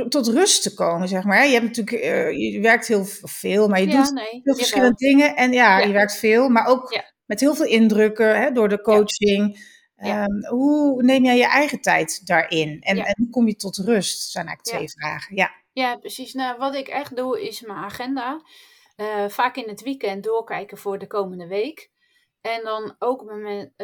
tot 0.09 0.27
rust 0.27 0.63
te 0.63 0.73
komen, 0.73 1.07
zeg 1.07 1.23
maar. 1.23 1.45
Je 1.45 1.53
hebt 1.53 1.65
natuurlijk, 1.77 2.05
uh, 2.05 2.53
je 2.53 2.59
werkt 2.59 2.87
heel 2.87 3.05
veel, 3.21 3.67
maar 3.67 3.81
je 3.81 3.87
ja, 3.87 4.03
doet 4.03 4.13
nee, 4.13 4.41
heel 4.43 4.55
verschillende 4.55 4.95
dingen. 4.95 5.35
En 5.35 5.51
ja, 5.51 5.79
ja, 5.79 5.85
je 5.85 5.93
werkt 5.93 6.15
veel, 6.15 6.49
maar 6.49 6.67
ook 6.67 6.93
ja. 6.93 7.03
met 7.25 7.39
heel 7.39 7.55
veel 7.55 7.65
indrukken 7.65 8.41
hè, 8.41 8.51
door 8.51 8.69
de 8.69 8.81
coaching. 8.81 9.73
Um, 9.95 10.45
hoe 10.47 11.03
neem 11.03 11.23
jij 11.23 11.37
je 11.37 11.47
eigen 11.47 11.81
tijd 11.81 12.27
daarin? 12.27 12.81
En, 12.81 12.97
en 12.97 13.15
hoe 13.17 13.29
kom 13.29 13.47
je 13.47 13.55
tot 13.55 13.77
rust? 13.77 14.31
zijn 14.31 14.47
eigenlijk 14.47 14.77
twee 14.77 14.89
vragen. 14.89 15.35
Ja. 15.35 15.51
ja, 15.71 15.95
precies. 15.95 16.33
Nou, 16.33 16.57
wat 16.57 16.75
ik 16.75 16.87
echt 16.87 17.15
doe, 17.15 17.47
is 17.47 17.61
mijn 17.61 17.79
agenda. 17.79 18.41
Uh, 18.97 19.27
vaak 19.27 19.55
in 19.55 19.67
het 19.67 19.81
weekend 19.81 20.23
doorkijken 20.23 20.77
voor 20.77 20.99
de 20.99 21.07
komende 21.07 21.47
week. 21.47 21.89
En 22.45 22.63
dan 22.63 22.95
ook 22.99 23.25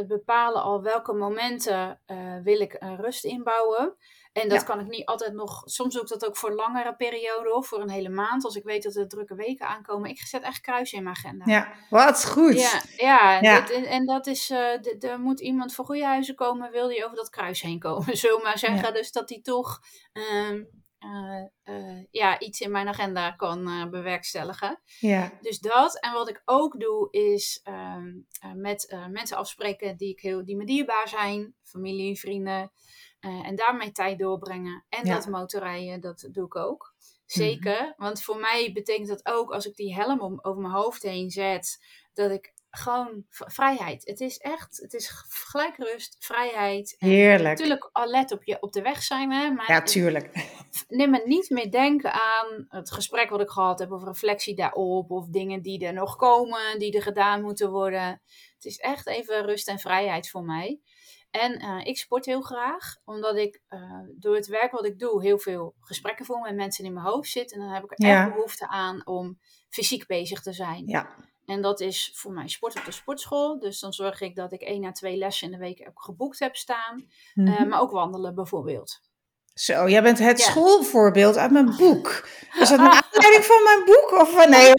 bepalen 0.07 0.61
al 0.61 0.81
welke 0.81 1.13
momenten 1.13 2.01
uh, 2.07 2.17
wil 2.43 2.59
ik 2.59 2.77
rust 2.97 3.23
inbouwen. 3.23 3.95
En 4.33 4.49
dat 4.49 4.63
kan 4.63 4.79
ik 4.79 4.87
niet 4.87 5.05
altijd 5.05 5.33
nog. 5.33 5.61
Soms 5.65 5.93
doe 5.93 6.01
ik 6.03 6.07
dat 6.07 6.25
ook 6.25 6.37
voor 6.37 6.53
langere 6.53 6.95
perioden 6.95 7.55
of 7.55 7.67
voor 7.67 7.81
een 7.81 7.89
hele 7.89 8.09
maand. 8.09 8.45
Als 8.45 8.55
ik 8.55 8.63
weet 8.63 8.83
dat 8.83 8.95
er 8.95 9.07
drukke 9.07 9.35
weken 9.35 9.67
aankomen. 9.67 10.09
Ik 10.09 10.19
zet 10.19 10.43
echt 10.43 10.61
kruis 10.61 10.91
in 10.91 11.03
mijn 11.03 11.15
agenda. 11.15 11.45
Ja, 11.47 11.73
wat 11.89 12.25
goed. 12.25 12.59
Ja, 12.59 12.81
ja, 12.97 13.39
ja. 13.41 13.69
en 13.69 14.05
dat 14.05 14.27
is. 14.27 14.49
Uh, 14.49 15.03
er 15.03 15.19
moet 15.19 15.39
iemand 15.39 15.73
voor 15.73 15.85
goede 15.85 16.05
huizen 16.05 16.35
komen. 16.35 16.71
Wil 16.71 16.87
die 16.87 17.05
over 17.05 17.15
dat 17.15 17.29
kruis 17.29 17.61
heen 17.61 17.79
komen? 17.79 18.17
Zullen 18.17 18.43
maar 18.43 18.57
zeggen. 18.57 18.93
Dus 18.93 19.11
dat 19.11 19.27
die 19.27 19.41
toch. 19.41 19.79
Uh, 20.13 20.63
ja, 22.11 22.39
iets 22.39 22.61
in 22.61 22.71
mijn 22.71 22.87
agenda 22.87 23.31
kan 23.31 23.89
bewerkstelligen. 23.89 24.81
Ja. 24.99 25.31
Dus 25.41 25.59
dat. 25.59 25.99
En 25.99 26.13
wat 26.13 26.29
ik 26.29 26.41
ook 26.45 26.79
doe, 26.79 27.11
is 27.11 27.59
ehm, 27.63 28.07
met 28.55 28.95
mensen 29.09 29.37
afspreken 29.37 29.97
die, 29.97 30.09
ik 30.09 30.19
heel, 30.19 30.45
die 30.45 30.55
me 30.55 30.65
dierbaar 30.65 31.07
zijn, 31.07 31.55
familie, 31.63 32.19
vrienden. 32.19 32.71
en 33.19 33.55
daarmee 33.55 33.91
tijd 33.91 34.19
doorbrengen. 34.19 34.85
En 34.89 35.05
dat 35.05 35.27
motorrijden, 35.27 36.01
dat 36.01 36.29
doe 36.31 36.45
ik 36.45 36.55
ook. 36.55 36.93
Zeker, 37.25 37.93
want 37.97 38.21
voor 38.23 38.37
mij 38.37 38.71
betekent 38.73 39.07
dat 39.07 39.25
ook 39.25 39.51
als 39.51 39.65
ik 39.65 39.75
die 39.75 39.93
helm 39.93 40.19
om, 40.19 40.39
over 40.41 40.61
mijn 40.61 40.73
hoofd 40.73 41.03
heen 41.03 41.29
zet, 41.29 41.85
dat 42.13 42.31
ik 42.31 42.53
gewoon 42.71 43.25
vrijheid. 43.29 44.05
Het 44.05 44.19
is 44.19 44.37
echt, 44.37 44.79
het 44.81 44.93
is 44.93 45.09
gelijk 45.29 45.77
rust, 45.77 46.15
vrijheid. 46.19 46.95
Heerlijk. 46.97 47.57
natuurlijk 47.57 47.89
al 47.91 48.07
let 48.07 48.31
op, 48.31 48.43
je, 48.43 48.57
op 48.61 48.71
de 48.71 48.81
weg 48.81 49.03
zijn, 49.03 49.31
hè, 49.31 49.51
maar 49.51 49.71
ja, 49.71 49.81
tuurlijk. 49.81 50.29
neem 50.87 51.09
me 51.09 51.21
niet 51.25 51.49
meer 51.49 51.71
denken 51.71 52.13
aan 52.13 52.65
het 52.69 52.91
gesprek 52.91 53.29
wat 53.29 53.41
ik 53.41 53.49
gehad 53.49 53.79
heb, 53.79 53.91
of 53.91 54.03
reflectie 54.03 54.55
daarop, 54.55 55.11
of 55.11 55.27
dingen 55.27 55.61
die 55.61 55.85
er 55.85 55.93
nog 55.93 56.15
komen, 56.15 56.79
die 56.79 56.95
er 56.95 57.01
gedaan 57.01 57.41
moeten 57.41 57.71
worden. 57.71 58.21
Het 58.55 58.65
is 58.65 58.77
echt 58.77 59.07
even 59.07 59.45
rust 59.45 59.67
en 59.67 59.79
vrijheid 59.79 60.29
voor 60.29 60.43
mij. 60.43 60.79
En 61.31 61.57
eh, 61.57 61.79
ik 61.83 61.97
sport 61.97 62.25
heel 62.25 62.41
graag, 62.41 62.97
omdat 63.05 63.37
ik 63.37 63.61
uh, 63.69 63.99
door 64.17 64.35
het 64.35 64.47
werk 64.47 64.71
wat 64.71 64.85
ik 64.85 64.99
doe 64.99 65.21
heel 65.21 65.39
veel 65.39 65.75
gesprekken 65.79 66.25
voer 66.25 66.41
met 66.41 66.55
mensen 66.55 66.85
in 66.85 66.93
mijn 66.93 67.05
hoofd 67.05 67.29
zit. 67.29 67.53
En 67.53 67.59
dan 67.59 67.69
heb 67.69 67.83
ik 67.83 67.91
er 67.91 68.09
echt 68.09 68.33
behoefte 68.33 68.67
aan 68.67 69.07
om 69.07 69.39
fysiek 69.69 70.07
bezig 70.07 70.41
te 70.41 70.53
zijn. 70.53 70.87
Ja. 70.87 71.15
En 71.45 71.61
dat 71.61 71.79
is 71.79 72.11
voor 72.15 72.31
mij 72.31 72.47
sport 72.47 72.77
op 72.77 72.85
de 72.85 72.91
sportschool. 72.91 73.59
Dus 73.59 73.79
dan 73.79 73.93
zorg 73.93 74.21
ik 74.21 74.35
dat 74.35 74.51
ik 74.51 74.61
één 74.61 74.85
à 74.85 74.91
twee 74.91 75.17
lessen 75.17 75.45
in 75.45 75.53
de 75.53 75.59
week 75.59 75.85
ook 75.89 76.01
geboekt 76.01 76.39
heb 76.39 76.55
staan. 76.55 77.05
Mm 77.33 77.67
maar 77.67 77.81
ook 77.81 77.91
wandelen 77.91 78.35
bijvoorbeeld. 78.35 79.01
Zo, 79.53 79.89
jij 79.89 80.01
bent 80.01 80.19
het 80.19 80.39
schoolvoorbeeld 80.39 81.37
uit 81.37 81.51
mijn 81.51 81.75
boek. 81.77 82.27
Is 82.59 82.69
dat 82.69 82.79
een 82.79 83.01
aanleiding 83.03 83.45
van 83.45 83.63
mijn 83.63 83.85
boek? 83.85 84.11
Of 84.11 84.47
nee? 84.47 84.73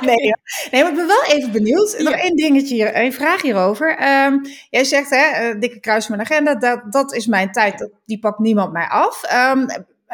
nee, 0.10 0.34
nee, 0.70 0.82
maar 0.82 0.90
ik 0.90 0.96
ben 0.96 1.06
wel 1.06 1.24
even 1.24 1.52
benieuwd. 1.52 1.98
Nog 1.98 2.14
één 2.14 2.36
dingetje, 2.36 2.74
hier, 2.74 2.92
één 2.92 3.12
vraag 3.12 3.42
hierover. 3.42 3.90
Um, 4.24 4.42
jij 4.70 4.84
zegt, 4.84 5.10
hè, 5.10 5.52
uh, 5.54 5.60
dikke 5.60 5.80
kruis 5.80 6.08
mijn 6.08 6.20
agenda, 6.20 6.54
dat, 6.54 6.92
dat 6.92 7.14
is 7.14 7.26
mijn 7.26 7.52
tijd, 7.52 7.78
dat, 7.78 7.90
die 8.04 8.18
pakt 8.18 8.38
niemand 8.38 8.72
mij 8.72 8.88
af. 8.88 9.22
Um, 9.32 9.66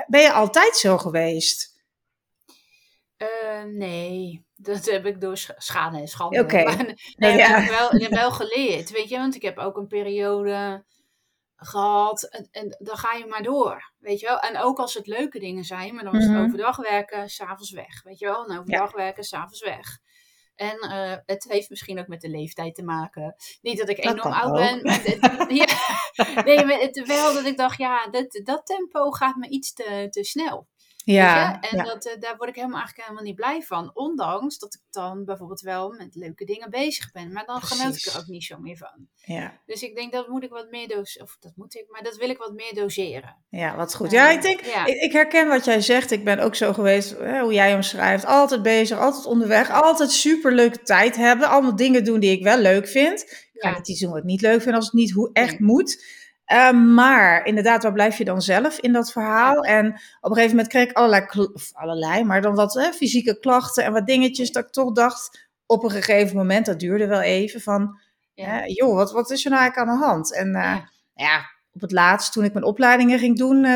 ben 0.07 0.21
je 0.21 0.33
altijd 0.33 0.77
zo 0.77 0.99
geweest? 0.99 1.79
Uh, 3.19 3.63
nee, 3.65 4.45
dat 4.63 4.85
heb 4.85 5.07
ik 5.07 5.21
door 5.21 5.37
schade 5.57 5.99
en 5.99 6.09
schande. 6.09 6.41
Oké. 6.41 6.59
Okay. 6.71 6.97
Nee, 7.17 7.37
ja. 7.37 7.47
heb 7.47 7.65
ik 7.65 7.79
wel, 7.79 7.91
heb 7.91 8.11
wel 8.11 8.31
geleerd, 8.31 8.91
weet 8.91 9.09
je. 9.09 9.17
Want 9.17 9.35
ik 9.35 9.43
heb 9.43 9.59
ook 9.59 9.77
een 9.77 9.87
periode 9.87 10.85
gehad. 11.57 12.23
En, 12.23 12.49
en, 12.51 12.77
dan 12.79 12.97
ga 12.97 13.13
je 13.13 13.27
maar 13.27 13.43
door, 13.43 13.93
weet 13.99 14.21
je 14.21 14.27
wel. 14.27 14.39
En 14.39 14.59
ook 14.59 14.79
als 14.79 14.95
het 14.95 15.07
leuke 15.07 15.39
dingen 15.39 15.65
zijn, 15.65 15.95
maar 15.95 16.05
dan 16.05 16.13
was 16.13 16.23
het 16.23 16.33
mhm. 16.33 16.45
overdag 16.45 16.77
werken, 16.77 17.29
s'avonds 17.29 17.71
weg, 17.71 18.03
weet 18.03 18.19
je 18.19 18.27
wel. 18.27 18.47
En 18.47 18.59
overdag 18.59 18.91
ja. 18.91 18.97
werken, 18.97 19.25
s'avonds 19.25 19.63
weg. 19.63 19.99
En 20.55 20.77
uh, 20.85 21.17
het 21.27 21.45
heeft 21.49 21.71
misschien 21.71 21.99
ook 21.99 22.07
met 22.07 22.21
de 22.21 22.29
leeftijd 22.29 22.75
te 22.75 22.83
maken. 22.83 23.35
Niet 23.61 23.79
dat 23.79 23.89
ik 23.89 24.05
enorm 24.05 24.33
oud 24.33 24.53
ben, 24.53 24.83
maar 24.83 25.53
ja, 25.63 25.67
nee, 26.45 26.65
maar 26.65 26.79
het, 26.79 27.07
wel 27.07 27.35
dat 27.35 27.45
ik 27.45 27.57
dacht, 27.57 27.79
ja, 27.79 28.07
dat, 28.07 28.41
dat 28.45 28.67
tempo 28.67 29.11
gaat 29.11 29.37
me 29.37 29.49
iets 29.49 29.73
te, 29.73 30.07
te 30.11 30.25
snel. 30.25 30.69
Ja, 31.13 31.61
en 31.61 31.85
Dat, 31.85 32.07
uh, 32.07 32.13
daar 32.21 32.37
word 32.37 32.49
ik 32.49 32.55
helemaal 32.55 32.79
eigenlijk 32.79 33.09
helemaal 33.09 33.27
niet 33.29 33.37
blij 33.37 33.63
van. 33.63 33.91
Ondanks 33.95 34.59
dat 34.59 34.75
ik 34.75 34.81
dan 34.91 35.25
bijvoorbeeld 35.25 35.61
wel 35.61 35.91
met 35.91 36.15
leuke 36.15 36.45
dingen 36.45 36.71
bezig 36.71 37.13
ben. 37.13 37.33
Maar 37.33 37.47
dan 37.47 37.63
genoot 37.63 37.97
ik 37.97 38.05
er 38.05 38.19
ook 38.19 38.27
niet 38.27 38.45
zo 38.45 38.59
meer 38.59 38.77
van. 38.77 39.09
Ja. 39.15 39.61
Dus 39.67 39.83
ik 39.83 39.97
denk 39.97 40.13
dat 40.13 40.29
moet 40.29 40.43
ik 40.43 40.51
wat 40.51 40.71
meer 40.71 40.89
doseren. 40.89 41.27
Of 41.27 41.37
dat 41.41 41.53
moet 41.57 41.75
ik, 41.75 41.85
maar 41.89 42.03
dat 42.03 42.17
wil 42.17 42.29
ik 42.29 42.39
wat 42.39 42.53
meer 42.53 42.75
doseren. 42.75 43.37
Ja, 43.49 43.77
wat 43.77 43.95
goed. 43.95 44.11
Ja, 44.11 44.31
ik 44.31 44.43
denk, 44.43 44.61
ja. 44.61 44.87
Ik, 44.87 45.01
ik, 45.01 45.13
herken 45.13 45.49
wat 45.49 45.65
jij 45.65 45.81
zegt. 45.81 46.11
Ik 46.11 46.25
ben 46.25 46.39
ook 46.39 46.55
zo 46.55 46.73
geweest, 46.73 47.19
hè, 47.19 47.41
hoe 47.41 47.53
jij 47.53 47.75
omschrijft. 47.75 48.25
Altijd 48.25 48.63
bezig, 48.63 48.99
altijd 48.99 49.27
onderweg. 49.27 49.71
Altijd 49.71 50.11
super 50.11 50.55
leuke 50.55 50.83
tijd 50.83 51.17
hebben. 51.17 51.49
Allemaal 51.49 51.77
dingen 51.77 52.05
doen 52.05 52.21
die 52.21 52.31
ik 52.31 52.43
wel 52.43 52.59
leuk 52.59 52.89
vind. 52.89 53.21
Ik 53.53 53.67
ga 53.67 53.77
niet 53.77 53.89
iets 53.89 54.01
doen 54.01 54.11
wat 54.11 54.19
ik 54.19 54.25
niet 54.25 54.41
leuk 54.41 54.63
vind 54.63 54.75
als 54.75 54.85
het 54.85 54.95
niet 54.95 55.13
hoe 55.13 55.31
echt 55.33 55.59
nee. 55.59 55.69
moet. 55.69 56.05
Uh, 56.53 56.73
maar 56.73 57.45
inderdaad, 57.45 57.83
waar 57.83 57.93
blijf 57.93 58.19
je 58.19 58.25
dan 58.25 58.43
zelf 58.43 58.79
in 58.79 58.93
dat 58.93 59.13
verhaal? 59.13 59.65
En 59.65 59.87
op 60.21 60.31
een 60.31 60.37
gegeven 60.37 60.57
moment 60.57 60.69
kreeg 60.69 60.89
ik 60.89 60.97
allerlei, 60.97 61.27
of 61.53 61.71
allerlei 61.73 62.25
maar 62.25 62.43
dan 62.43 62.55
wat 62.55 62.75
hè, 62.75 62.93
fysieke 62.93 63.39
klachten 63.39 63.85
en 63.85 63.93
wat 63.93 64.07
dingetjes 64.07 64.53
dat 64.53 64.65
ik 64.65 64.71
toch 64.71 64.93
dacht, 64.93 65.49
op 65.67 65.85
een 65.85 65.91
gegeven 65.91 66.37
moment, 66.37 66.67
dat 66.67 66.81
duurde 66.81 67.07
wel 67.07 67.21
even, 67.21 67.61
van, 67.61 68.01
ja. 68.35 68.67
joh, 68.67 68.95
wat, 68.95 69.13
wat 69.13 69.31
is 69.31 69.45
er 69.45 69.51
nou 69.51 69.63
eigenlijk 69.63 69.91
aan 69.91 69.99
de 69.99 70.05
hand? 70.07 70.35
En 70.35 70.47
uh, 70.47 70.53
ja. 70.55 70.89
ja. 71.15 71.51
op 71.73 71.81
het 71.81 71.93
laatst, 71.93 72.33
toen 72.33 72.45
ik 72.45 72.53
mijn 72.53 72.65
opleidingen 72.65 73.19
ging 73.19 73.37
doen, 73.37 73.65
uh, 73.65 73.75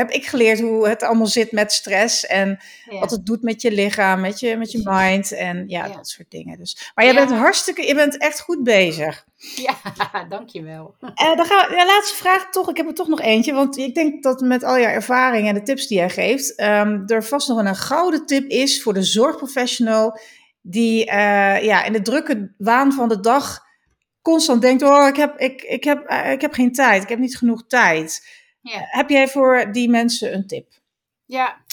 heb 0.00 0.10
ik 0.10 0.26
geleerd 0.26 0.60
hoe 0.60 0.88
het 0.88 1.02
allemaal 1.02 1.26
zit 1.26 1.52
met 1.52 1.72
stress 1.72 2.26
en 2.26 2.58
ja. 2.90 2.98
wat 2.98 3.10
het 3.10 3.26
doet 3.26 3.42
met 3.42 3.62
je 3.62 3.72
lichaam, 3.72 4.20
met 4.20 4.40
je, 4.40 4.56
met 4.56 4.72
je 4.72 4.80
mind 4.84 5.32
en 5.32 5.64
ja, 5.68 5.86
ja. 5.86 5.92
dat 5.92 6.08
soort 6.08 6.30
dingen. 6.30 6.58
Dus. 6.58 6.92
Maar 6.94 7.04
jij 7.04 7.14
bent 7.14 7.30
hartstikke, 7.30 7.86
je 7.86 7.94
bent 7.94 8.18
echt 8.18 8.40
goed 8.40 8.62
bezig. 8.62 9.24
Ja, 9.36 9.76
dankjewel. 10.28 10.94
Uh, 11.00 11.36
dan 11.36 11.46
gaan 11.46 11.68
we, 11.68 11.74
ja, 11.74 11.86
laatste 11.86 12.16
vraag 12.16 12.50
toch, 12.50 12.70
ik 12.70 12.76
heb 12.76 12.86
er 12.86 12.94
toch 12.94 13.08
nog 13.08 13.20
eentje, 13.20 13.52
want 13.52 13.78
ik 13.78 13.94
denk 13.94 14.22
dat 14.22 14.40
met 14.40 14.64
al 14.64 14.78
jouw 14.78 14.90
ervaring 14.90 15.48
en 15.48 15.54
de 15.54 15.62
tips 15.62 15.86
die 15.86 15.98
jij 15.98 16.10
geeft, 16.10 16.60
um, 16.60 17.02
er 17.06 17.24
vast 17.24 17.48
nog 17.48 17.58
een 17.58 17.76
gouden 17.76 18.26
tip 18.26 18.48
is 18.48 18.82
voor 18.82 18.94
de 18.94 19.02
zorgprofessional 19.02 20.18
die 20.66 21.06
uh, 21.06 21.62
ja, 21.62 21.84
in 21.84 21.92
de 21.92 22.02
drukke 22.02 22.54
waan 22.58 22.92
van 22.92 23.08
de 23.08 23.20
dag 23.20 23.62
constant 24.22 24.62
denkt, 24.62 24.82
oh, 24.82 25.06
ik 25.06 25.16
heb, 25.16 25.38
ik, 25.38 25.62
ik, 25.62 25.84
heb, 25.84 26.10
uh, 26.10 26.32
ik 26.32 26.40
heb 26.40 26.52
geen 26.52 26.72
tijd, 26.72 27.02
ik 27.02 27.08
heb 27.08 27.18
niet 27.18 27.36
genoeg 27.36 27.66
tijd. 27.66 28.42
Ja. 28.72 28.78
Heb 28.80 29.08
jij 29.10 29.28
voor 29.28 29.72
die 29.72 29.88
mensen 29.88 30.34
een 30.34 30.46
tip? 30.46 30.72
Ja. 31.24 31.64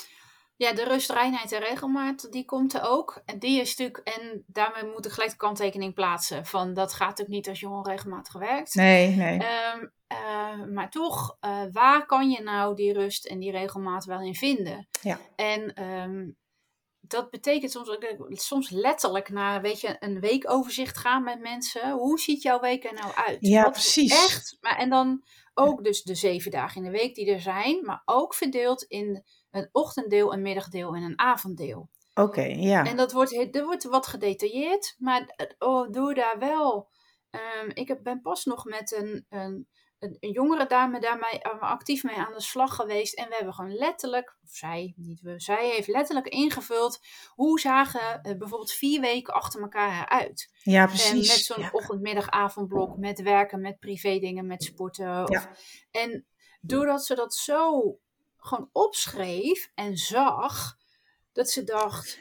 Ja, 0.55 0.73
de 0.73 0.83
rust, 0.83 1.11
reinheid 1.11 1.51
en 1.51 1.59
regelmaat, 1.59 2.31
die 2.31 2.45
komt 2.45 2.73
er 2.73 2.81
ook. 2.83 3.21
En 3.25 3.39
die 3.39 3.61
is 3.61 3.77
natuurlijk, 3.77 4.07
en 4.07 4.43
daarmee 4.47 4.91
moet 4.91 5.05
ik 5.05 5.11
gelijk 5.11 5.31
de 5.31 5.37
kanttekening 5.37 5.93
plaatsen. 5.93 6.45
Van 6.45 6.73
dat 6.73 6.93
gaat 6.93 7.21
ook 7.21 7.27
niet 7.27 7.49
als 7.49 7.59
je 7.59 7.69
onregelmatig 7.69 8.33
werkt. 8.33 8.75
Nee, 8.75 9.15
nee. 9.15 9.33
Um, 9.33 9.91
uh, 10.11 10.65
maar 10.73 10.89
toch, 10.89 11.37
uh, 11.41 11.63
waar 11.71 12.05
kan 12.05 12.29
je 12.29 12.41
nou 12.41 12.75
die 12.75 12.93
rust 12.93 13.25
en 13.25 13.39
die 13.39 13.51
regelmaat 13.51 14.05
wel 14.05 14.21
in 14.21 14.35
vinden? 14.35 14.87
Ja. 15.01 15.19
En 15.35 15.83
um, 15.83 16.37
dat 17.11 17.29
betekent 17.29 17.71
soms, 17.71 17.97
soms 18.29 18.69
letterlijk 18.69 19.29
naar 19.29 19.61
weet 19.61 19.81
je, 19.81 19.95
een 19.99 20.19
weekoverzicht 20.19 20.97
gaan 20.97 21.23
met 21.23 21.39
mensen. 21.39 21.91
Hoe 21.91 22.19
ziet 22.19 22.41
jouw 22.41 22.59
week 22.59 22.83
er 22.83 22.93
nou 22.93 23.13
uit? 23.15 23.37
Ja, 23.39 23.63
Wat 23.63 23.71
precies. 23.71 24.11
Echt, 24.11 24.57
maar, 24.61 24.77
en 24.77 24.89
dan 24.89 25.23
ook 25.53 25.83
dus 25.83 26.03
de 26.03 26.15
zeven 26.15 26.51
dagen 26.51 26.83
in 26.83 26.91
de 26.91 26.97
week 26.97 27.15
die 27.15 27.31
er 27.31 27.41
zijn, 27.41 27.85
maar 27.85 28.01
ook 28.05 28.33
verdeeld 28.33 28.83
in 28.83 29.23
een 29.51 29.69
ochtenddeel, 29.71 30.33
een 30.33 30.41
middagdeel 30.41 30.95
en 30.95 31.03
een 31.03 31.19
avonddeel. 31.19 31.89
Oké, 32.13 32.21
okay, 32.21 32.55
ja. 32.55 32.85
En 32.85 32.97
dat 32.97 33.11
wordt, 33.11 33.53
dat 33.53 33.63
wordt 33.63 33.83
wat 33.83 34.07
gedetailleerd, 34.07 34.95
maar 34.97 35.35
oh, 35.59 35.91
doe 35.91 36.13
daar 36.13 36.39
wel. 36.39 36.89
Um, 37.31 37.71
ik 37.73 37.87
heb, 37.87 38.03
ben 38.03 38.21
pas 38.21 38.45
nog 38.45 38.65
met 38.65 38.91
een, 38.91 39.25
een, 39.29 39.67
een, 40.01 40.17
een 40.19 40.31
jongere 40.31 40.65
dame 40.65 40.99
daarmee 40.99 41.45
actief 41.59 42.03
mee 42.03 42.15
aan 42.15 42.33
de 42.33 42.41
slag 42.41 42.75
geweest. 42.75 43.13
En 43.13 43.29
we 43.29 43.35
hebben 43.35 43.53
gewoon 43.53 43.73
letterlijk, 43.73 44.37
of 44.43 44.49
zij, 44.49 44.93
niet 44.95 45.21
we, 45.21 45.39
zij 45.39 45.69
heeft 45.69 45.87
letterlijk 45.87 46.27
ingevuld 46.27 46.99
hoe 47.29 47.59
zagen 47.59 48.19
uh, 48.23 48.37
bijvoorbeeld 48.37 48.71
vier 48.71 49.01
weken 49.01 49.33
achter 49.33 49.61
elkaar 49.61 50.03
eruit. 50.03 50.53
Ja, 50.63 50.85
precies. 50.85 51.09
En 51.09 51.17
met 51.17 51.45
zo'n 51.45 51.61
ja. 51.63 51.69
ochtend, 51.71 52.01
middag, 52.01 52.29
avondblok, 52.29 52.97
met 52.97 53.21
werken, 53.21 53.61
met 53.61 53.79
privé 53.79 54.19
dingen, 54.19 54.47
met 54.47 54.63
sporten. 54.63 55.23
Of, 55.23 55.29
Ja. 55.29 55.51
En 55.91 56.25
doordat 56.61 57.05
ze 57.05 57.15
dat 57.15 57.33
zo 57.33 57.97
gewoon 58.37 58.69
opschreef 58.71 59.71
en 59.75 59.97
zag, 59.97 60.77
dat 61.33 61.49
ze 61.49 61.63
dacht: 61.63 62.19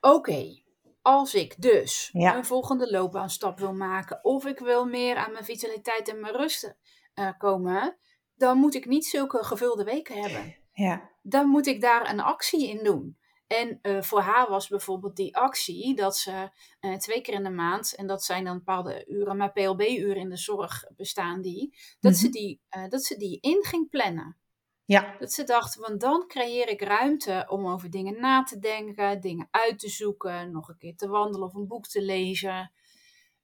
oké, 0.00 0.62
als 1.02 1.34
ik 1.34 1.54
dus 1.62 2.10
Ja. 2.12 2.36
een 2.36 2.44
volgende 2.44 2.90
loopbaanstap 2.90 3.58
wil 3.58 3.74
maken, 3.74 4.24
of 4.24 4.46
ik 4.46 4.58
wil 4.58 4.84
meer 4.84 5.16
aan 5.16 5.32
mijn 5.32 5.44
vitaliteit 5.44 6.08
en 6.08 6.20
mijn 6.20 6.34
rust 6.36 6.76
eh, 7.18 7.30
komen, 7.38 7.96
dan 8.34 8.58
moet 8.58 8.74
ik 8.74 8.86
niet 8.86 9.06
zulke 9.06 9.44
gevulde 9.44 9.84
weken 9.84 10.20
hebben. 10.20 10.56
Ja. 10.72 11.10
Dan 11.22 11.48
moet 11.48 11.66
ik 11.66 11.80
daar 11.80 12.10
een 12.10 12.20
actie 12.20 12.68
in 12.68 12.84
doen. 12.84 13.18
En 13.46 13.78
eh, 13.82 14.02
voor 14.02 14.20
haar 14.20 14.48
was 14.48 14.68
bijvoorbeeld 14.68 15.16
die 15.16 15.36
actie 15.36 15.94
dat 15.94 16.16
ze 16.16 16.50
eh, 16.80 16.96
twee 16.96 17.20
keer 17.20 17.34
in 17.34 17.42
de 17.42 17.50
maand, 17.50 17.94
en 17.94 18.06
dat 18.06 18.24
zijn 18.24 18.44
dan 18.44 18.56
bepaalde 18.56 19.04
uren, 19.06 19.36
maar 19.36 19.52
PLB-uren 19.52 20.16
in 20.16 20.28
de 20.28 20.36
zorg 20.36 20.84
bestaan 20.96 21.40
die, 21.40 21.76
dat, 22.00 22.16
ze 22.16 22.24
Mhm. 22.24 22.32
die 22.32 22.60
dat 22.88 23.04
ze 23.04 23.16
die 23.16 23.38
in 23.40 23.64
ging 23.64 23.90
plannen. 23.90 24.36
Ja. 24.84 25.16
Dat 25.18 25.32
ze 25.32 25.44
dacht, 25.44 25.76
want 25.76 26.00
dan 26.00 26.24
creëer 26.26 26.68
ik 26.68 26.82
ruimte 26.82 27.44
om 27.48 27.66
over 27.66 27.90
dingen 27.90 28.20
na 28.20 28.42
te 28.42 28.58
denken, 28.58 29.20
dingen 29.20 29.48
uit 29.50 29.78
te 29.78 29.88
zoeken, 29.88 30.50
nog 30.50 30.68
een 30.68 30.78
keer 30.78 30.96
te 30.96 31.08
wandelen 31.08 31.46
of 31.46 31.54
een 31.54 31.66
boek 31.66 31.86
te 31.86 32.02
lezen. 32.02 32.72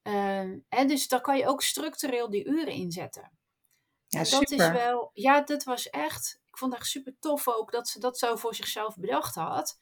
Ehm, 0.03 0.59
en 0.69 0.89
dus 0.89 1.09
dan 1.09 1.21
kan 1.21 1.39
je 1.39 1.47
ook 1.47 1.63
structureel 1.63 2.31
die 2.31 2.45
uren 2.47 2.73
inzetten. 2.73 3.34
Ja, 4.15 4.39
dat 4.39 4.49
super. 4.49 4.67
is 4.67 4.83
wel, 4.83 5.11
ja, 5.13 5.41
dat 5.41 5.65
was 5.65 5.91
echt, 5.91 6.41
ik 6.51 6.59
vond 6.59 6.73
het 6.73 6.81
echt 6.81 6.91
super 6.91 7.15
tof 7.21 7.49
ook 7.49 7.73
dat 7.73 7.89
ze 7.89 8.01
dat 8.01 8.19
zo 8.19 8.37
voor 8.37 8.55
zichzelf 8.55 8.97
bedacht 8.97 9.35
had. 9.35 9.79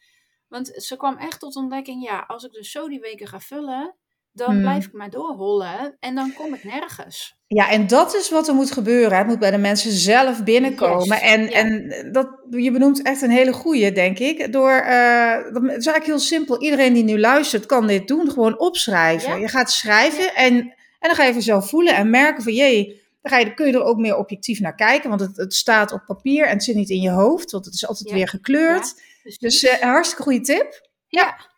Want 0.48 0.72
ze 0.74 0.96
kwam 0.96 1.16
echt 1.16 1.40
tot 1.40 1.56
ontdekking, 1.56 2.04
ja, 2.04 2.24
als 2.26 2.44
ik 2.44 2.52
dus 2.52 2.70
zo 2.70 2.88
die 2.88 3.00
weken 3.00 3.26
ga 3.28 3.40
vullen, 3.40 3.96
dan 4.32 4.50
Hmm. 4.50 4.60
blijf 4.60 4.86
ik 4.86 4.92
maar 4.92 5.10
doorhollen 5.10 5.96
en 6.00 6.14
dan 6.14 6.32
kom 6.34 6.54
ik 6.54 6.64
nergens. 6.64 7.36
Ja, 7.46 7.70
en 7.70 7.86
dat 7.86 8.14
is 8.14 8.30
wat 8.30 8.48
er 8.48 8.54
moet 8.54 8.70
gebeuren. 8.70 9.18
Het 9.18 9.26
moet 9.26 9.38
bij 9.38 9.50
de 9.50 9.58
mensen 9.58 9.90
zelf 9.92 10.44
binnenkomen. 10.44 11.06
Yes, 11.06 11.20
En, 11.20 11.42
ja. 11.42 11.50
en 11.50 11.92
dat, 12.12 12.28
je 12.50 12.70
benoemt 12.70 13.02
echt 13.02 13.22
een 13.22 13.30
hele 13.30 13.52
goeie, 13.52 13.92
denk 13.92 14.18
ik. 14.18 14.52
Door, 14.52 14.70
eh, 14.70 15.34
dat 15.52 15.62
is 15.62 15.70
eigenlijk 15.70 16.04
heel 16.04 16.18
simpel. 16.18 16.60
Iedereen 16.60 16.92
die 16.92 17.04
nu 17.04 17.18
luistert 17.18 17.66
kan 17.66 17.86
dit 17.86 18.08
doen. 18.08 18.30
Gewoon 18.30 18.58
opschrijven. 18.58 19.30
Ja. 19.30 19.36
Je 19.36 19.48
gaat 19.48 19.70
schrijven 19.70 20.34
en, 20.34 20.54
en 20.54 20.74
dan 20.98 21.14
ga 21.14 21.24
je 21.24 21.32
vanzelf 21.32 21.68
voelen 21.68 21.94
en 21.94 22.10
merken 22.10 22.42
van... 22.42 22.52
jee, 22.52 23.01
dan 23.22 23.32
ga 23.32 23.38
je, 23.38 23.54
kun 23.54 23.66
je 23.66 23.72
er 23.72 23.82
ook 23.84 23.98
meer 23.98 24.16
objectief 24.16 24.60
naar 24.60 24.74
kijken. 24.74 25.08
Want 25.08 25.20
het, 25.20 25.36
het 25.36 25.54
staat 25.54 25.92
op 25.92 26.02
papier 26.06 26.46
en 26.46 26.52
het 26.52 26.64
zit 26.64 26.74
niet 26.74 26.90
in 26.90 27.00
je 27.00 27.10
hoofd. 27.10 27.50
Want 27.50 27.64
het 27.64 27.74
is 27.74 27.86
altijd 27.86 28.08
Ja. 28.08 28.14
weer 28.14 28.28
gekleurd. 28.28 28.94
Dus 29.38 29.62
een 29.62 29.88
hartstikke 29.88 30.22
goede 30.22 30.40
tip. 30.40 30.88
ja. 31.06 31.50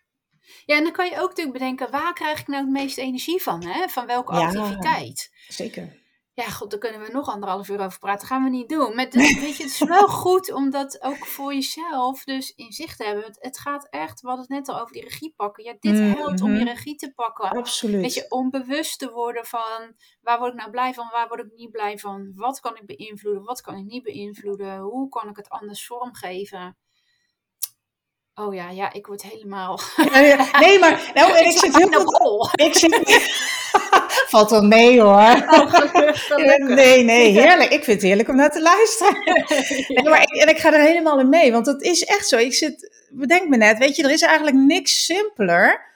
Ja, 0.66 0.76
en 0.76 0.82
dan 0.82 0.92
kan 0.92 1.06
je 1.06 1.12
ook 1.20 1.28
natuurlijk 1.28 1.58
bedenken, 1.58 1.90
waar 1.90 2.12
krijg 2.12 2.40
ik 2.40 2.46
nou 2.46 2.62
het 2.62 2.72
meeste 2.72 3.00
energie 3.00 3.42
van? 3.42 3.64
Hè? 3.66 3.88
Van 3.88 4.06
welke 4.06 4.34
Ja. 4.34 4.40
activiteit? 4.46 5.30
Zeker. 5.48 6.02
Ja, 6.36 6.44
god, 6.50 6.70
daar 6.70 6.78
kunnen 6.80 7.00
we 7.00 7.12
nog 7.12 7.28
anderhalf 7.28 7.68
uur 7.68 7.80
over 7.80 7.98
praten. 7.98 8.26
gaan 8.26 8.44
we 8.44 8.50
niet 8.50 8.68
doen. 8.68 8.94
Maar 8.94 9.10
dus, 9.10 9.38
weet 9.40 9.56
je, 9.56 9.62
het 9.62 9.72
is 9.72 9.78
wel 9.84 10.08
goed 10.08 10.52
om 10.52 10.70
dat 10.70 11.02
ook 11.02 11.26
voor 11.26 11.54
jezelf 11.54 12.24
dus 12.24 12.50
in 12.56 12.72
zicht 12.72 12.96
te 12.98 13.04
hebben. 13.04 13.24
Het, 13.24 13.36
het 13.40 13.58
gaat 13.58 13.86
echt, 13.90 14.20
we 14.20 14.26
hadden 14.28 14.46
het 14.48 14.54
net 14.66 14.68
al 14.76 14.80
over 14.80 14.92
die 14.92 15.02
regie 15.02 15.32
pakken. 15.36 15.64
Ja, 15.64 15.74
dit 15.80 15.92
Mhm. 15.94 16.10
helpt 16.16 16.40
om 16.42 16.54
je 16.56 16.64
regie 16.64 16.94
te 16.96 17.12
pakken. 17.14 17.50
Absoluut. 17.50 18.00
Weet 18.00 18.14
je, 18.14 18.26
om 18.28 18.50
bewust 18.50 18.98
te 18.98 19.10
worden 19.10 19.44
van 19.46 19.94
waar 20.20 20.38
word 20.38 20.52
ik 20.52 20.58
nou 20.58 20.70
blij 20.70 20.94
van, 20.94 21.08
waar 21.12 21.28
word 21.28 21.40
ik 21.40 21.52
niet 21.56 21.70
blij 21.70 21.98
van. 21.98 22.32
Wat 22.34 22.60
kan 22.60 22.76
ik 22.76 22.86
beïnvloeden, 22.86 23.42
wat 23.44 23.60
kan 23.60 23.76
ik 23.76 23.84
niet 23.84 24.02
beïnvloeden. 24.02 24.78
Hoe 24.78 25.08
kan 25.08 25.28
ik 25.28 25.36
het 25.36 25.48
anders 25.48 25.86
vormgeven. 25.86 26.76
Oh 28.34 28.54
ja, 28.54 28.70
ja, 28.70 28.92
ik 28.92 29.06
word 29.06 29.22
helemaal... 29.22 29.78
Nee, 30.60 30.78
maar 30.78 31.10
nou, 31.14 31.32
en 31.36 31.44
ik 31.50 31.58
zit 31.58 31.76
heel 31.76 32.04
goed. 32.04 32.18
bol. 32.18 32.48
Ik 32.52 32.74
zit. 32.74 32.92
Valt 34.34 34.50
wel 34.50 34.62
mee 34.66 35.00
hoor. 35.00 35.44
Oh. 35.48 35.72
Nee, 36.74 37.02
nee, 37.04 37.30
heerlijk. 37.32 37.70
Ik 37.72 37.84
vind 37.84 37.96
het 37.96 38.02
heerlijk 38.02 38.28
om 38.28 38.36
naar 38.36 38.50
te 38.50 38.62
luisteren. 38.62 39.16
Nee, 39.94 40.08
maar 40.08 40.22
ik, 40.22 40.42
en 40.42 40.48
ik 40.48 40.58
ga 40.58 40.72
er 40.72 40.80
helemaal 40.80 41.20
in 41.20 41.28
mee, 41.28 41.52
want 41.52 41.66
het 41.66 41.82
is 41.82 42.04
echt 42.04 42.28
zo. 42.28 42.36
Ik 42.36 42.54
zit, 42.54 43.06
bedenk 43.10 43.48
me 43.48 43.56
net, 43.56 43.78
weet 43.78 43.96
je, 43.96 44.02
er 44.02 44.10
is 44.10 44.22
eigenlijk 44.22 44.56
niks 44.56 45.04
simpeler 45.04 45.92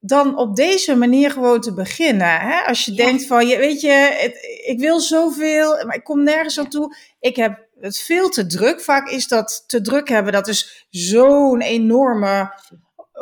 dan 0.00 0.36
op 0.38 0.56
deze 0.56 0.96
manier 0.96 1.30
gewoon 1.30 1.60
te 1.60 1.74
beginnen. 1.74 2.40
Hè? 2.40 2.60
Als 2.60 2.84
je 2.84 2.94
Ja. 2.94 3.04
denkt 3.04 3.26
van, 3.26 3.46
je, 3.46 3.56
weet 3.58 3.80
je, 3.80 3.90
het- 4.18 4.64
ik 4.66 4.78
wil 4.78 5.00
zoveel, 5.00 5.84
maar 5.86 5.96
ik 5.96 6.04
kom 6.04 6.22
nergens 6.22 6.58
aan 6.58 6.68
toe. 6.68 6.96
Ik 7.20 7.36
heb 7.36 7.58
het 7.80 7.98
veel 7.98 8.28
te 8.28 8.46
druk. 8.46 8.80
Vaak 8.80 9.08
is 9.08 9.28
dat 9.28 9.64
te 9.66 9.80
druk 9.80 10.08
hebben, 10.08 10.32
dat 10.32 10.48
is 10.48 10.86
zo'n 10.90 11.60
enorme 11.60 12.52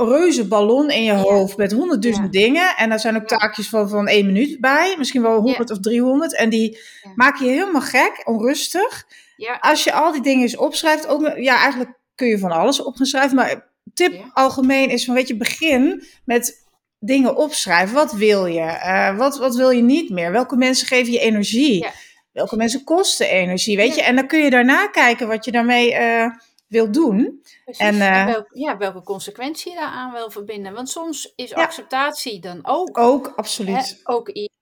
reuze 0.04 0.46
ballon 0.48 0.90
in 0.90 1.02
je 1.04 1.12
Ja. 1.12 1.18
hoofd 1.18 1.56
met 1.56 1.72
honderdduizend 1.72 2.32
dingen. 2.32 2.76
En 2.76 2.88
daar 2.88 3.00
zijn 3.00 3.16
ook 3.16 3.30
Ja. 3.30 3.36
taakjes 3.36 3.68
van, 3.68 3.88
van 3.88 4.06
één 4.08 4.26
minuut 4.26 4.60
bij, 4.60 4.94
misschien 4.98 5.22
wel 5.22 5.40
100 5.40 5.70
of 5.70 5.78
300. 5.80 6.34
En 6.36 6.48
die 6.50 6.78
Ja. 7.02 7.10
maak 7.14 7.36
je 7.38 7.44
helemaal 7.48 7.80
gek, 7.80 8.22
onrustig. 8.24 9.06
Ja, 9.36 9.58
Als 9.60 9.84
je 9.84 9.92
al 9.92 10.12
die 10.12 10.22
dingen 10.22 10.42
eens 10.42 10.56
opschrijft, 10.56 11.06
ook, 11.06 11.32
ja, 11.36 11.56
eigenlijk 11.58 11.90
kun 12.14 12.26
je 12.28 12.38
van 12.38 12.50
alles 12.52 12.82
op 12.82 12.96
gaan 12.96 13.06
schrijven. 13.06 13.36
Maar 13.36 13.66
tip 13.94 14.12
Ja. 14.12 14.30
algemeen 14.32 14.90
is 14.90 15.04
van, 15.04 15.14
weet 15.14 15.28
je, 15.28 15.36
begin 15.36 16.04
met 16.24 16.66
dingen 16.98 17.36
opschrijven. 17.36 17.94
Wat 17.94 18.12
wil 18.12 18.46
je? 18.46 18.60
Eh, 18.60 19.16
wat, 19.16 19.38
wat 19.38 19.56
wil 19.56 19.70
je 19.70 19.82
niet 19.82 20.10
meer? 20.10 20.32
Welke 20.32 20.56
mensen 20.56 20.86
geven 20.86 21.12
je 21.12 21.18
energie? 21.18 21.82
Ja. 21.82 21.90
Welke 22.32 22.56
mensen 22.56 22.84
kosten 22.84 23.28
energie? 23.28 23.76
Weet 23.76 23.88
Ja. 23.88 23.94
je? 23.94 24.02
En 24.02 24.16
dan 24.16 24.26
kun 24.26 24.38
je 24.38 24.50
daarna 24.50 24.86
kijken 24.86 25.28
wat 25.28 25.44
je 25.44 25.50
daarmee 25.50 25.94
eh 25.94 26.26
wil 26.68 26.90
doen. 26.92 27.42
precies. 27.64 27.82
en, 27.86 28.00
En, 28.00 28.12
eh, 28.12 28.24
welke, 28.26 28.58
ja, 28.60 28.76
welke 28.76 29.02
consequentie 29.02 29.72
je 29.72 29.78
daaraan 29.78 30.12
wil 30.12 30.30
verbinden. 30.30 30.72
Want 30.74 30.88
soms 30.90 31.32
is 31.36 31.50
Ja. 31.50 31.56
acceptatie 31.56 32.40
dan 32.40 32.58
ook, 32.62 32.98
Ook, 32.98 33.26
hè, 33.26 33.32
absoluut. 33.36 34.00
ook 34.04 34.28
iets. 34.28 34.56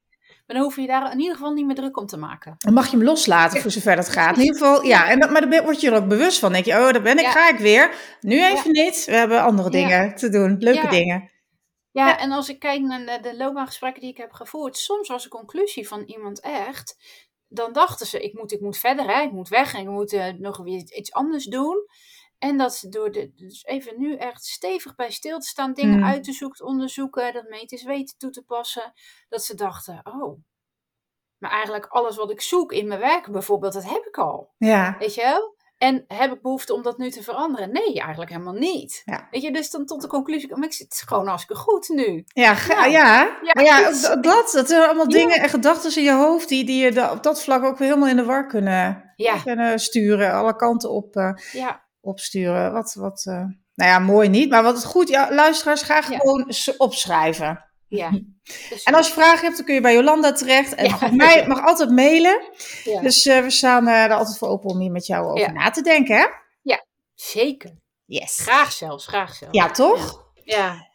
Maar 0.47 0.57
dan 0.57 0.65
hoef 0.65 0.77
je 0.77 0.87
daar 0.87 1.13
in 1.13 1.19
ieder 1.19 1.35
geval 1.37 1.53
niet 1.53 1.67
meer 1.67 1.75
druk 1.75 1.97
om 1.99 2.07
te 2.07 2.17
maken. 2.17 2.55
Dan 2.59 2.73
mag 2.75 2.91
je 2.91 2.97
hem 2.97 3.05
loslaten 3.07 3.61
voor 3.61 3.71
zover 3.71 3.97
dat 3.97 4.09
gaat. 4.09 4.37
In 4.37 4.43
ieder 4.43 4.57
geval, 4.59 4.85
ja. 4.85 5.09
En 5.11 5.21
dat, 5.21 5.31
maar 5.31 5.51
dan 5.51 5.63
word 5.65 5.81
je 5.81 5.91
er 5.91 5.97
ook 5.97 6.09
bewust 6.09 6.39
van. 6.39 6.53
Dan 6.53 6.63
denk 6.63 6.77
je, 6.77 6.85
oh, 6.87 6.93
daar 6.93 7.03
ben 7.03 7.19
ik, 7.19 7.25
Ja. 7.25 7.31
ga 7.31 7.49
ik 7.49 7.59
weer. 7.59 7.95
Nu 8.21 8.45
even 8.45 8.73
niet. 8.73 9.05
We 9.05 9.13
hebben 9.13 9.43
andere 9.43 9.71
dingen 9.71 10.15
te 10.15 10.29
doen. 10.29 10.57
Leuke 10.59 10.89
dingen. 10.89 11.31
Ja, 11.91 12.09
Ja. 12.09 12.19
en 12.19 12.33
als 12.33 12.49
ik 12.49 12.59
kijk 12.59 12.81
naar 12.81 13.07
de, 13.07 13.19
de 13.31 13.37
loopbaangesprekken 13.37 14.01
die 14.01 14.11
ik 14.11 14.17
heb 14.17 14.33
gevoerd, 14.33 14.77
soms 14.77 15.09
was 15.09 15.23
de 15.23 15.29
conclusie 15.29 15.89
van 15.89 16.03
iemand 16.03 16.41
echt, 16.41 16.97
dan 17.49 17.73
dachten 17.73 18.07
ze, 18.07 18.21
ik 18.21 18.33
moet, 18.33 18.53
ik 18.53 18.61
moet 18.61 18.79
verder, 18.79 19.15
hè, 19.15 19.23
ik 19.23 19.33
moet 19.33 19.49
weg 19.49 19.75
en 19.75 19.81
ik 19.81 19.89
moet 19.89 20.13
eh, 20.13 20.33
nog 20.33 20.57
weer 20.57 20.93
iets 20.93 21.13
anders 21.13 21.45
doen. 21.45 21.87
En 22.39 22.57
dat 22.59 22.75
ze 22.75 22.89
door 22.89 23.13
de, 23.13 23.33
dus 23.35 23.65
even 23.65 23.99
nu 23.99 24.17
echt 24.17 24.45
stevig 24.45 24.95
bij 24.95 25.11
stil 25.11 25.39
te 25.39 25.47
staan, 25.47 25.73
dingen 25.73 25.99
Mm. 25.99 26.05
uit 26.05 26.25
te 26.25 26.33
zoeken, 26.33 26.67
onderzoeken, 26.67 27.33
dat 27.33 27.49
medisch 27.49 27.85
weten 27.85 28.19
toe 28.19 28.31
te 28.31 28.43
passen, 28.43 28.93
dat 29.29 29.45
ze 29.45 29.55
dachten, 29.55 30.01
oh, 30.05 30.39
maar 31.39 31.51
eigenlijk 31.51 31.87
alles 31.87 32.17
wat 32.17 32.31
ik 32.31 32.41
zoek 32.41 32.73
in 32.73 32.87
mijn 32.89 33.01
werk 33.01 33.31
bijvoorbeeld, 33.31 33.73
dat 33.73 33.85
heb 33.91 34.05
ik 34.05 34.19
al. 34.19 34.55
Ja. 34.59 34.97
Weet 34.99 35.15
je 35.15 35.23
wel? 35.23 35.56
En 35.79 36.05
heb 36.09 36.33
ik 36.33 36.43
behoefte 36.43 36.75
om 36.75 36.83
dat 36.83 36.99
nu 36.99 37.11
te 37.11 37.23
veranderen? 37.23 37.73
Nee, 37.73 38.01
eigenlijk 38.01 38.31
helemaal 38.31 38.53
niet. 38.53 39.03
Ja. 39.05 39.29
Weet 39.31 39.43
je, 39.43 39.53
dus 39.53 39.71
dan 39.71 39.87
tot 39.87 40.01
de 40.01 40.09
conclusie, 40.09 40.57
maar 40.57 40.67
ik 40.67 40.73
zit 40.73 41.03
gewoon 41.07 41.27
hartstikke 41.27 41.63
goed 41.63 41.89
nu. 41.89 42.25
Ja, 42.27 42.57
ja. 42.69 42.87
ja, 42.87 43.53
maar 43.53 43.65
ja, 43.65 43.89
dus- 43.89 44.01
dat, 44.01 44.23
dat 44.53 44.69
zijn 44.69 44.83
allemaal 44.83 45.09
dingen 45.09 45.41
en 45.41 45.49
gedachten 45.49 45.97
in 45.97 46.03
je 46.03 46.13
hoofd 46.13 46.49
die, 46.49 46.65
die 46.65 46.93
je 46.93 47.11
op 47.11 47.23
dat 47.23 47.43
vlak 47.43 47.65
ook 47.65 47.79
weer 47.79 47.89
helemaal 47.89 48.09
in 48.09 48.17
de 48.17 48.25
war 48.25 48.47
kunnen, 48.47 49.15
kunnen 49.45 49.79
sturen, 49.79 50.33
alle 50.33 50.57
kanten 50.57 50.91
op, 50.91 51.17
eh, 51.17 51.33
ja, 51.53 51.85
opsturen. 52.01 52.73
Wat, 52.73 52.95
wat, 52.95 53.25
eh, 53.27 53.45
nou 53.75 53.91
ja, 53.91 53.99
mooi 53.99 54.29
niet, 54.29 54.51
maar 54.51 54.63
wat 54.63 54.75
het 54.75 54.85
goed, 54.85 55.09
ja, 55.09 55.35
luisteraars, 55.35 55.83
ga 55.83 56.03
gewoon 56.03 56.53
opschrijven. 56.77 57.65
ja. 57.89 58.11
Dus- 58.69 58.83
En 58.83 58.95
als 58.95 59.07
je 59.07 59.13
vragen 59.13 59.45
hebt, 59.45 59.57
dan 59.57 59.65
kun 59.67 59.75
je 59.75 59.81
bij 59.81 59.95
Jolanda 59.95 60.33
terecht. 60.33 60.75
En 60.75 60.85
Ja. 60.85 60.91
mag, 61.01 61.11
mij, 61.13 61.47
mag 61.47 61.65
altijd 61.67 61.91
mailen. 61.91 62.41
ja, 62.85 63.01
Dus 63.01 63.27
eh, 63.27 63.41
we 63.43 63.51
staan 63.51 63.89
eh, 63.89 64.05
er 64.05 64.13
altijd 64.15 64.39
voor 64.39 64.49
open 64.49 64.71
om 64.71 64.81
hier 64.81 64.91
met 64.91 65.07
jou 65.07 65.25
over 65.27 65.39
Ja. 65.39 65.51
na 65.53 65.71
te 65.71 65.83
denken, 65.83 66.17
hè? 66.17 66.27
zeker. 67.15 67.71
Yes. 68.05 68.39
Graag 68.43 68.73
zelfs, 68.73 69.07
graag 69.07 69.35
zelfs. 69.35 69.57
Ja, 69.59 69.71
toch? 69.71 70.25
Ja, 70.45 70.87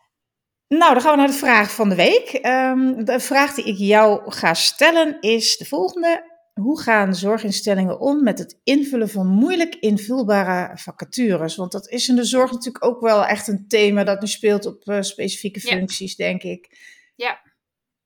Nou, 0.68 0.94
dan 0.94 1.02
gaan 1.02 1.12
we 1.12 1.18
naar 1.18 1.28
de 1.28 1.34
vraag 1.34 1.72
van 1.72 1.90
de 1.90 1.96
week. 1.96 2.30
Ehm, 2.30 3.04
de 3.04 3.20
vraag 3.20 3.54
die 3.54 3.66
ik 3.66 3.78
jou 3.78 4.32
ga 4.32 4.54
stellen 4.54 5.18
is 5.22 5.58
de 5.58 5.66
volgende. 5.66 6.30
Hoe 6.54 6.82
gaan 6.82 7.16
zorginstellingen 7.16 8.00
om 8.00 8.24
met 8.24 8.40
het 8.40 8.60
invullen 8.64 9.10
van 9.10 9.28
moeilijk 9.28 9.76
invulbare 9.76 10.78
vacatures? 10.78 11.56
Want 11.56 11.72
dat 11.72 11.90
is 11.90 12.08
in 12.08 12.16
de 12.16 12.24
zorg 12.26 12.52
natuurlijk 12.52 12.86
ook 12.86 13.02
wel 13.02 13.26
echt 13.26 13.48
een 13.48 13.66
thema 13.68 14.04
dat 14.04 14.22
nu 14.22 14.28
speelt 14.28 14.66
op 14.66 14.82
eh, 14.84 15.02
specifieke 15.02 15.60
Ja. 15.64 15.76
functies, 15.76 16.16
denk 16.16 16.44
ik. 16.44 16.70
Ja. 17.22 17.42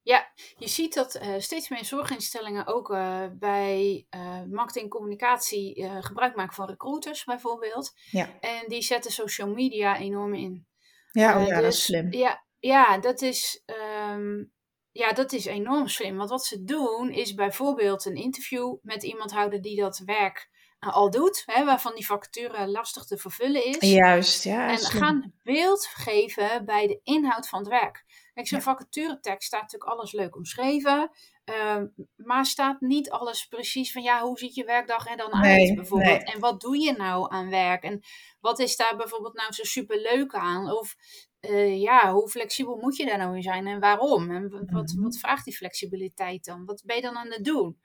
Ja, 0.02 0.32
je 0.58 0.68
ziet 0.68 0.94
dat 0.94 1.16
eh, 1.16 1.34
steeds 1.38 1.70
meer 1.70 1.86
zorginstellingen 1.86 2.68
ook 2.68 2.92
eh, 2.92 3.24
bij 3.34 4.06
eh, 4.10 4.44
marketing 4.44 4.84
en 4.84 4.90
communicatie 4.90 5.88
gebruik 6.02 6.36
maken 6.36 6.56
van 6.56 6.68
recruiters 6.68 7.24
bijvoorbeeld. 7.24 7.94
Ja, 8.12 8.40
En 8.40 8.68
die 8.68 8.82
zetten 8.82 9.12
social 9.12 9.50
media 9.50 9.98
enorm 9.98 10.34
in. 10.34 10.68
ja, 11.12 11.42
oh, 11.42 11.48
ja 11.48 11.56
dat 11.56 11.64
is 11.64 11.76
dus 11.76 11.84
slim. 11.84 12.12
Ja, 12.12 12.46
ja, 12.60 12.98
dat 12.98 13.22
is, 13.22 13.62
ehm, 13.66 14.44
ja, 14.92 15.12
dat 15.14 15.32
is 15.32 15.46
enorm 15.46 15.88
slim. 15.88 16.18
Want 16.18 16.30
wat 16.30 16.46
ze 16.46 16.64
doen 16.64 17.10
is 17.12 17.34
bijvoorbeeld 17.34 18.06
een 18.06 18.16
interview 18.16 18.76
met 18.82 19.04
iemand 19.04 19.32
houden 19.32 19.62
die 19.62 19.80
dat 19.82 20.02
werk 20.06 20.50
al 20.80 21.12
doet. 21.12 21.44
Hè, 21.46 21.66
waarvan 21.66 21.96
die 21.96 22.06
vacature 22.06 22.68
lastig 22.68 23.06
te 23.06 23.18
vervullen 23.18 23.66
is. 23.66 23.90
Juist, 23.90 24.44
ja. 24.44 24.70
En 24.70 24.78
slim. 24.78 25.02
gaan 25.02 25.34
beeld 25.44 25.86
geven 25.86 26.66
bij 26.66 26.88
de 26.88 27.00
inhoud 27.04 27.50
van 27.50 27.60
het 27.60 27.68
werk. 27.68 28.04
Kijk, 28.36 28.48
zo'n 28.48 28.58
Ja. 28.58 28.64
vacaturetekst 28.64 29.48
staat 29.48 29.62
natuurlijk 29.62 29.92
alles 29.92 30.12
leuk 30.12 30.36
omschreven. 30.36 31.12
ehm, 31.46 31.86
maar 32.16 32.46
staat 32.46 32.82
niet 32.82 33.10
alles 33.10 33.46
precies 33.48 33.92
van 33.92 34.02
ja, 34.04 34.22
hoe 34.22 34.38
ziet 34.38 34.56
je 34.56 34.64
werkdag 34.66 35.08
er 35.08 35.18
dan 35.18 35.40
Nee, 35.42 35.68
uit 35.68 35.76
bijvoorbeeld? 35.76 36.24
nee. 36.24 36.34
En 36.34 36.40
wat 36.40 36.62
doe 36.62 36.78
je 36.80 36.92
nou 36.94 37.32
aan 37.34 37.50
werk? 37.50 37.84
En 37.84 38.02
wat 38.40 38.60
is 38.60 38.76
daar 38.76 38.96
bijvoorbeeld 38.98 39.34
nou 39.34 39.54
zo 39.54 39.64
super 39.64 40.02
leuk 40.02 40.34
aan? 40.34 40.72
Of 40.72 40.96
eh, 41.40 41.82
ja, 41.82 42.14
hoe 42.14 42.30
flexibel 42.30 42.78
moet 42.78 42.96
je 42.96 43.06
daar 43.06 43.18
nou 43.18 43.36
in 43.36 43.42
zijn 43.42 43.68
en 43.68 43.80
waarom? 43.80 44.32
En 44.32 44.50
wat, 44.50 44.64
wat, 44.70 44.92
Mhm. 44.94 45.04
wat 45.04 45.18
vraagt 45.18 45.46
die 45.46 45.56
flexibiliteit 45.56 46.46
dan? 46.46 46.66
Wat 46.66 46.82
ben 46.86 46.96
je 46.96 47.02
dan 47.02 47.18
aan 47.18 47.32
het 47.32 47.44
doen? 47.46 47.80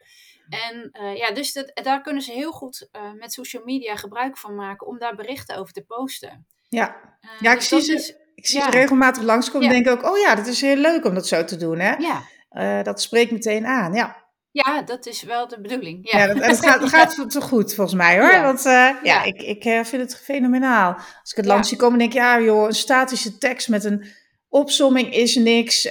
En 0.48 0.88
eh, 0.92 1.16
ja, 1.16 1.30
dus 1.32 1.53
dat, 1.53 1.70
daar 1.82 2.01
kunnen 2.03 2.22
ze 2.22 2.32
heel 2.32 2.53
goed 2.53 2.88
eh, 2.92 3.12
met 3.12 3.32
social 3.32 3.64
media 3.64 3.96
gebruik 3.96 4.36
van 4.38 4.55
maken 4.55 4.86
om 4.86 4.98
daar 4.98 5.16
berichten 5.16 5.57
over 5.57 5.72
te 5.72 5.82
posten. 5.84 6.46
Ja, 6.68 7.18
Ja, 7.40 7.53
ik 7.53 7.59
dus 7.59 7.68
zie 7.68 7.80
ze- 7.82 7.92
is- 7.94 8.14
ik 8.34 8.46
zie 8.46 8.58
Ja. 8.58 8.64
ze 8.64 8.70
regelmatig 8.70 9.22
langskomen 9.22 9.68
en 9.68 9.82
denk 9.82 10.04
ook, 10.04 10.10
oh 10.12 10.18
ja, 10.18 10.34
dat 10.34 10.46
is 10.46 10.60
heel 10.60 10.76
leuk 10.76 11.04
om 11.04 11.14
dat 11.14 11.26
zo 11.26 11.44
te 11.44 11.56
doen, 11.56 11.78
hè? 11.78 11.94
ja. 11.94 12.22
Eh, 12.50 12.82
dat 12.82 13.00
spreekt 13.02 13.30
meteen 13.30 13.66
aan, 13.66 13.92
ja. 13.94 14.16
ja, 14.50 14.82
dat 14.82 15.06
is 15.06 15.22
wel 15.22 15.48
de 15.48 15.60
bedoeling. 15.60 16.10
Ja, 16.12 16.18
Ja, 16.18 16.34
dat, 16.34 16.60
gaat, 16.64 16.80
het 16.80 16.88
gaat 16.88 17.30
te 17.30 17.40
goed 17.40 17.74
volgens 17.74 17.96
mij 17.96 18.18
hoor. 18.20 18.30
Ja. 18.30 18.42
Want 18.42 18.58
eh, 18.58 18.72
ja, 18.72 18.96
Ja. 19.02 19.22
ik, 19.22 19.42
ik 19.42 19.64
eh, 19.64 19.84
vind 19.84 20.02
het 20.02 20.16
fenomenaal. 20.16 20.94
Als 20.94 21.30
ik 21.30 21.36
het 21.36 21.46
langs 21.46 21.68
zie 21.68 21.76
komen, 21.76 21.98
denk 21.98 22.10
ik, 22.12 22.18
ja 22.18 22.40
joh, 22.40 22.66
een 22.66 22.72
statische 22.74 23.38
tekst 23.38 23.68
met 23.68 23.84
een 23.84 24.06
opsomming 24.48 25.14
is 25.14 25.34
niks. 25.34 25.82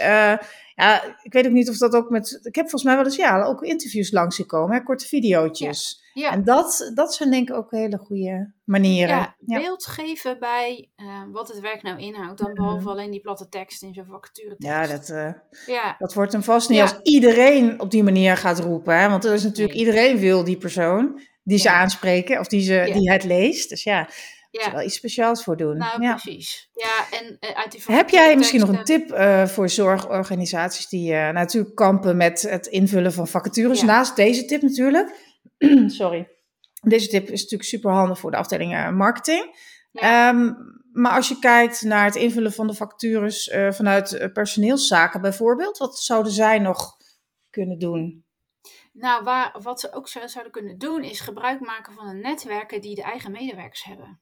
Ja, 0.76 1.04
ik 1.24 1.34
weet 1.34 1.46
ook 1.46 1.52
niet 1.52 1.70
of 1.70 1.78
dat 1.78 1.94
ook 1.94 2.10
met. 2.10 2.40
Ik 2.44 2.56
heb 2.56 2.70
volgens 2.70 2.84
mij 2.84 2.96
wel 2.96 3.06
eens 3.06 3.16
ja, 3.16 3.44
ook 3.44 3.62
interviews 3.62 4.12
langs 4.12 4.36
zien 4.36 4.46
komen, 4.46 4.76
hè, 4.76 4.84
korte 4.84 5.06
videootjes. 5.08 6.09
Ja. 6.20 6.32
En 6.32 6.44
dat, 6.44 6.92
dat 6.94 7.14
zijn 7.14 7.32
denk 7.32 7.50
ik 7.50 7.56
ook 7.56 7.72
hele 7.72 7.98
goede 7.98 8.54
manieren. 8.64 9.36
Ja, 9.46 9.60
beeld 9.60 9.86
geven 9.86 10.40
bij 10.40 10.90
uh, 10.98 11.22
wat 11.32 11.48
het 11.48 11.60
werk 11.60 11.82
nou 11.82 12.00
inhoudt. 12.00 12.40
Dan 12.40 12.54
behalve 12.54 12.90
alleen 12.90 13.12
die 13.12 13.22
platte 13.22 13.50
tekst 13.50 13.84
in 13.84 13.94
zo'n 13.94 14.06
vacature 14.06 14.56
Ja, 14.58 14.88
dat, 14.88 15.10
uh, 15.10 15.32
ja. 15.66 15.96
dat 15.98 16.14
wordt 16.14 16.32
hem 16.32 16.44
vast 16.44 16.70
niet 16.70 16.82
als 16.82 17.00
iedereen 17.04 17.82
op 17.82 17.92
die 17.92 18.04
manier 18.04 18.38
gaat 18.38 18.60
roepen. 18.60 19.00
Hè? 19.00 19.10
Want 19.10 19.26
er 19.26 19.34
is 19.34 19.44
natuurlijk, 19.44 19.78
iedereen 19.78 20.18
wil 20.18 20.44
die 20.44 20.58
persoon 20.58 21.22
die 21.44 21.58
ze 21.58 21.72
aanspreken 21.72 22.40
of 22.40 22.48
die, 22.48 22.62
ze, 22.62 22.92
die 22.94 23.12
het 23.12 23.24
leest. 23.24 23.70
Dus 23.70 23.84
ja, 23.84 24.10
ja. 24.52 24.66
er 24.66 24.72
wel 24.72 24.84
iets 24.84 24.96
speciaals 24.96 25.44
voor 25.44 25.58
doen. 25.58 25.78
Nou, 25.78 26.02
ja. 26.02 26.16
precies. 26.16 26.70
Ja, 26.74 27.18
en 27.20 27.38
uh, 27.40 27.58
uit 27.58 27.72
die 27.72 27.82
Heb 27.86 28.10
jij 28.10 28.36
misschien 28.36 28.60
nog 28.60 28.70
een 28.70 28.84
tip 28.84 29.12
uh, 29.12 29.46
voor 29.46 29.70
zorgorganisaties 29.70 30.88
die 30.88 31.12
uh, 31.12 31.30
natuurlijk 31.30 31.76
kampen 31.76 32.18
met 32.18 32.42
het 32.42 32.68
invullen 32.68 33.14
van 33.14 33.28
vacatures? 33.28 33.82
Naast 33.82 34.16
deze 34.16 34.46
tip 34.46 34.62
natuurlijk. 34.62 35.28
Sorry. 35.88 36.28
Deze 36.82 37.08
tip 37.08 37.24
is 37.24 37.42
natuurlijk 37.42 37.70
super 37.70 37.92
handig 37.92 38.20
voor 38.20 38.32
de 38.32 38.38
afdeling 38.38 38.92
marketing. 38.92 39.56
Ja. 39.92 40.30
Um, 40.30 40.58
maar 40.92 41.12
als 41.12 41.28
je 41.28 41.40
kijkt 41.40 41.82
naar 41.82 42.06
het 42.06 42.16
invullen 42.16 42.54
van 42.54 42.68
de 42.68 42.74
vacatures 42.74 43.52
vanuit 43.70 44.30
personeelszaken 44.34 45.22
bijvoorbeeld, 45.22 45.78
wat 45.78 46.00
zouden 46.00 46.32
zij 46.32 46.60
nog 46.60 46.98
kunnen 47.50 47.80
doen? 47.80 48.26
Nou, 48.94 49.24
waar, 49.24 49.56
wat 49.62 49.80
ze 49.80 49.94
ook 49.94 50.08
zouden 50.08 50.52
kunnen 50.52 50.78
doen, 50.78 51.04
is 51.04 51.20
gebruik 51.20 51.60
maken 51.60 51.94
van 51.94 52.08
een 52.08 52.22
netwerken 52.22 52.82
die 52.82 52.96
de 52.96 53.04
eigen 53.04 53.32
medewerkers 53.32 53.84
hebben. 53.84 54.22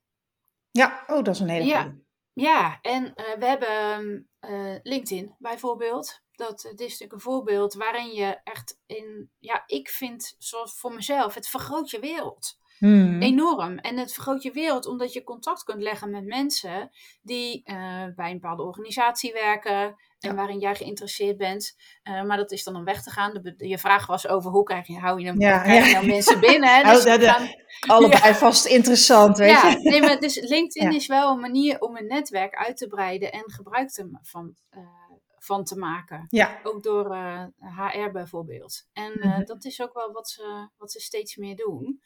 Ja, 0.71 1.03
oh, 1.07 1.23
dat 1.23 1.35
is 1.35 1.39
een 1.39 1.49
hele 1.49 1.65
ja. 1.65 1.95
Ja, 2.33 2.79
en 2.81 3.03
uh, 3.03 3.37
we 3.39 3.45
hebben 3.45 4.27
uh, 4.49 4.75
LinkedIn 4.83 5.35
bijvoorbeeld. 5.37 6.21
Dat 6.37 6.61
dit 6.61 6.79
is 6.79 6.91
natuurlijk 6.91 7.13
een 7.13 7.19
voorbeeld 7.19 7.73
waarin 7.73 8.11
je 8.11 8.39
echt 8.43 8.79
in, 8.85 9.29
ja, 9.39 9.63
ik 9.65 9.89
vind 9.89 10.35
zoals 10.37 10.79
voor 10.79 10.93
mezelf, 10.93 11.33
het 11.33 11.47
vergroot 11.47 11.89
je 11.89 11.99
wereld. 11.99 12.57
Hmm. 12.77 13.21
Enorm. 13.21 13.77
En 13.77 13.97
het 13.97 14.13
vergroot 14.13 14.43
je 14.43 14.51
wereld 14.51 14.85
omdat 14.85 15.13
je 15.13 15.23
contact 15.23 15.63
kunt 15.63 15.81
leggen 15.81 16.09
met 16.09 16.25
mensen 16.25 16.89
die 17.21 17.61
uh, 17.65 17.75
bij 18.15 18.31
een 18.31 18.39
bepaalde 18.39 18.63
organisatie 18.63 19.33
werken 19.33 19.95
en 20.19 20.29
ja. 20.29 20.35
waarin 20.35 20.59
jij 20.59 20.75
geïnteresseerd 20.75 21.37
bent. 21.37 21.75
Uh, 22.03 22.23
maar 22.23 22.37
dat 22.37 22.51
is 22.51 22.63
dan 22.63 22.75
om 22.75 22.83
weg 22.83 23.03
te 23.03 23.09
gaan. 23.09 23.33
De, 23.33 23.67
je 23.67 23.77
vraag 23.77 24.05
was 24.05 24.27
over 24.27 24.51
hoe 24.51 24.63
krijg 24.63 24.87
je, 24.87 24.99
hou 24.99 25.19
je, 25.19 25.25
dan, 25.25 25.39
ja, 25.39 25.59
krijg 25.59 25.87
je 25.87 25.93
nou 25.93 26.05
mensen 26.05 26.39
binnen. 26.39 26.69
Hè? 26.75 26.83
Dus 26.91 27.03
de, 27.03 27.17
de, 27.17 27.25
gaan, 27.25 27.47
allebei 27.79 28.33
vast 28.45 28.65
interessant, 28.65 29.37
weet 29.37 29.49
ja, 29.49 29.69
je. 29.69 29.89
Nee, 29.89 30.01
maar 30.01 30.19
dus 30.19 30.35
LinkedIn 30.35 30.93
is 30.93 31.07
wel 31.07 31.31
een 31.31 31.39
manier 31.39 31.79
om 31.79 31.97
een 31.97 32.07
netwerk 32.07 32.55
uit 32.55 32.77
te 32.77 32.87
breiden 32.87 33.31
en 33.31 33.51
gebruik 33.51 33.89
te, 33.89 34.19
van, 34.21 34.55
uh, 34.71 35.06
van 35.39 35.63
te 35.63 35.77
maken. 35.77 36.25
Ja. 36.29 36.59
Ook 36.63 36.83
door 36.83 37.15
HR 37.59 38.11
bijvoorbeeld. 38.11 38.87
En 38.93 39.11
mm 39.11 39.31
-hmm. 39.31 39.45
dat 39.45 39.65
is 39.65 39.81
ook 39.81 39.93
wel 39.93 40.11
wat 40.11 40.29
ze, 40.29 40.69
wat 40.77 40.91
ze 40.91 40.99
steeds 40.99 41.35
meer 41.35 41.55
doen. 41.55 42.01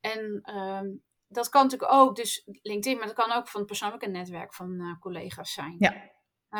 En 0.00 0.54
um, 0.56 1.02
dat 1.28 1.48
kan 1.48 1.62
natuurlijk 1.62 1.92
ook, 1.92 2.16
dus 2.16 2.48
LinkedIn, 2.62 2.98
maar 2.98 3.06
dat 3.06 3.16
kan 3.26 3.32
ook 3.32 3.48
van 3.48 3.60
het 3.60 3.68
persoonlijke 3.68 4.08
netwerk 4.08 4.54
van 4.54 4.80
uh, 4.80 4.98
collega's 5.00 5.52
zijn. 5.52 5.76
Ja. 5.78 5.94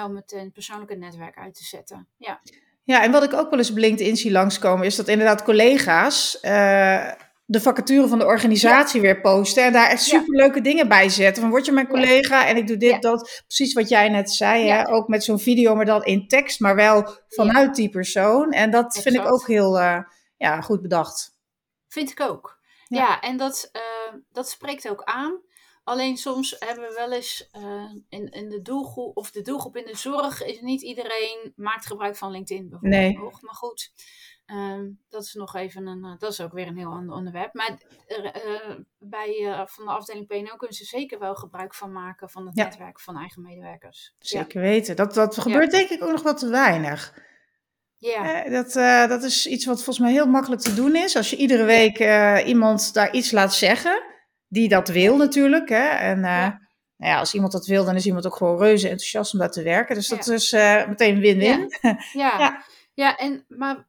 Om 0.04 0.16
het 0.16 0.32
een 0.32 0.52
persoonlijke 0.52 0.94
netwerk 0.94 1.36
uit 1.36 1.54
te 1.54 1.64
zetten. 1.64 2.08
Ja. 2.16 2.40
ja, 2.82 3.02
en 3.02 3.12
wat 3.12 3.22
ik 3.22 3.32
ook 3.32 3.50
wel 3.50 3.58
eens 3.58 3.70
op 3.70 3.76
LinkedIn 3.76 4.16
zie 4.16 4.30
langskomen, 4.30 4.86
is 4.86 4.96
dat 4.96 5.08
inderdaad 5.08 5.42
collega's 5.42 6.40
de 7.50 7.60
vacature 7.60 8.08
van 8.08 8.18
de 8.18 8.24
organisatie 8.24 9.00
ja. 9.00 9.06
weer 9.06 9.20
posten 9.20 9.64
en 9.64 9.72
daar 9.72 9.88
echt 9.88 10.02
superleuke 10.02 10.56
ja. 10.56 10.62
dingen 10.62 10.88
bij 10.88 11.08
zetten. 11.08 11.42
Van 11.42 11.50
word 11.50 11.64
je 11.64 11.72
mijn 11.72 11.88
collega 11.88 12.46
en 12.46 12.56
ik 12.56 12.66
doe 12.66 12.76
dit, 12.76 13.02
dat. 13.02 13.42
Precies 13.46 13.72
wat 13.72 13.88
jij 13.88 14.08
net 14.08 14.30
zei, 14.30 14.68
hè? 14.68 14.88
ook 14.88 15.08
met 15.08 15.24
zo'n 15.24 15.38
video, 15.38 15.74
maar 15.74 15.84
dan 15.84 16.04
in 16.04 16.28
tekst, 16.28 16.60
maar 16.60 16.74
wel 16.74 17.18
vanuit 17.28 17.74
die 17.74 17.88
persoon. 17.88 18.50
En 18.50 18.70
dat 18.70 18.84
exact. 18.84 19.02
vind 19.02 19.24
ik 19.24 19.32
ook 19.32 19.46
heel 19.46 19.78
ja, 20.36 20.60
goed 20.60 20.82
bedacht. 20.82 21.36
Vind 21.88 22.10
ik 22.10 22.20
ook. 22.20 22.58
Ja, 22.88 22.98
ja 22.98 23.20
en 23.20 23.36
dat, 23.36 23.70
uh, 23.72 24.20
dat 24.32 24.48
spreekt 24.48 24.88
ook 24.88 25.02
aan. 25.02 25.40
Alleen 25.84 26.16
soms 26.16 26.56
hebben 26.58 26.88
we 26.88 26.94
wel 26.94 27.12
eens 27.12 27.48
uh, 27.56 27.92
in, 28.08 28.28
in 28.28 28.48
de 28.48 28.62
doelgroep, 28.62 29.16
of 29.16 29.30
de 29.30 29.42
doelgroep 29.42 29.76
in 29.76 29.84
de 29.84 29.96
zorg, 29.96 30.44
is 30.44 30.60
niet 30.60 30.82
iedereen 30.82 31.52
maakt 31.56 31.86
gebruik 31.86 32.16
van 32.16 32.30
LinkedIn 32.30 32.68
bijvoorbeeld. 32.68 33.02
Nee. 33.02 33.18
Nog. 33.18 33.42
Maar 33.42 33.54
goed, 33.54 33.92
um, 34.52 34.98
dat 35.08 35.22
is 35.22 35.34
nog 35.34 35.54
even 35.54 35.86
een, 35.86 36.04
uh, 36.04 36.18
dat 36.18 36.32
is 36.32 36.40
ook 36.40 36.52
weer 36.52 36.66
een 36.66 36.76
heel 36.76 36.92
ander 36.92 37.16
onderwerp. 37.16 37.54
Maar 37.54 37.78
bij 38.98 39.64
van 39.66 39.84
de 39.84 39.90
afdeling 39.90 40.26
PNO 40.26 40.56
kunnen 40.56 40.76
ze 40.76 40.84
zeker 40.84 41.18
wel 41.18 41.34
gebruik 41.34 41.74
van 41.74 41.92
maken 41.92 42.30
van 42.30 42.46
het 42.46 42.56
ja. 42.56 42.64
netwerk 42.64 43.00
van 43.00 43.16
eigen 43.16 43.42
medewerkers. 43.42 44.14
Zeker 44.18 44.62
ja. 44.62 44.68
weten. 44.68 44.96
Dat, 44.96 45.14
dat 45.14 45.38
gebeurt 45.38 45.70
denk 45.70 45.88
ik 45.88 46.02
ook 46.02 46.10
nog 46.10 46.22
wat 46.22 46.38
te 46.38 46.48
weinig. 46.48 47.14
Ja. 47.96 48.48
Dat, 48.48 48.72
dat 49.08 49.22
is 49.22 49.46
iets 49.46 49.64
wat 49.64 49.76
volgens 49.76 49.98
mij 49.98 50.12
heel 50.12 50.26
makkelijk 50.26 50.62
te 50.62 50.74
doen 50.74 50.96
is. 50.96 51.16
Als 51.16 51.30
je 51.30 51.36
iedere 51.36 51.64
week 51.64 51.98
iemand 52.46 52.94
daar 52.94 53.12
iets 53.12 53.30
laat 53.30 53.54
zeggen, 53.54 54.02
die 54.48 54.68
dat 54.68 54.88
wil 54.88 55.16
natuurlijk. 55.16 55.68
Hè? 55.68 55.88
En 55.88 56.20
ja. 56.20 56.68
Nou 56.96 57.12
ja, 57.12 57.18
als 57.18 57.34
iemand 57.34 57.52
dat 57.52 57.66
wil, 57.66 57.84
dan 57.84 57.94
is 57.94 58.06
iemand 58.06 58.26
ook 58.26 58.36
gewoon 58.36 58.58
reuze 58.58 58.88
enthousiast 58.88 59.32
om 59.32 59.38
daar 59.38 59.50
te 59.50 59.62
werken. 59.62 59.94
Dus 59.94 60.08
dat 60.08 60.26
is 60.26 60.52
meteen 60.88 61.20
win-win. 61.20 61.72
Ja. 62.12 62.62
ja. 63.00 63.16
en 63.16 63.44
maar 63.48 63.86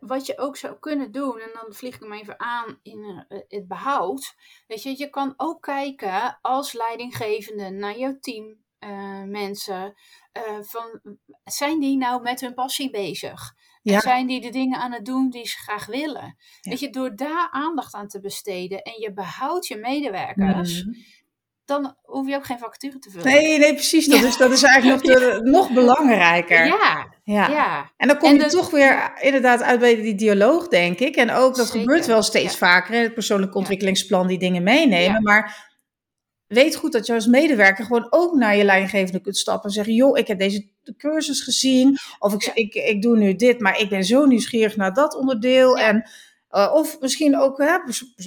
wat 0.00 0.26
je 0.26 0.38
ook 0.38 0.56
zou 0.56 0.78
kunnen 0.78 1.12
doen, 1.12 1.38
en 1.38 1.50
dan 1.52 1.74
vlieg 1.74 1.94
ik 1.94 2.00
hem 2.00 2.12
even 2.12 2.40
aan 2.40 2.78
in 2.82 3.26
het 3.48 3.68
behoud. 3.68 4.34
Weet 4.66 4.82
je, 4.82 4.94
je 4.98 5.10
kan 5.10 5.34
ook 5.36 5.62
kijken 5.62 6.38
als 6.42 6.72
leidinggevende 6.72 7.70
naar 7.70 7.98
jouw 7.98 8.18
team, 8.20 8.62
mensen. 9.26 9.94
Uh, 10.32 10.62
van, 10.62 11.00
zijn 11.44 11.80
die 11.80 11.96
nou 11.96 12.22
met 12.22 12.40
hun 12.40 12.54
passie 12.54 12.90
bezig? 12.90 13.54
Ja. 13.82 13.94
En 13.94 14.00
zijn 14.00 14.26
die 14.26 14.40
de 14.40 14.50
dingen 14.50 14.78
aan 14.78 14.92
het 14.92 15.04
doen 15.04 15.30
die 15.30 15.46
ze 15.46 15.58
graag 15.58 15.86
willen? 15.86 16.36
Ja. 16.60 16.76
Je, 16.78 16.90
door 16.90 17.16
daar 17.16 17.48
aandacht 17.50 17.94
aan 17.94 18.08
te 18.08 18.20
besteden 18.20 18.82
en 18.82 19.00
je 19.00 19.12
behoudt 19.12 19.66
je 19.66 19.76
medewerkers, 19.76 20.84
mm. 20.84 20.94
Dan 21.72 21.96
hoef 22.02 22.28
je 22.28 22.36
ook 22.36 22.46
geen 22.46 22.58
vacature 22.58 22.98
te 22.98 23.10
vullen. 23.10 23.26
Nee, 23.26 23.58
nee, 23.58 23.74
precies. 23.74 24.06
Dat, 24.06 24.20
ja. 24.20 24.26
is, 24.26 24.36
dat 24.36 24.52
is 24.52 24.62
eigenlijk 24.62 25.02
nog, 25.02 25.18
de, 25.18 25.40
nog 25.50 25.72
belangrijker. 25.72 26.66
Ja. 26.66 27.06
Ja. 27.24 27.48
ja. 27.48 27.90
En 27.96 28.08
dan 28.08 28.18
kom 28.18 28.28
en 28.28 28.36
je 28.36 28.42
de, 28.42 28.48
toch 28.48 28.70
weer 28.70 29.12
inderdaad 29.20 29.62
uit 29.62 29.80
bij 29.80 29.96
die 29.96 30.14
dialoog, 30.14 30.68
denk 30.68 30.98
ik. 30.98 31.16
En 31.16 31.30
ook, 31.30 31.56
dat 31.56 31.66
Zeker. 31.66 31.80
gebeurt 31.80 32.06
wel 32.06 32.22
steeds 32.22 32.56
vaker, 32.56 33.02
het 33.02 33.14
persoonlijk 33.14 33.54
ontwikkelingsplan 33.54 34.26
die 34.26 34.38
dingen 34.38 34.62
meenemen. 34.62 35.22
Maar 35.22 35.70
weet 36.46 36.76
goed 36.76 36.92
dat 36.92 37.06
je 37.06 37.14
als 37.14 37.26
medewerker 37.26 37.84
gewoon 37.84 38.06
ook 38.10 38.34
naar 38.34 38.56
je 38.56 38.64
leidinggevende 38.64 39.20
kunt 39.20 39.36
stappen 39.36 39.68
en 39.68 39.74
zeggen: 39.74 39.94
joh, 39.94 40.18
ik 40.18 40.26
heb 40.26 40.38
deze 40.38 40.68
cursus 40.96 41.40
gezien, 41.40 41.98
of 42.18 42.34
ik, 42.34 42.42
ja. 42.42 42.54
ik, 42.54 42.74
ik 42.74 43.02
doe 43.02 43.16
nu 43.16 43.34
dit, 43.34 43.60
maar 43.60 43.80
ik 43.80 43.88
ben 43.88 44.04
zo 44.04 44.24
nieuwsgierig 44.24 44.76
naar 44.76 44.94
dat 44.94 45.16
onderdeel. 45.16 45.78
Ja. 45.78 45.88
En, 45.88 46.10
uh, 46.50 46.72
of 46.74 47.00
misschien 47.00 47.38
ook, 47.38 47.58
hè, 47.58 47.78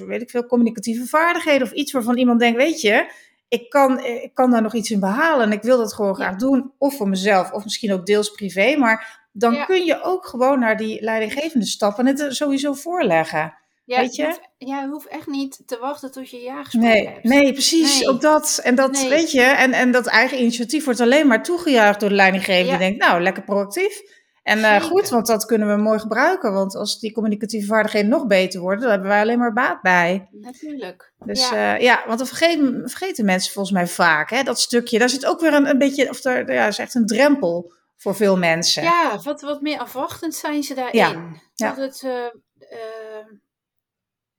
weet 0.05 0.21
ik 0.21 0.29
veel, 0.29 0.45
communicatieve 0.45 1.05
vaardigheden 1.05 1.67
of 1.67 1.73
iets 1.73 1.91
waarvan 1.91 2.17
iemand 2.17 2.39
denkt: 2.39 2.57
weet 2.57 2.81
je, 2.81 3.11
ik 3.47 3.69
kan, 3.69 3.99
ik 4.03 4.33
kan 4.33 4.51
daar 4.51 4.61
nog 4.61 4.73
iets 4.73 4.91
in 4.91 4.99
behalen 4.99 5.45
en 5.45 5.51
ik 5.51 5.61
wil 5.61 5.77
dat 5.77 5.93
gewoon 5.93 6.15
graag 6.15 6.35
doen, 6.35 6.71
of 6.77 6.97
voor 6.97 7.09
mezelf, 7.09 7.51
of 7.51 7.63
misschien 7.63 7.93
ook 7.93 8.05
deels 8.05 8.29
privé. 8.29 8.75
Maar 8.77 9.27
dan 9.31 9.65
kun 9.65 9.85
je 9.85 10.01
ook 10.03 10.25
gewoon 10.25 10.59
naar 10.59 10.77
die 10.77 11.01
leidinggevende 11.01 11.65
stappen 11.65 12.07
en 12.07 12.17
het 12.17 12.35
sowieso 12.35 12.73
voorleggen. 12.73 13.53
Ja, 13.85 13.99
weet 13.99 14.15
je? 14.15 14.21
Je 14.21 14.27
hoeft, 14.27 14.49
ja, 14.57 14.81
je 14.81 14.87
hoeft 14.87 15.07
echt 15.07 15.27
niet 15.27 15.61
te 15.65 15.77
wachten 15.79 16.11
tot 16.11 16.29
je 16.29 16.37
jaargesprek 16.37 16.93
nee, 16.93 17.07
hebt. 17.07 17.23
Nee, 17.23 17.51
precies. 17.51 17.99
Nee. 17.99 18.09
Ook 18.09 18.21
dat. 18.21 18.59
En 18.63 18.75
dat, 18.75 18.91
nee. 18.91 19.09
weet 19.09 19.31
je, 19.31 19.41
en, 19.41 19.73
en 19.73 19.91
dat 19.91 20.05
eigen 20.05 20.39
initiatief 20.39 20.85
wordt 20.85 20.99
alleen 20.99 21.27
maar 21.27 21.43
toegejuicht 21.43 21.99
door 21.99 22.09
de 22.09 22.15
leidinggevende. 22.15 22.71
Ja. 22.71 22.77
Die 22.77 22.87
denkt, 22.87 23.05
nou, 23.05 23.21
lekker 23.21 23.43
proactief. 23.43 24.01
En 24.45 24.59
uh, 24.59 24.81
goed, 24.81 25.09
want 25.09 25.27
dat 25.27 25.45
kunnen 25.45 25.67
we 25.67 25.81
mooi 25.81 25.99
gebruiken. 25.99 26.53
Want 26.53 26.75
als 26.75 26.99
die 26.99 27.11
communicatieve 27.11 27.67
vaardigheden 27.67 28.09
nog 28.09 28.27
beter 28.27 28.59
worden, 28.59 28.81
dan 28.81 28.89
hebben 28.91 29.09
wij 29.09 29.21
alleen 29.21 29.39
maar 29.39 29.53
baat 29.53 29.81
bij. 29.81 30.27
Natuurlijk. 30.31 31.13
Dus 31.25 31.49
ja, 31.49 31.75
uh, 31.75 31.81
ja 31.81 32.03
want 32.05 32.17
dan 32.17 32.27
vergeten, 32.27 32.89
vergeten 32.89 33.25
mensen 33.25 33.53
volgens 33.53 33.75
mij 33.75 33.87
vaak, 33.87 34.29
hè, 34.29 34.43
dat 34.43 34.59
stukje. 34.59 34.99
Daar 34.99 35.09
zit 35.09 35.25
ook 35.25 35.39
weer 35.39 35.53
een, 35.53 35.69
een 35.69 35.77
beetje, 35.77 36.09
of 36.09 36.21
daar 36.21 36.53
ja, 36.53 36.67
is 36.67 36.77
echt 36.77 36.95
een 36.95 37.05
drempel 37.05 37.73
voor 37.97 38.15
veel 38.15 38.37
mensen. 38.37 38.83
Ja, 38.83 39.19
wat, 39.23 39.41
wat 39.41 39.61
meer 39.61 39.79
afwachtend 39.79 40.35
zijn 40.35 40.63
ze 40.63 40.73
daarin. 40.73 41.41
Ja. 41.53 41.67
Dat 41.67 41.77
het... 41.77 42.03
Uh, 42.05 42.11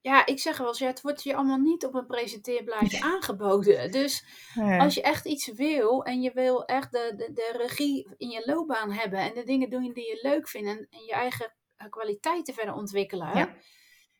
ja, 0.07 0.27
ik 0.27 0.39
zeg 0.39 0.59
wel 0.59 0.69
eens, 0.69 0.79
ja, 0.79 0.87
het 0.87 1.01
wordt 1.01 1.23
je 1.23 1.35
allemaal 1.35 1.59
niet 1.59 1.85
op 1.85 1.95
een 1.95 2.07
presenteerblaadje 2.07 3.03
aangeboden. 3.13 3.91
Dus 3.91 4.25
ja. 4.55 4.79
als 4.79 4.95
je 4.95 5.03
echt 5.03 5.27
iets 5.27 5.53
wil 5.53 6.05
en 6.05 6.21
je 6.21 6.31
wil 6.35 6.65
echt 6.65 6.93
de, 6.93 7.13
de, 7.17 7.33
de 7.33 7.55
regie 7.57 8.15
in 8.17 8.31
je 8.31 8.43
loopbaan 8.45 8.93
hebben 8.93 9.19
en 9.19 9.35
de 9.35 9.43
dingen 9.45 9.71
doen 9.71 9.93
die 9.93 10.09
je 10.09 10.19
leuk 10.23 10.49
vindt 10.49 10.69
en, 10.69 10.87
en 10.91 11.05
je 11.05 11.13
eigen 11.13 11.55
kwaliteiten 11.91 12.55
verder 12.55 12.75
ontwikkelen, 12.75 13.37
ja. 13.39 13.57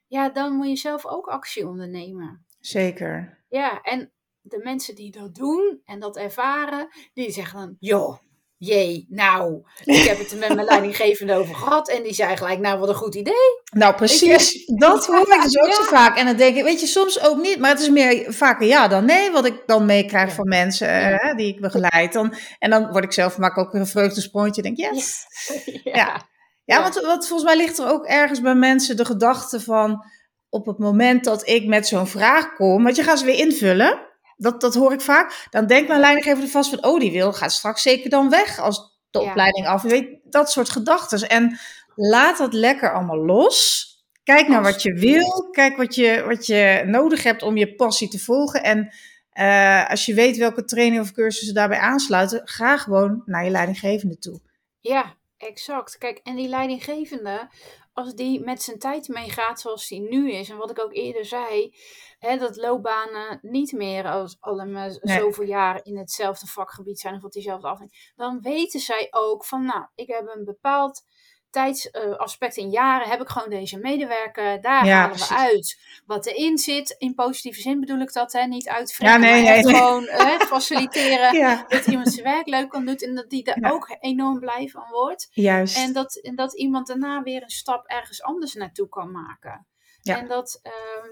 ja, 0.07 0.31
dan 0.31 0.53
moet 0.53 0.69
je 0.69 0.77
zelf 0.77 1.07
ook 1.07 1.27
actie 1.27 1.69
ondernemen. 1.69 2.47
Zeker. 2.61 3.45
Ja, 3.49 3.81
en 3.81 4.13
de 4.41 4.59
mensen 4.59 4.95
die 4.95 5.11
dat 5.11 5.35
doen 5.35 5.81
en 5.85 6.01
dat 6.01 6.17
ervaren, 6.17 6.89
die 7.13 7.31
zeggen 7.31 7.59
dan, 7.59 7.77
joh, 7.79 8.19
jee, 8.59 9.07
nou, 9.09 9.63
ik 9.85 10.05
heb 10.05 10.19
het 10.19 10.33
er 10.33 10.39
met 10.39 10.55
mijn 10.55 10.67
leidinggevende 10.73 11.35
over 11.35 11.55
gehad. 11.55 11.89
En 11.89 12.03
die 12.03 12.15
zei 12.15 12.37
gelijk, 12.37 12.59
nou, 12.59 12.79
wat 12.79 12.89
een 12.89 12.95
goed 12.95 13.15
idee. 13.15 13.63
Nou, 13.71 13.95
precies. 13.95 14.67
Dat 14.67 15.07
hoor 15.07 15.21
ik 15.21 15.43
dus 15.43 15.61
ook 15.61 15.67
ja. 15.67 15.75
zo 15.75 15.83
vaak. 15.83 16.17
En 16.17 16.27
dan 16.27 16.37
denk 16.37 16.57
ik, 16.57 16.65
weet 16.65 16.81
je, 16.81 16.87
soms 16.87 17.23
ook 17.23 17.37
niet. 17.37 17.59
Maar 17.59 17.71
het 17.71 17.81
is 17.81 17.89
meer 17.89 18.33
vaker 18.33 18.67
ja 18.67 18.89
dan 18.89 19.05
nee, 19.05 19.31
wat 19.31 19.47
ik 19.47 19.63
dan 19.67 19.85
meekrijg 19.85 20.29
ja. 20.29 20.35
van 20.35 20.49
mensen 20.49 20.89
ja. 20.89 21.31
uh, 21.31 21.37
die 21.37 21.55
ik 21.55 21.61
begeleid. 21.61 22.13
Dan, 22.13 22.35
en 22.59 22.71
dan 22.71 22.91
word 22.91 23.05
ik 23.05 23.13
zelf, 23.13 23.39
maak 23.39 23.59
ook 23.59 23.73
weer 23.73 23.81
een 23.81 23.87
vreugdesprongetje. 23.87 24.63
Denk, 24.63 24.77
yes. 24.77 25.25
Ja. 25.85 26.23
ja. 26.65 26.83
want 26.83 26.95
wat, 26.95 27.29
volgens 27.29 27.49
mij 27.55 27.57
ligt 27.57 27.79
er 27.79 27.89
ook 27.89 28.07
ergens 28.07 28.41
bij 28.41 28.55
mensen 28.55 28.97
de 28.97 29.05
gedachte 29.05 29.61
van... 29.61 30.05
op 30.49 30.67
het 30.67 30.79
moment 30.79 31.25
dat 31.25 31.49
ik 31.49 31.67
met 31.67 31.87
zo'n 31.87 32.07
vraag 32.07 32.55
kom, 32.55 32.83
want 32.83 32.97
je 32.97 33.03
gaat 33.03 33.19
ze 33.19 33.25
weer 33.25 33.39
invullen, 33.39 34.06
dat, 34.37 34.61
dat 34.61 34.75
hoor 34.75 34.93
ik 34.93 35.01
vaak, 35.01 35.47
dan 35.51 35.67
denkt 35.67 35.89
mijn 35.89 36.01
leidinggever 36.01 36.49
vast 36.49 36.71
van, 36.71 36.85
oh 36.85 37.01
die 37.01 37.13
wil, 37.13 37.33
gaat 37.33 37.53
straks 37.53 37.83
zeker 37.83 38.11
dan 38.11 38.31
weg 38.31 38.59
als 38.59 38.95
de 39.11 39.21
Ja. 39.21 39.29
opleiding 39.29 39.67
af. 39.67 39.83
Weet, 39.83 40.19
dat 40.25 40.51
soort 40.51 40.71
gedachten. 40.71 41.29
En 41.29 41.59
laat 41.95 42.39
dat 42.39 42.53
lekker 42.53 42.93
allemaal 42.93 43.25
los. 43.25 43.85
Kijk 44.25 44.49
naar 44.49 44.63
wat 44.63 44.83
je 44.83 44.93
wil. 44.93 45.49
Kijk 45.51 45.77
wat 45.77 45.95
je, 45.95 46.25
wat 46.27 46.47
je 46.47 46.83
nodig 46.87 47.23
hebt 47.23 47.43
om 47.43 47.57
je 47.57 47.75
passie 47.75 48.09
te 48.09 48.19
volgen. 48.19 48.63
En 48.63 48.95
eh, 49.31 49.91
als 49.91 50.07
je 50.07 50.15
weet 50.15 50.37
welke 50.37 50.65
training 50.65 51.03
of 51.03 51.13
cursussen 51.13 51.55
daarbij 51.55 51.79
aansluiten, 51.79 52.41
ga 52.45 52.77
gewoon 52.77 53.23
naar 53.27 53.45
je 53.45 53.51
leidinggevende 53.51 54.19
toe. 54.19 54.41
Ja, 54.81 55.15
exact. 55.39 55.99
Kijk, 55.99 56.21
en 56.23 56.37
die 56.37 56.49
leidinggevende, 56.49 57.49
als 57.93 58.15
die 58.15 58.41
met 58.41 58.63
zijn 58.63 58.79
tijd 58.79 59.09
meegaat 59.09 59.61
zoals 59.61 59.89
die 59.89 60.01
nu 60.01 60.33
is, 60.33 60.49
en 60.49 60.57
wat 60.57 60.71
ik 60.71 60.81
ook 60.81 60.95
eerder 60.95 61.25
zei, 61.25 61.75
hè, 62.19 62.37
dat 62.37 62.57
loopbanen 62.57 63.39
niet 63.43 63.73
meer 63.73 64.05
als 64.11 64.37
allemaal 64.41 64.89
Nee. 65.01 65.19
zoveel 65.19 65.45
jaar 65.47 65.81
in 65.83 65.97
hetzelfde 65.99 66.47
vakgebied 66.47 66.99
zijn 67.01 67.15
of 67.15 67.23
op 67.25 67.33
diezelfde 67.33 67.69
afdeling, 67.69 68.13
dan 68.17 68.41
weten 68.41 68.81
zij 68.81 69.07
ook 69.11 69.45
van, 69.45 69.65
nou, 69.65 69.87
ik 69.95 70.07
heb 70.09 70.29
een 70.35 70.45
bepaald 70.45 71.03
tijdsaspect 71.51 72.57
in 72.57 72.71
jaren, 72.71 73.09
heb 73.09 73.21
ik 73.21 73.29
gewoon 73.29 73.51
deze 73.51 73.79
medewerker, 73.79 74.61
daar 74.61 74.87
Ja, 74.87 74.93
halen 74.95 75.17
we 75.19 75.25
precies. 75.27 75.37
uit 75.37 75.79
wat 76.07 76.27
erin 76.27 76.59
zit. 76.59 76.95
In 76.99 77.15
positieve 77.15 77.61
zin 77.61 77.81
bedoel 77.81 78.01
ik 78.01 78.13
dat, 78.13 78.33
hè, 78.33 78.47
niet 78.47 78.65
Ja, 78.65 79.17
nee, 79.17 79.43
maar 79.43 79.53
echt 79.53 79.65
nee, 79.65 79.73
nee. 79.73 79.75
gewoon 79.83 80.05
hè, 80.05 80.39
faciliteren 80.47 81.35
Ja, 81.43 81.65
dat 81.69 81.87
iemand 81.87 82.13
zijn 82.13 82.25
werk 82.25 82.47
leuk 82.47 82.69
kan 82.71 82.85
doen 82.87 82.97
en 82.97 83.15
dat 83.15 83.31
die 83.31 83.45
er 83.53 83.73
ook 83.73 83.97
enorm 84.01 84.39
blij 84.39 84.69
van 84.69 84.89
wordt. 84.91 85.29
juist. 85.31 85.77
En 85.77 85.93
dat, 85.93 86.15
en 86.17 86.35
dat 86.37 86.55
iemand 86.57 86.87
daarna 86.87 87.23
weer 87.23 87.43
een 87.43 87.51
stap 87.51 87.87
ergens 87.87 88.23
anders 88.23 88.55
naartoe 88.55 88.89
kan 88.89 89.11
maken. 89.11 89.67
En 90.03 90.29
dat, 90.29 90.61
ehm, 90.63 91.11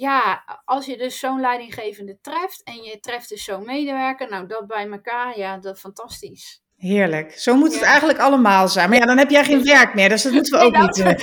ja, 0.00 0.44
als 0.64 0.86
je 0.86 0.96
dus 0.96 1.18
zo'n 1.18 1.40
leidinggevende 1.40 2.18
treft 2.20 2.62
en 2.62 2.82
je 2.82 3.00
treft 3.00 3.28
dus 3.28 3.44
zo'n 3.44 3.64
medewerker, 3.64 4.28
nou 4.28 4.46
dat 4.46 4.66
bij 4.66 4.88
elkaar, 4.90 5.38
ja, 5.38 5.58
dat 5.58 5.74
is 5.74 5.80
fantastisch. 5.80 6.62
Heerlijk. 6.76 7.32
Zo 7.38 7.56
moet 7.56 7.72
het 7.72 7.80
Ja. 7.80 7.86
eigenlijk 7.86 8.18
allemaal 8.18 8.68
zijn. 8.68 8.88
Maar 8.88 8.98
ja, 8.98 9.04
dan 9.04 9.18
heb 9.18 9.30
jij 9.30 9.44
geen 9.44 9.64
werk 9.64 9.94
meer, 9.94 10.08
dus 10.08 10.22
dat 10.22 10.32
moeten 10.32 10.58
we 10.58 10.64
ook 10.64 10.76
niet 10.76 10.94
doen. 10.94 11.16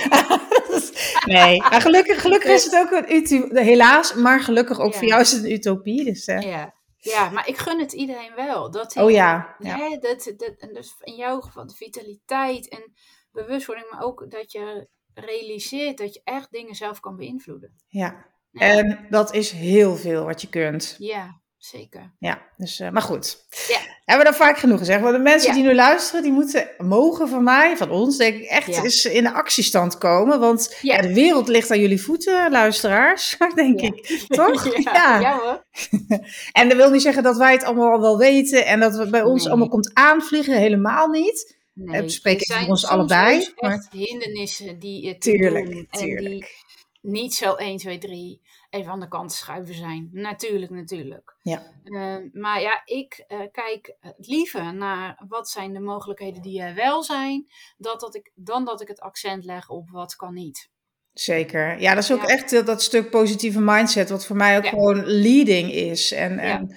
nee, 1.34 1.60
maar 1.60 1.80
gelukkig, 1.80 2.20
gelukkig 2.20 2.50
is 2.50 2.64
het 2.64 2.74
ook 2.76 2.90
een 2.90 3.14
utopie. 3.14 3.60
Helaas, 3.60 4.14
maar 4.14 4.40
gelukkig 4.40 4.80
ook 4.80 4.92
Ja. 4.92 4.98
voor 4.98 5.08
jou 5.08 5.20
is 5.20 5.32
het 5.32 5.44
een 5.44 5.52
utopie. 5.52 6.04
Dus, 6.04 6.24
eh, 6.26 6.40
Ja. 6.40 6.74
ja, 6.96 7.30
maar 7.30 7.48
ik 7.48 7.56
gun 7.56 7.80
het 7.80 7.92
iedereen 7.92 8.32
wel. 8.36 8.70
Dat 8.70 8.96
Oh 8.96 9.10
ja, 9.10 9.54
ja. 9.58 9.76
Hè, 9.76 9.96
dat, 9.96 10.32
dat, 10.36 10.54
en 10.58 10.72
dus 10.74 10.94
in 11.00 11.14
jouw 11.14 11.40
geval 11.40 11.66
de 11.66 11.74
vitaliteit 11.74 12.68
en 12.68 12.92
bewustwording, 13.32 13.90
maar 13.90 14.02
ook 14.02 14.30
dat 14.30 14.52
je 14.52 14.88
realiseert 15.14 15.98
dat 15.98 16.14
je 16.14 16.20
echt 16.24 16.50
dingen 16.50 16.74
zelf 16.74 17.00
kan 17.00 17.16
beïnvloeden. 17.16 17.74
ja. 17.86 18.36
En 18.58 19.06
dat 19.10 19.34
is 19.34 19.50
heel 19.50 19.96
veel 19.96 20.24
wat 20.24 20.40
je 20.40 20.48
kunt. 20.48 20.96
Ja, 20.98 21.40
zeker. 21.58 22.12
Ja, 22.18 22.42
dus, 22.56 22.80
eh, 22.80 22.90
maar 22.90 23.02
goed. 23.02 23.46
Ja. 23.68 23.78
Hebben 24.04 24.26
we 24.26 24.32
dat 24.32 24.40
vaak 24.40 24.58
genoeg 24.58 24.78
gezegd? 24.78 25.00
Want 25.00 25.16
de 25.16 25.22
mensen 25.22 25.48
Ja. 25.48 25.54
die 25.54 25.64
nu 25.64 25.74
luisteren, 25.74 26.22
die 26.22 26.32
moeten, 26.32 26.68
mogen 26.78 27.28
van 27.28 27.44
mij, 27.44 27.76
van 27.76 27.90
ons, 27.90 28.16
denk 28.16 28.34
ik, 28.36 28.44
echt 28.48 28.66
Ja. 28.74 28.82
eens 28.82 29.04
in 29.04 29.22
de 29.22 29.32
actiestand 29.32 29.98
komen. 29.98 30.40
Want 30.40 30.76
Ja. 30.82 31.00
de 31.00 31.14
wereld 31.14 31.48
ligt 31.48 31.70
aan 31.70 31.80
jullie 31.80 32.02
voeten, 32.02 32.50
luisteraars, 32.50 33.36
denk 33.54 33.80
ik. 33.80 34.24
Toch? 34.28 34.78
ja, 34.82 35.38
hoor. 35.38 35.64
En 36.52 36.68
dat 36.68 36.76
wil 36.76 36.90
niet 36.90 37.02
zeggen 37.02 37.22
dat 37.22 37.36
wij 37.36 37.52
het 37.52 37.64
allemaal 37.64 37.92
al 37.92 38.00
wel 38.00 38.18
weten 38.18 38.66
en 38.66 38.80
dat 38.80 38.94
het 38.98 39.10
bij 39.10 39.22
ons 39.22 39.40
Nee. 39.42 39.48
allemaal 39.50 39.68
komt 39.68 39.90
aanvliegen. 39.94 40.54
Helemaal 40.58 41.08
niet. 41.08 41.56
Nee, 41.72 42.02
we 42.02 42.08
spreken 42.08 42.46
zijn 42.46 42.60
voor 42.60 42.68
ons 42.68 42.86
allebei, 42.86 43.38
dus 43.38 43.52
maar- 43.56 43.72
echt 43.72 43.88
hindernissen 43.92 44.78
die 44.78 45.08
het 45.08 45.20
Tuurlijk, 45.20 45.66
doen 45.70 45.86
en 45.90 45.98
tuurlijk. 46.00 46.56
die 47.02 47.10
niet 47.12 47.34
zo 47.34 47.54
1, 47.54 47.76
2, 47.76 47.98
3 47.98 48.40
even 48.70 48.92
aan 48.92 49.00
de 49.00 49.08
kant 49.08 49.32
schuiven 49.32 49.74
zijn. 49.74 50.08
Natuurlijk, 50.12 50.70
natuurlijk. 50.70 51.36
Ja. 51.42 51.62
Eh, 51.84 52.16
maar 52.32 52.60
ja, 52.60 52.82
ik 52.84 53.24
eh, 53.26 53.38
kijk 53.52 53.96
liever 54.16 54.74
naar 54.74 55.22
wat 55.28 55.48
zijn 55.48 55.72
de 55.72 55.80
mogelijkheden 55.80 56.42
die 56.42 56.62
er 56.62 56.74
wel 56.74 57.02
zijn, 57.02 57.46
dat, 57.76 58.00
dat 58.00 58.14
ik, 58.14 58.30
dan 58.34 58.64
dat 58.64 58.80
ik 58.80 58.88
het 58.88 59.00
accent 59.00 59.44
leg 59.44 59.68
op 59.68 59.90
wat 59.90 60.16
kan 60.16 60.34
niet. 60.34 60.70
Zeker. 61.12 61.80
Ja, 61.80 61.94
dat 61.94 62.02
is 62.02 62.12
ook 62.12 62.20
Ja. 62.20 62.26
echt 62.28 62.66
dat 62.66 62.82
stuk 62.82 63.10
positieve 63.10 63.60
mindset, 63.60 64.10
wat 64.10 64.26
voor 64.26 64.36
mij 64.36 64.56
ook 64.56 64.64
Ja. 64.64 64.70
gewoon 64.70 65.04
leading 65.06 65.72
is. 65.72 66.12
En, 66.12 66.38
en 66.38 66.76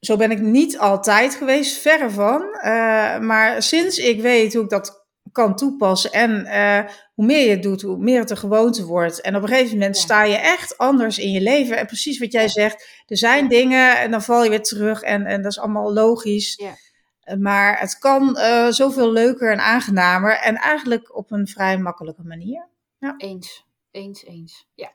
zo 0.00 0.16
ben 0.16 0.30
ik 0.30 0.40
niet 0.40 0.78
altijd 0.78 1.34
geweest, 1.34 1.76
verre 1.78 2.10
van. 2.10 2.42
Eh, 2.54 3.18
maar 3.18 3.62
sinds 3.62 3.98
ik 3.98 4.20
weet 4.20 4.54
hoe 4.54 4.62
ik 4.62 4.68
dat 4.70 4.99
kan 5.32 5.56
toepassen 5.56 6.12
en 6.12 6.44
eh, 6.46 6.92
hoe 7.14 7.24
meer 7.26 7.44
je 7.44 7.50
het 7.50 7.62
doet, 7.62 7.82
hoe 7.82 7.96
meer 7.98 8.18
het 8.20 8.30
een 8.30 8.36
gewoonte 8.36 8.84
wordt. 8.84 9.20
En 9.20 9.36
op 9.36 9.42
een 9.42 9.48
gegeven 9.48 9.72
moment 9.78 9.96
Ja. 9.96 10.02
sta 10.02 10.24
je 10.24 10.36
echt 10.36 10.78
anders 10.78 11.18
in 11.18 11.30
je 11.30 11.40
leven. 11.40 11.76
En 11.78 11.86
precies 11.86 12.18
wat 12.18 12.32
jij 12.32 12.48
zegt, 12.48 13.02
er 13.06 13.16
zijn 13.16 13.48
dingen 13.48 13.98
en 13.98 14.10
dan 14.10 14.22
val 14.22 14.44
je 14.44 14.50
weer 14.50 14.62
terug 14.62 15.02
en, 15.02 15.26
en 15.26 15.42
dat 15.42 15.50
is 15.50 15.58
allemaal 15.58 15.92
logisch. 15.92 16.54
Ja. 16.56 16.72
Eh, 17.20 17.36
Maar 17.36 17.80
het 17.80 17.98
kan 17.98 18.36
eh, 18.36 18.66
zoveel 18.68 19.12
leuker 19.12 19.52
en 19.52 19.60
aangenamer 19.60 20.38
en 20.38 20.56
eigenlijk 20.56 21.16
op 21.16 21.30
een 21.30 21.46
vrij 21.46 21.78
makkelijke 21.78 22.22
manier. 22.22 22.68
Eens, 23.16 23.66
eens, 23.90 24.24
eens. 24.24 24.66
Ja. 24.74 24.92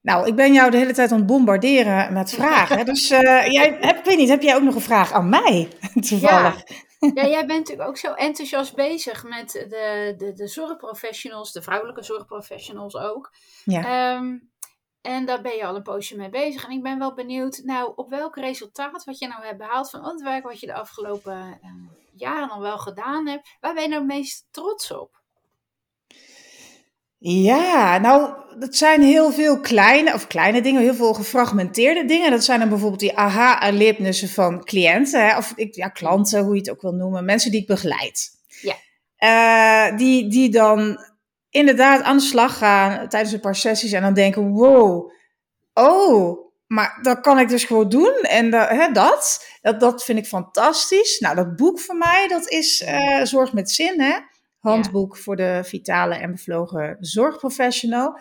Nou, 0.00 0.26
ik 0.26 0.34
ben 0.34 0.52
jou 0.52 0.70
de 0.70 0.76
hele 0.76 0.92
tijd 0.92 1.12
aan 1.12 1.18
het 1.18 1.26
bombarderen 1.26 2.12
met 2.12 2.30
vragen. 2.30 2.84
Dus 2.92 3.08
jij, 3.08 3.76
heb, 3.80 3.98
ik 3.98 4.04
weet 4.04 4.16
niet, 4.16 4.28
heb 4.28 4.42
jij 4.42 4.54
ook 4.56 4.62
nog 4.62 4.74
een 4.74 4.80
vraag 4.80 5.12
aan 5.12 5.28
mij? 5.28 5.68
Toevallig. 6.08 6.62
Ja, 6.68 6.74
jij 7.14 7.46
bent 7.46 7.58
natuurlijk 7.58 7.88
ook 7.88 7.96
zo 7.96 8.12
enthousiast 8.12 8.74
bezig 8.74 9.24
met 9.24 9.50
de, 9.50 10.14
de, 10.16 10.32
de 10.32 10.46
zorgprofessionals, 10.46 11.52
de 11.52 11.62
vrouwelijke 11.62 12.02
zorgprofessionals 12.02 12.96
ook. 12.96 13.32
Ja. 13.64 14.14
Ehm, 14.16 14.38
en 15.00 15.26
daar 15.26 15.42
ben 15.42 15.56
je 15.56 15.66
al 15.66 15.76
een 15.76 15.82
poosje 15.82 16.16
mee 16.16 16.28
bezig. 16.28 16.64
En 16.64 16.70
ik 16.70 16.82
ben 16.82 16.98
wel 16.98 17.14
benieuwd, 17.14 17.60
nou, 17.64 17.92
op 17.96 18.10
welk 18.10 18.36
resultaat 18.36 19.04
wat 19.04 19.18
je 19.18 19.28
nou 19.28 19.42
hebt 19.44 19.58
behaald 19.58 19.90
van 19.90 20.04
het 20.04 20.22
werk 20.22 20.44
wat 20.44 20.60
je 20.60 20.66
de 20.66 20.74
afgelopen 20.74 21.58
eh, 21.62 21.70
jaren 22.12 22.50
al 22.50 22.60
wel 22.60 22.78
gedaan 22.78 23.26
hebt. 23.26 23.56
Waar 23.60 23.74
ben 23.74 23.82
je 23.82 23.88
nou 23.88 24.00
het 24.00 24.12
meest 24.12 24.46
trots 24.50 24.90
op? 24.90 25.20
Ja, 27.18 27.98
nou, 27.98 28.32
dat 28.58 28.74
zijn 28.76 29.02
heel 29.02 29.32
veel 29.32 29.60
kleine, 29.60 30.14
of 30.14 30.26
kleine 30.26 30.60
dingen, 30.60 30.82
heel 30.82 30.94
veel 30.94 31.14
gefragmenteerde 31.14 32.04
dingen. 32.04 32.30
Dat 32.30 32.44
zijn 32.44 32.60
dan 32.60 32.68
bijvoorbeeld 32.68 33.00
die 33.00 33.16
aha-erlebnissen 33.16 34.28
van 34.28 34.64
cliënten, 34.64 35.26
hè, 35.28 35.36
of 35.36 35.52
ik, 35.56 35.74
ja, 35.74 35.88
klanten, 35.88 36.42
hoe 36.44 36.54
je 36.54 36.60
het 36.60 36.70
ook 36.70 36.82
wil 36.82 36.92
noemen, 36.92 37.24
mensen 37.24 37.50
die 37.50 37.60
ik 37.60 37.66
begeleid. 37.66 38.30
Ja. 38.60 38.74
Eh, 39.16 39.96
die, 39.96 40.28
die 40.30 40.50
dan 40.50 40.98
inderdaad 41.50 42.02
aan 42.02 42.16
de 42.16 42.22
slag 42.22 42.58
gaan 42.58 43.08
tijdens 43.08 43.32
een 43.32 43.40
paar 43.40 43.56
sessies 43.56 43.92
en 43.92 44.02
dan 44.02 44.14
denken, 44.14 44.48
wow, 44.50 45.12
oh, 45.74 46.46
maar 46.66 46.98
dat 47.02 47.20
kan 47.20 47.38
ik 47.38 47.48
dus 47.48 47.64
gewoon 47.64 47.88
doen. 47.88 48.14
En 48.22 48.50
da- 48.50 48.68
hè, 48.74 48.92
dat, 48.92 49.46
dat, 49.62 49.80
dat 49.80 50.04
vind 50.04 50.18
ik 50.18 50.26
fantastisch. 50.26 51.18
Nou, 51.18 51.34
dat 51.34 51.56
boek 51.56 51.80
van 51.80 51.98
mij, 51.98 52.28
dat 52.28 52.48
is 52.48 52.82
eh, 52.82 53.22
Zorg 53.22 53.52
met 53.52 53.70
Zin, 53.70 54.00
hè. 54.00 54.14
Handboek 54.58 55.16
voor 55.16 55.36
de 55.36 55.60
vitale 55.64 56.14
en 56.14 56.30
bevlogen 56.30 56.96
zorgprofessional. 57.00 58.18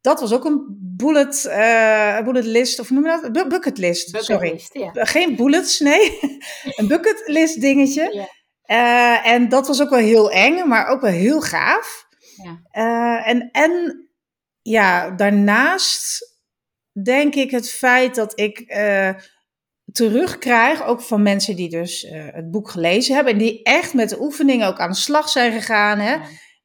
Dat 0.00 0.20
was 0.20 0.32
ook 0.32 0.44
een 0.44 0.64
bullet, 0.80 1.44
eh 1.44 2.22
bullet 2.22 2.44
list, 2.44 2.80
of 2.80 2.90
noem 2.90 3.04
je 3.04 3.20
dat? 3.20 3.32
Bu- 3.32 3.48
bucket 3.48 3.78
list, 3.78 4.24
sorry. 4.24 4.60
Ja. 4.72 4.90
Geen 4.92 5.36
bullets, 5.36 5.80
nee. 5.80 6.18
een 6.76 6.86
bucket 6.86 7.22
list 7.26 7.60
dingetje. 7.60 8.14
Ja. 8.14 8.28
Eh, 8.64 9.32
en 9.32 9.48
dat 9.48 9.66
was 9.66 9.82
ook 9.82 9.90
wel 9.90 9.98
heel 9.98 10.30
eng, 10.30 10.68
maar 10.68 10.86
ook 10.86 11.00
wel 11.00 11.10
heel 11.10 11.40
gaaf. 11.40 12.06
Ja. 12.42 12.60
Eh, 12.70 13.28
en, 13.28 13.50
en 13.50 14.04
ja, 14.62 15.10
daarnaast 15.10 16.32
denk 17.02 17.34
ik 17.34 17.50
het 17.50 17.70
feit 17.70 18.14
dat 18.14 18.40
ik 18.40 18.58
eh, 18.58 19.10
terugkrijg, 19.94 20.84
ook 20.84 21.00
van 21.00 21.22
mensen 21.22 21.56
die 21.56 21.68
dus 21.68 22.04
eh, 22.04 22.24
het 22.32 22.50
boek 22.50 22.70
gelezen 22.70 23.14
hebben 23.14 23.32
en 23.32 23.38
die 23.38 23.62
echt 23.62 23.94
met 23.94 24.08
de 24.08 24.20
oefeningen 24.20 24.66
ook 24.66 24.78
aan 24.78 24.90
de 24.90 24.96
slag 24.96 25.28
zijn 25.28 25.52
gegaan. 25.52 25.98
Hè? 25.98 26.16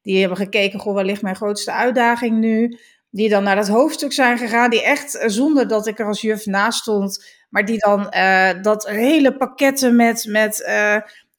Die 0.02 0.20
hebben 0.20 0.38
gekeken, 0.38 0.80
goh, 0.80 0.94
waar 0.94 1.06
ligt 1.06 1.22
mijn 1.22 1.36
grootste 1.36 1.72
uitdaging 1.72 2.40
nu? 2.40 2.78
Die 3.10 3.30
dan 3.30 3.44
naar 3.44 3.56
dat 3.56 3.68
hoofdstuk 3.68 4.14
zijn 4.14 4.38
gegaan, 4.38 4.70
die 4.70 4.84
echt, 4.84 5.18
eh, 5.18 5.30
zonder 5.30 5.68
dat 5.68 5.88
ik 5.88 6.00
er 6.00 6.06
als 6.06 6.22
juf 6.22 6.46
naast 6.46 6.80
stond, 6.80 7.26
maar 7.50 7.66
die 7.66 7.78
dan 7.78 8.10
eh, 8.10 8.62
dat 8.62 8.88
hele 8.88 9.38
pakketten 9.38 9.96
met, 9.96 10.26
met 10.28 10.68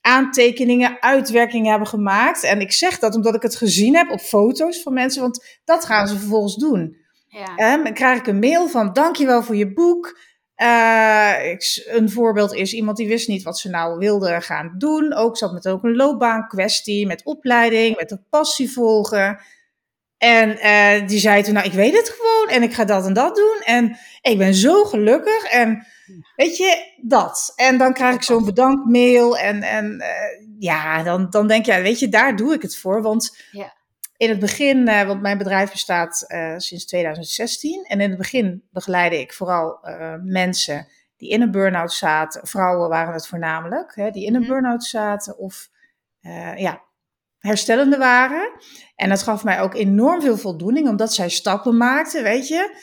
aantekeningen, 0.01 0.97
uitwerkingen 1.03 1.71
hebben 1.71 1.89
gemaakt. 1.89 2.43
En 2.43 2.61
ik 2.61 2.73
zeg 2.73 2.99
dat 2.99 3.15
omdat 3.15 3.35
ik 3.35 3.43
het 3.43 3.57
gezien 3.57 3.97
heb 3.97 4.11
op 4.11 4.21
foto's 4.21 4.83
van 4.83 4.93
mensen, 4.93 5.23
want 5.23 5.59
dat 5.65 5.85
gaan 5.85 6.09
ze 6.09 6.19
vervolgens 6.19 6.57
doen. 6.57 6.97
Ja. 7.29 7.77
Dan 7.77 7.93
krijg 7.93 8.19
ik 8.19 8.27
een 8.27 8.39
mail 8.39 8.69
van 8.69 8.93
dankjewel 8.93 9.43
voor 9.43 9.57
je 9.57 9.73
boek. 9.73 10.19
Eh, 10.61 11.57
een 11.85 12.11
voorbeeld 12.11 12.55
is 12.55 12.73
iemand 12.73 12.97
die 12.97 13.09
wist 13.09 13.29
niet 13.29 13.43
wat 13.43 13.59
ze 13.59 13.69
nou 13.69 13.99
wilde 13.99 14.41
gaan 14.41 14.75
doen. 14.79 15.15
Ook 15.15 15.37
zat 15.37 15.53
met 15.53 15.69
ook 15.69 15.85
een 15.85 15.97
loopbaankwestie, 15.97 17.07
met 17.07 17.25
opleiding, 17.25 17.97
met 17.97 18.11
een 18.11 18.25
passie 18.31 18.73
volgen. 18.73 19.41
En 20.19 20.59
eh, 20.59 21.07
die 21.09 21.19
zei 21.19 21.43
toen, 21.43 21.55
nou 21.55 21.67
ik 21.67 21.73
weet 21.73 21.97
het 21.97 22.09
gewoon 22.19 22.49
en 22.49 22.63
ik 22.63 22.75
ga 22.75 22.85
dat 22.85 23.07
en 23.07 23.13
dat 23.13 23.37
doen. 23.37 23.61
En 23.65 23.97
ik 24.21 24.39
ben 24.39 24.55
zo 24.55 24.85
gelukkig 24.85 25.45
en 25.45 25.87
weet 26.37 26.57
je, 26.57 26.93
dat. 27.03 27.53
En 27.57 27.79
dan 27.79 27.93
krijg 27.93 28.15
ik 28.15 28.23
zo'n 28.23 28.45
bedankmail 28.45 29.39
en, 29.39 29.63
en 29.63 30.01
eh, 30.01 30.47
ja, 30.59 31.03
dan, 31.03 31.31
dan 31.31 31.47
denk 31.47 31.67
je, 31.67 31.81
weet 31.81 31.99
je, 31.99 32.09
daar 32.09 32.37
doe 32.37 32.55
ik 32.55 32.63
het 32.63 32.77
voor. 32.77 33.03
Want 33.03 33.37
Ja. 33.51 33.79
In 34.21 34.29
het 34.29 34.39
begin, 34.39 34.89
uh, 34.89 35.03
want 35.03 35.21
mijn 35.21 35.39
bedrijf 35.39 35.71
bestaat 35.71 36.25
uh, 36.29 36.55
sinds 36.57 36.87
2016. 36.87 37.85
En 37.85 38.01
in 38.01 38.09
het 38.09 38.19
begin 38.19 38.63
begeleide 38.71 39.21
ik 39.21 39.33
vooral 39.33 39.79
uh, 39.83 40.15
mensen 40.23 40.89
die 41.17 41.31
in 41.31 41.43
een 41.43 41.51
burn-out 41.51 41.93
zaten. 41.93 42.47
Vrouwen 42.47 42.89
waren 42.89 43.15
het 43.15 43.27
voornamelijk, 43.27 43.95
hè, 43.95 44.11
die 44.11 44.27
in 44.27 44.35
een 44.35 44.41
mm 44.41 44.49
burn-out 44.49 44.85
zaten 44.85 45.39
of 45.39 45.69
ja, 46.57 46.83
herstellende 47.39 47.97
waren. 47.97 48.53
En 48.97 49.09
dat 49.09 49.23
gaf 49.23 49.45
mij 49.45 49.61
ook 49.61 49.75
enorm 49.75 50.21
veel 50.21 50.37
voldoening, 50.37 50.89
omdat 50.89 51.15
zij 51.15 51.29
stappen 51.29 51.77
maakten, 51.77 52.23
weet 52.23 52.49
je. 52.49 52.77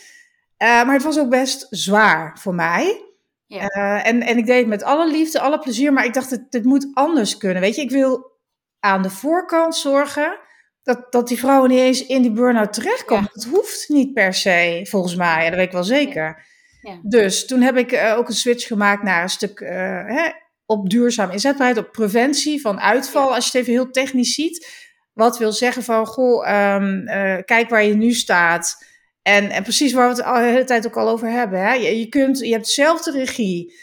maar 0.58 0.94
het 0.94 1.04
was 1.04 1.20
ook 1.20 1.30
best 1.30 1.68
zwaar 1.70 2.40
voor 2.40 2.56
mij. 2.56 3.06
Ja. 3.46 3.68
en, 4.04 4.22
en 4.22 4.38
ik 4.38 4.46
deed 4.46 4.60
het 4.60 4.68
met 4.68 4.84
alle 4.84 5.12
liefde, 5.12 5.40
alle 5.40 5.60
plezier, 5.60 5.94
maar 5.94 6.06
ik 6.06 6.14
dacht, 6.14 6.30
het 6.50 6.64
moet 6.64 6.92
anders 6.94 7.38
kunnen. 7.38 7.62
Weet 7.62 7.76
je, 7.76 7.82
ik 7.82 7.92
wil 7.92 8.32
aan 8.80 9.02
de 9.02 9.10
voorkant 9.10 9.76
zorgen 9.76 10.46
dat, 10.88 11.12
dat 11.12 11.28
die 11.28 11.40
vrouwen 11.40 11.70
niet 11.70 11.80
eens 11.80 12.06
in 12.06 12.22
die 12.22 12.32
burn-out 12.32 12.74
terechtkomen. 12.74 13.30
Dat 13.34 13.44
hoeft 13.44 13.86
niet 13.90 14.14
per 14.14 14.34
se, 14.34 14.86
volgens 14.90 15.16
mij. 15.16 15.46
dat 15.46 15.56
weet 15.56 15.66
ik 15.66 15.72
wel 15.72 15.84
zeker. 15.84 16.46
Ja. 16.82 17.00
Dus 17.04 17.46
toen 17.46 17.62
heb 17.62 17.78
ik 17.78 17.92
uh, 17.92 18.16
ook 18.18 18.28
een 18.28 18.34
switch 18.34 18.68
gemaakt 18.68 19.04
naar 19.04 19.24
een 19.24 19.30
stuk 19.30 19.60
uh, 19.60 19.70
hè, 20.06 20.30
op 20.66 20.90
duurzaam 20.90 21.32
inzetbaarheid, 21.32 21.78
op 21.78 21.92
preventie 21.92 22.62
van 22.62 22.80
uitval. 22.80 23.36
Als 23.36 23.44
je 23.44 23.58
het 23.58 23.62
even 23.62 23.74
heel 23.74 23.92
technisch 23.92 24.34
ziet. 24.34 24.86
Wat 25.14 25.38
wil 25.38 25.52
zeggen 25.52 25.84
van, 25.84 26.06
goh, 26.06 26.74
um, 26.76 27.08
uh, 27.08 27.38
kijk 27.46 27.70
waar 27.70 27.84
je 27.84 27.96
nu 27.96 28.14
staat. 28.14 28.86
En, 29.22 29.50
en 29.50 29.64
precies 29.64 29.94
waar 29.94 30.10
we 30.10 30.16
het 30.16 30.24
al 30.24 30.36
de 30.36 30.42
hele 30.42 30.64
tijd 30.64 30.88
ook 30.88 30.98
al 30.98 31.10
over 31.10 31.30
hebben. 31.30 31.60
Hè? 31.60 31.74
Je, 31.74 32.00
je, 32.00 32.08
kunt, 32.08 32.40
je 32.40 32.52
hebt 32.52 32.66
dezelfde 32.66 33.12
regie. 33.12 33.74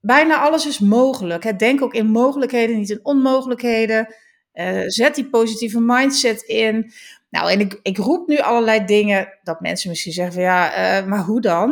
Bijna 0.00 0.38
alles 0.38 0.66
is 0.66 0.78
mogelijk. 0.78 1.44
Hè? 1.44 1.56
Denk 1.56 1.82
ook 1.82 1.94
in 1.94 2.06
mogelijkheden, 2.06 2.78
niet 2.78 2.90
in 2.90 3.04
onmogelijkheden. 3.04 4.14
Uh, 4.54 4.82
zet 4.86 5.14
die 5.14 5.28
positieve 5.28 5.80
mindset 5.80 6.42
in. 6.42 6.92
Nou, 7.30 7.50
en 7.50 7.60
ik, 7.60 7.78
ik 7.82 7.98
roep 7.98 8.28
nu 8.28 8.38
allerlei 8.38 8.84
dingen 8.84 9.38
dat 9.42 9.60
mensen 9.60 9.88
misschien 9.88 10.12
zeggen 10.12 10.34
van 10.34 10.42
ja, 10.42 11.00
uh, 11.00 11.06
maar 11.06 11.20
hoe 11.20 11.40
dan? 11.40 11.70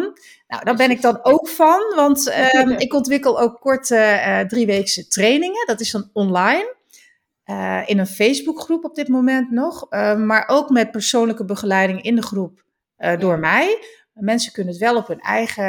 Nou, 0.48 0.64
daar 0.64 0.76
ben 0.76 0.90
ik 0.90 1.02
dan 1.02 1.18
ook 1.22 1.48
van, 1.48 1.92
want 1.94 2.32
um, 2.54 2.70
ik 2.86 2.94
ontwikkel 2.94 3.40
ook 3.40 3.60
korte 3.60 3.96
uh, 3.96 4.40
drieweekse 4.40 5.08
trainingen. 5.08 5.66
Dat 5.66 5.80
is 5.80 5.90
dan 5.90 6.10
online. 6.12 6.74
Uh, 7.46 7.82
in 7.86 7.98
een 7.98 8.06
Facebookgroep 8.06 8.84
op 8.84 8.94
dit 8.94 9.08
moment 9.08 9.50
nog, 9.50 9.90
maar 10.16 10.44
ook 10.46 10.70
met 10.70 10.90
persoonlijke 10.90 11.44
begeleiding 11.44 12.02
in 12.02 12.16
de 12.16 12.22
groep 12.22 12.64
door 13.18 13.38
mij. 13.38 13.78
Mensen 14.12 14.52
kunnen 14.52 14.72
het 14.72 14.82
wel 14.82 14.96
op 14.96 15.06
hun 15.06 15.20
eigen, 15.20 15.64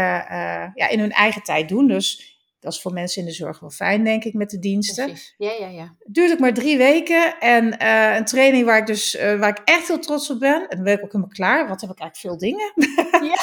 ja, 0.74 0.90
in 0.90 1.00
hun 1.00 1.12
eigen 1.12 1.44
tijd 1.44 1.70
doen. 1.70 1.88
Dus 1.88 2.33
dat 2.64 2.74
is 2.74 2.82
voor 2.82 2.94
mensen 2.94 3.22
in 3.22 3.28
de 3.28 3.34
zorg 3.34 3.60
wel 3.60 3.70
fijn, 3.70 4.04
denk 4.04 4.24
ik, 4.24 4.34
met 4.34 4.50
de 4.50 4.60
diensten. 4.60 5.06
Precies. 5.06 5.34
Ja, 5.38 5.52
ja, 5.60 5.68
ja. 5.68 5.96
Ook 6.32 6.40
maar 6.40 6.54
drie 6.54 6.78
weken. 6.78 7.40
En 7.40 7.76
uh, 7.82 8.16
een 8.16 8.26
training 8.26 8.66
waar 8.66 8.78
ik 8.78 8.86
dus 8.86 9.16
uh, 9.16 9.40
waar 9.40 9.50
ik 9.50 9.62
echt 9.66 9.88
heel 9.88 10.00
trots 10.00 10.30
op 10.30 10.40
ben. 10.40 10.62
En 10.70 10.76
dan 10.76 10.84
ben 10.84 10.94
ik 10.94 11.04
ook 11.04 11.12
helemaal 11.12 11.34
klaar. 11.34 11.68
Want 11.68 11.82
heb 11.82 11.90
ik 11.90 12.00
eigenlijk 12.00 12.18
veel 12.18 12.50
dingen. 12.50 12.74
Ja. 13.12 13.38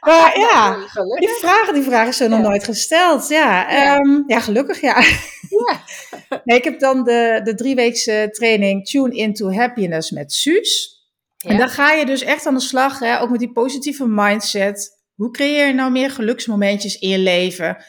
maar 0.12 0.38
ja, 0.38 0.76
die 1.18 1.28
vragen, 1.28 1.74
die 1.74 1.82
vragen 1.82 2.14
zijn 2.14 2.30
nog 2.30 2.40
nooit 2.40 2.64
gesteld. 2.64 3.28
Ja, 3.28 3.72
ja. 3.72 3.96
Um, 3.96 4.24
ja 4.26 4.40
gelukkig 4.40 4.80
ja. 4.80 5.02
ja. 5.48 5.80
nee, 6.44 6.58
ik 6.58 6.64
heb 6.64 6.78
dan 6.78 7.04
de, 7.04 7.40
de 7.44 7.54
drieweekse 7.54 8.28
training 8.30 8.86
Tune 8.86 9.14
into 9.14 9.52
Happiness 9.52 10.10
met 10.10 10.32
Suus. 10.32 10.96
En 11.38 11.56
dan 11.56 11.68
ga 11.68 11.92
je 11.92 12.06
dus 12.06 12.22
echt 12.22 12.46
aan 12.46 12.54
de 12.54 12.60
slag, 12.60 12.98
hè, 12.98 13.20
ook 13.20 13.30
met 13.30 13.40
die 13.40 13.52
positieve 13.52 14.06
mindset. 14.06 14.96
Hoe 15.14 15.30
creëer 15.30 15.66
je 15.66 15.72
nou 15.72 15.92
meer 15.92 16.10
geluksmomentjes 16.10 16.98
in 16.98 17.08
je 17.08 17.18
leven? 17.18 17.84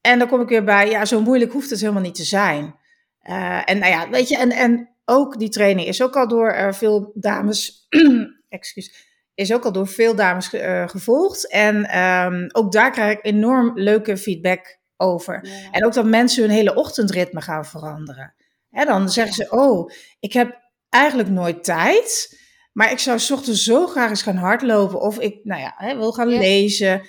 En 0.00 0.18
dan 0.18 0.28
kom 0.28 0.40
ik 0.40 0.48
weer 0.48 0.64
bij, 0.64 0.90
ja, 0.90 1.04
zo 1.04 1.20
moeilijk 1.20 1.52
hoeft 1.52 1.70
het 1.70 1.80
helemaal 1.80 2.02
niet 2.02 2.14
te 2.14 2.24
zijn. 2.24 2.74
Uh, 3.28 3.70
en 3.70 3.78
nou 3.78 3.92
ja, 3.92 4.10
weet 4.10 4.28
je, 4.28 4.36
en, 4.36 4.50
en 4.50 4.88
ook 5.04 5.38
die 5.38 5.48
training 5.48 5.88
is 5.88 6.02
ook 6.02 6.16
al 6.16 6.28
door 6.28 6.54
uh, 6.54 6.72
veel 6.72 7.12
dames, 7.14 7.86
excuus, 8.48 9.08
is 9.34 9.52
ook 9.52 9.64
al 9.64 9.72
door 9.72 9.88
veel 9.88 10.14
dames 10.14 10.54
uh, 10.54 10.88
gevolgd. 10.88 11.50
En 11.50 11.98
um, 11.98 12.46
ook 12.52 12.72
daar 12.72 12.90
krijg 12.90 13.18
ik 13.18 13.24
enorm 13.24 13.72
leuke 13.74 14.16
feedback 14.16 14.78
over. 14.96 15.40
Ja. 15.42 15.70
En 15.70 15.84
ook 15.84 15.92
dat 15.92 16.04
mensen 16.04 16.42
hun 16.42 16.52
hele 16.52 16.74
ochtendritme 16.74 17.40
gaan 17.40 17.66
veranderen. 17.66 18.34
Hè, 18.70 18.84
dan 18.84 19.10
zeggen 19.10 19.34
ze, 19.34 19.50
oh, 19.50 19.90
ik 20.20 20.32
heb 20.32 20.60
eigenlijk 20.88 21.28
nooit 21.28 21.64
tijd, 21.64 22.38
maar 22.72 22.90
ik 22.90 22.98
zou 22.98 23.20
ochtends 23.32 23.64
zo 23.64 23.86
graag 23.86 24.10
eens 24.10 24.22
gaan 24.22 24.36
hardlopen. 24.36 25.00
Of 25.00 25.18
ik, 25.18 25.40
nou 25.42 25.60
ja, 25.60 25.74
hè, 25.76 25.96
wil 25.96 26.12
gaan 26.12 26.30
ja. 26.30 26.38
lezen. 26.38 27.02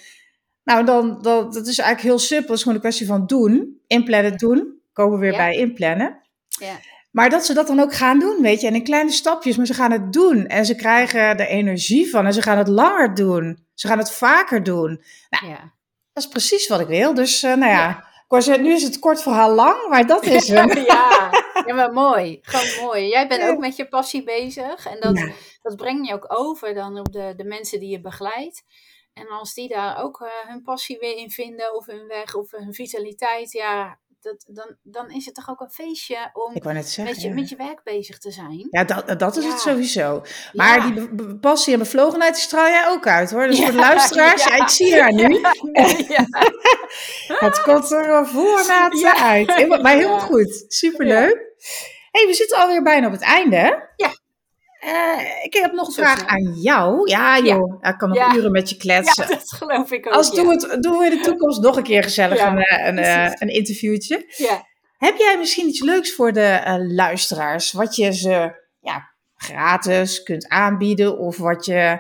Nou, 0.64 0.86
dan, 0.86 1.22
dan, 1.22 1.52
dat 1.52 1.68
is 1.68 1.78
eigenlijk 1.78 2.02
heel 2.02 2.20
simpel. 2.20 2.48
Het 2.48 2.56
is 2.56 2.62
gewoon 2.62 2.76
een 2.76 2.84
kwestie 2.84 3.08
van 3.08 3.26
doen. 3.26 3.82
Inplannen, 3.88 4.38
doen. 4.38 4.82
Komen 4.94 5.14
we 5.14 5.20
weer 5.20 5.32
ja. 5.32 5.38
bij 5.38 5.56
inplannen. 5.56 6.22
Ja. 6.48 6.80
Maar 7.12 7.30
dat 7.30 7.46
ze 7.46 7.54
dat 7.54 7.68
dan 7.68 7.80
ook 7.80 7.94
gaan 7.94 8.20
doen, 8.20 8.42
weet 8.42 8.62
je. 8.62 8.68
En 8.68 8.76
in 8.76 8.84
kleine 8.84 9.12
stapjes, 9.12 9.58
maar 9.58 9.66
ze 9.66 9.74
gaan 9.74 9.92
het 9.92 10.14
doen. 10.14 10.48
En 10.48 10.66
ze 10.66 10.76
krijgen 10.76 11.22
er 11.22 11.48
energie 11.48 12.10
van. 12.10 12.26
En 12.26 12.34
ze 12.34 12.42
gaan 12.42 12.58
het 12.58 12.68
langer 12.68 13.16
doen. 13.16 13.66
Ze 13.74 13.88
gaan 13.88 13.98
het 13.98 14.12
vaker 14.12 14.64
doen. 14.64 15.04
Nou, 15.30 15.52
ja. 15.52 15.74
dat 16.14 16.24
is 16.24 16.30
precies 16.30 16.68
wat 16.68 16.80
ik 16.80 16.88
wil. 16.88 17.14
Dus, 17.14 17.44
uh, 17.44 17.56
nou 17.56 17.72
ja. 17.72 18.06
ja. 18.28 18.58
nu 18.58 18.74
is 18.74 18.84
het 18.84 19.00
kort 19.00 19.22
verhaal 19.22 19.54
lang, 19.54 19.88
maar 19.90 20.08
dat 20.08 20.26
is 20.26 20.48
hem. 20.58 20.78
ja. 20.78 21.30
ja, 21.66 21.74
maar 21.74 21.94
mooi. 21.94 22.40
Gewoon 22.42 22.86
mooi. 22.86 23.08
Jij 23.08 23.28
bent 23.28 23.44
ook 23.44 23.60
met 23.60 23.76
je 23.76 23.88
passie 23.88 24.24
bezig. 24.24 24.86
En 24.86 25.00
dat, 25.00 25.32
dat 25.62 25.76
breng 25.76 26.08
je 26.08 26.14
ook 26.14 26.26
over 26.28 26.74
dan 26.74 27.00
op 27.00 27.12
de, 27.12 27.34
de 27.38 27.46
mensen 27.46 27.80
die 27.80 27.90
je 27.90 28.02
begeleidt. 28.02 28.64
En 29.14 29.28
als 29.28 29.54
die 29.54 29.68
daar 29.68 30.04
ook 30.04 30.20
uh, 30.20 30.28
hun 30.48 30.62
passie 30.62 30.98
weer 31.00 31.16
in 31.16 31.32
vinden, 31.32 31.76
of 31.76 31.86
hun 31.86 32.08
weg, 32.08 32.36
of 32.36 32.52
hun 32.52 32.74
vitaliteit, 32.74 33.52
ja, 33.52 34.00
dat, 34.22 34.46
dan, 34.48 34.76
dan 34.84 35.12
is 35.12 35.26
het 35.26 35.36
toch 35.36 35.50
ook 35.50 35.60
een 35.60 35.72
feestje 35.72 36.30
om 36.34 36.54
zeggen, 36.54 37.04
met, 37.04 37.22
je, 37.22 37.28
ja. 37.28 37.34
met 37.34 37.50
je 37.50 37.56
werk 37.56 37.84
bezig 37.84 38.18
te 38.18 38.32
zijn. 38.32 38.68
Ja, 38.70 38.84
dat, 38.84 39.20
dat 39.20 39.38
is 39.38 39.44
ja. 39.44 39.50
het 39.50 39.60
sowieso. 39.60 40.24
Maar 40.54 40.88
ja. 40.88 40.92
die 40.92 41.38
passie 41.40 41.74
en 41.74 41.80
bevlogenheid 41.80 42.38
straal 42.38 42.68
jij 42.68 42.88
ook 42.88 43.08
uit 43.08 43.32
hoor. 43.32 43.48
Dus 43.48 43.60
voor 43.60 43.72
de 43.72 43.78
luisteraars, 43.78 44.46
ik 44.62 44.68
zie 44.68 45.02
haar 45.02 45.14
nu. 45.14 45.24
het 47.46 47.62
komt 47.62 47.92
er 47.92 48.28
voornaat 48.28 49.04
uit. 49.04 49.82
Maar 49.82 49.96
heel 49.96 50.20
goed, 50.20 50.66
superleuk. 50.68 51.54
hey, 52.12 52.28
we 52.28 52.34
zitten 52.34 52.58
alweer 52.58 52.84
bijna 52.84 53.08
op 53.08 53.14
het 53.14 53.22
einde. 53.22 53.90
Ja. 53.96 54.21
Uh, 54.86 55.44
ik 55.44 55.54
heb 55.54 55.72
nog 55.72 55.88
een 55.88 55.94
vraag 55.94 56.26
aan 56.26 56.54
jou. 56.54 57.10
Ja, 57.10 57.40
joh. 57.40 57.78
Ja. 57.82 57.90
Ik 57.90 57.98
kan 57.98 58.10
nog 58.10 58.18
ja. 58.18 58.36
uren 58.36 58.52
met 58.52 58.70
je 58.70 58.78
kletsen. 58.78 59.24
Ja, 59.28 59.30
dat 59.36 59.54
geloof 59.54 59.92
ik 59.92 60.08
ook. 60.08 60.14
Als 60.14 60.32
doen, 60.32 60.48
we 60.48 60.54
het, 60.54 60.84
doen 60.84 60.98
we 60.98 61.06
in 61.06 61.18
de 61.18 61.20
toekomst 61.24 61.62
nog 61.62 61.78
een 61.78 61.84
keer 61.84 62.04
gezellig 62.04 62.42
een, 62.42 62.58
eh, 62.58 62.88
een, 62.88 62.98
uh, 62.98 63.32
een 63.34 63.48
interviewtje. 63.48 64.26
Ja. 64.38 64.68
Heb 64.98 65.18
jij 65.18 65.38
misschien 65.38 65.68
iets 65.68 65.82
leuks 65.82 66.16
voor 66.16 66.34
de 66.34 66.62
uh, 66.66 66.76
luisteraars? 66.96 67.72
Wat 67.72 67.96
je 67.96 68.14
ze 68.14 68.62
ja, 68.80 69.10
gratis 69.36 70.24
kunt 70.24 70.48
aanbieden? 70.48 71.18
Of 71.18 71.38
wat 71.38 71.66
je, 71.66 72.00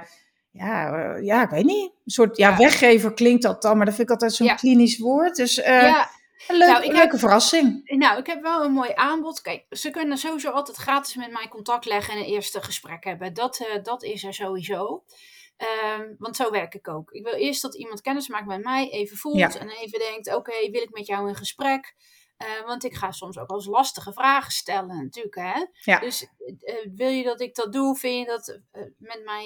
ja, 0.51 1.15
ja 1.21 1.43
ik 1.43 1.49
weet 1.49 1.65
niet. 1.65 1.91
Een 2.05 2.11
soort 2.11 2.37
ja, 2.37 2.57
weggever 2.57 3.13
klinkt 3.13 3.43
dat 3.43 3.61
dan, 3.61 3.77
maar 3.77 3.85
dat 3.85 3.95
vind 3.95 4.07
ik 4.07 4.13
altijd 4.13 4.33
zo'n 4.33 4.55
klinisch 4.55 4.97
woord. 4.97 5.35
Dus 5.35 5.55
ja. 5.55 6.09
Een 6.47 6.57
leuk, 6.57 6.69
nou, 6.69 6.83
ik 6.83 6.91
leuke 6.91 7.11
heb, 7.11 7.19
verrassing. 7.19 7.81
Nou, 7.85 8.19
ik 8.19 8.27
heb 8.27 8.41
wel 8.41 8.63
een 8.63 8.71
mooi 8.71 8.91
aanbod. 8.93 9.41
Kijk, 9.41 9.65
ze 9.69 9.89
kunnen 9.89 10.17
sowieso 10.17 10.51
altijd 10.51 10.77
gratis 10.77 11.15
met 11.15 11.31
mij 11.31 11.47
contact 11.47 11.85
leggen 11.85 12.13
en 12.13 12.19
een 12.19 12.25
eerste 12.25 12.61
gesprek 12.61 13.03
hebben. 13.03 13.33
Dat, 13.33 13.59
uh, 13.59 13.83
dat 13.83 14.03
is 14.03 14.23
er 14.23 14.33
sowieso. 14.33 15.03
Um, 15.93 16.15
want 16.17 16.35
zo 16.35 16.51
werk 16.51 16.73
ik 16.73 16.87
ook. 16.87 17.11
Ik 17.11 17.23
wil 17.23 17.33
eerst 17.33 17.61
dat 17.61 17.75
iemand 17.75 18.01
kennis 18.01 18.27
maakt 18.27 18.45
met 18.45 18.63
mij, 18.63 18.89
even 18.89 19.17
voelt 19.17 19.37
ja. 19.37 19.59
en 19.59 19.69
even 19.69 19.99
denkt: 19.99 20.27
oké, 20.27 20.37
okay, 20.37 20.71
wil 20.71 20.81
ik 20.81 20.91
met 20.91 21.07
jou 21.07 21.27
in 21.27 21.35
gesprek? 21.35 21.95
Uh, 22.37 22.65
want 22.65 22.83
ik 22.83 22.93
ga 22.93 23.11
soms 23.11 23.37
ook 23.37 23.49
als 23.49 23.65
lastige 23.65 24.13
vragen 24.13 24.51
stellen, 24.51 25.03
natuurlijk. 25.03 25.35
Hè? 25.35 25.65
Ja. 25.83 25.99
Dus 25.99 26.21
uh, 26.21 26.87
wil 26.95 27.09
je 27.09 27.23
dat 27.23 27.41
ik 27.41 27.55
dat 27.55 27.73
doe? 27.73 27.97
Vind 27.97 28.19
je 28.19 28.25
dat 28.25 28.59
met 28.97 29.23
mij 29.23 29.45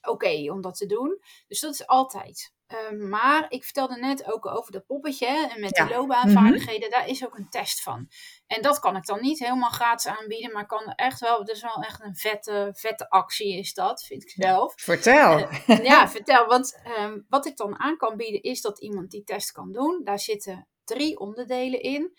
oké 0.00 0.10
okay 0.10 0.48
om 0.48 0.60
dat 0.60 0.76
te 0.76 0.86
doen? 0.86 1.20
Dus 1.46 1.60
dat 1.60 1.72
is 1.72 1.86
altijd. 1.86 2.52
Uh, 2.68 3.08
maar 3.08 3.46
ik 3.48 3.64
vertelde 3.64 3.96
net 3.96 4.32
ook 4.32 4.46
over 4.46 4.72
dat 4.72 4.86
poppetje 4.86 5.50
en 5.54 5.60
met 5.60 5.76
ja. 5.76 5.84
die 5.84 5.94
loopbaanvaardigheden, 5.96 6.88
mm 6.88 6.92
-hmm. 6.92 7.00
daar 7.00 7.08
is 7.08 7.26
ook 7.26 7.38
een 7.38 7.50
test 7.50 7.82
van. 7.82 8.08
En 8.46 8.62
dat 8.62 8.78
kan 8.78 8.96
ik 8.96 9.06
dan 9.06 9.20
niet 9.20 9.38
helemaal 9.38 9.70
gratis 9.70 10.06
aanbieden, 10.06 10.52
maar 10.52 10.66
kan 10.66 10.92
echt 10.92 11.20
wel, 11.20 11.38
dat 11.38 11.56
is 11.56 11.62
wel 11.62 11.82
echt 11.82 12.02
een 12.02 12.16
vette, 12.16 12.70
vette 12.72 13.10
actie 13.10 13.58
is 13.58 13.74
dat, 13.74 14.04
vind 14.04 14.22
ik 14.22 14.30
zelf. 14.30 14.72
Vertel. 14.76 15.38
Uh, 15.38 15.84
ja, 15.84 16.08
vertel, 16.18 16.46
want 16.46 16.80
um, 16.98 17.26
wat 17.28 17.46
ik 17.46 17.56
dan 17.56 17.80
aan 17.80 17.96
kan 17.96 18.16
bieden 18.16 18.42
is 18.42 18.60
dat 18.60 18.80
iemand 18.80 19.10
die 19.10 19.24
test 19.24 19.52
kan 19.52 19.72
doen. 19.72 20.00
Daar 20.04 20.18
zitten 20.18 20.68
drie 20.84 21.18
onderdelen 21.18 21.80
in. 21.80 22.12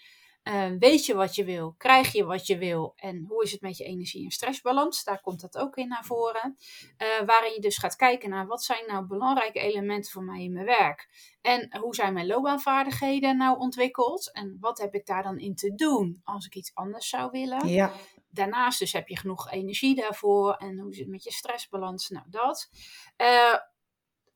Uh, 0.49 0.71
weet 0.79 1.05
je 1.05 1.13
wat 1.15 1.35
je 1.35 1.43
wil? 1.43 1.75
Krijg 1.77 2.11
je 2.11 2.25
wat 2.25 2.47
je 2.47 2.57
wil? 2.57 2.93
En 2.95 3.25
hoe 3.27 3.43
is 3.43 3.51
het 3.51 3.61
met 3.61 3.77
je 3.77 3.83
energie- 3.83 4.23
en 4.23 4.31
stressbalans? 4.31 5.03
Daar 5.03 5.21
komt 5.21 5.41
dat 5.41 5.57
ook 5.57 5.75
in 5.75 5.87
naar 5.87 6.05
voren. 6.05 6.57
Uh, 6.97 7.25
waarin 7.25 7.53
je 7.53 7.59
dus 7.59 7.77
gaat 7.77 7.95
kijken 7.95 8.29
naar 8.29 8.47
wat 8.47 8.63
zijn 8.63 8.83
nou 8.87 9.05
belangrijke 9.05 9.59
elementen 9.59 10.11
voor 10.11 10.23
mij 10.23 10.43
in 10.43 10.53
mijn 10.53 10.65
werk? 10.65 11.09
En 11.41 11.77
hoe 11.79 11.95
zijn 11.95 12.13
mijn 12.13 12.27
loopbaanvaardigheden 12.27 13.37
nou 13.37 13.57
ontwikkeld? 13.57 14.31
En 14.33 14.57
wat 14.59 14.77
heb 14.77 14.93
ik 14.93 15.05
daar 15.05 15.23
dan 15.23 15.37
in 15.37 15.55
te 15.55 15.75
doen 15.75 16.21
als 16.23 16.45
ik 16.45 16.55
iets 16.55 16.71
anders 16.73 17.09
zou 17.09 17.31
willen? 17.31 17.67
Ja. 17.67 17.91
Daarnaast 18.29 18.79
dus 18.79 18.93
heb 18.93 19.07
je 19.07 19.17
genoeg 19.17 19.51
energie 19.51 19.95
daarvoor. 19.95 20.53
En 20.53 20.79
hoe 20.79 20.93
zit 20.93 21.03
het 21.03 21.11
met 21.11 21.23
je 21.23 21.31
stressbalans? 21.31 22.09
Nou, 22.09 22.25
dat. 22.29 22.69
Uh, 23.17 23.55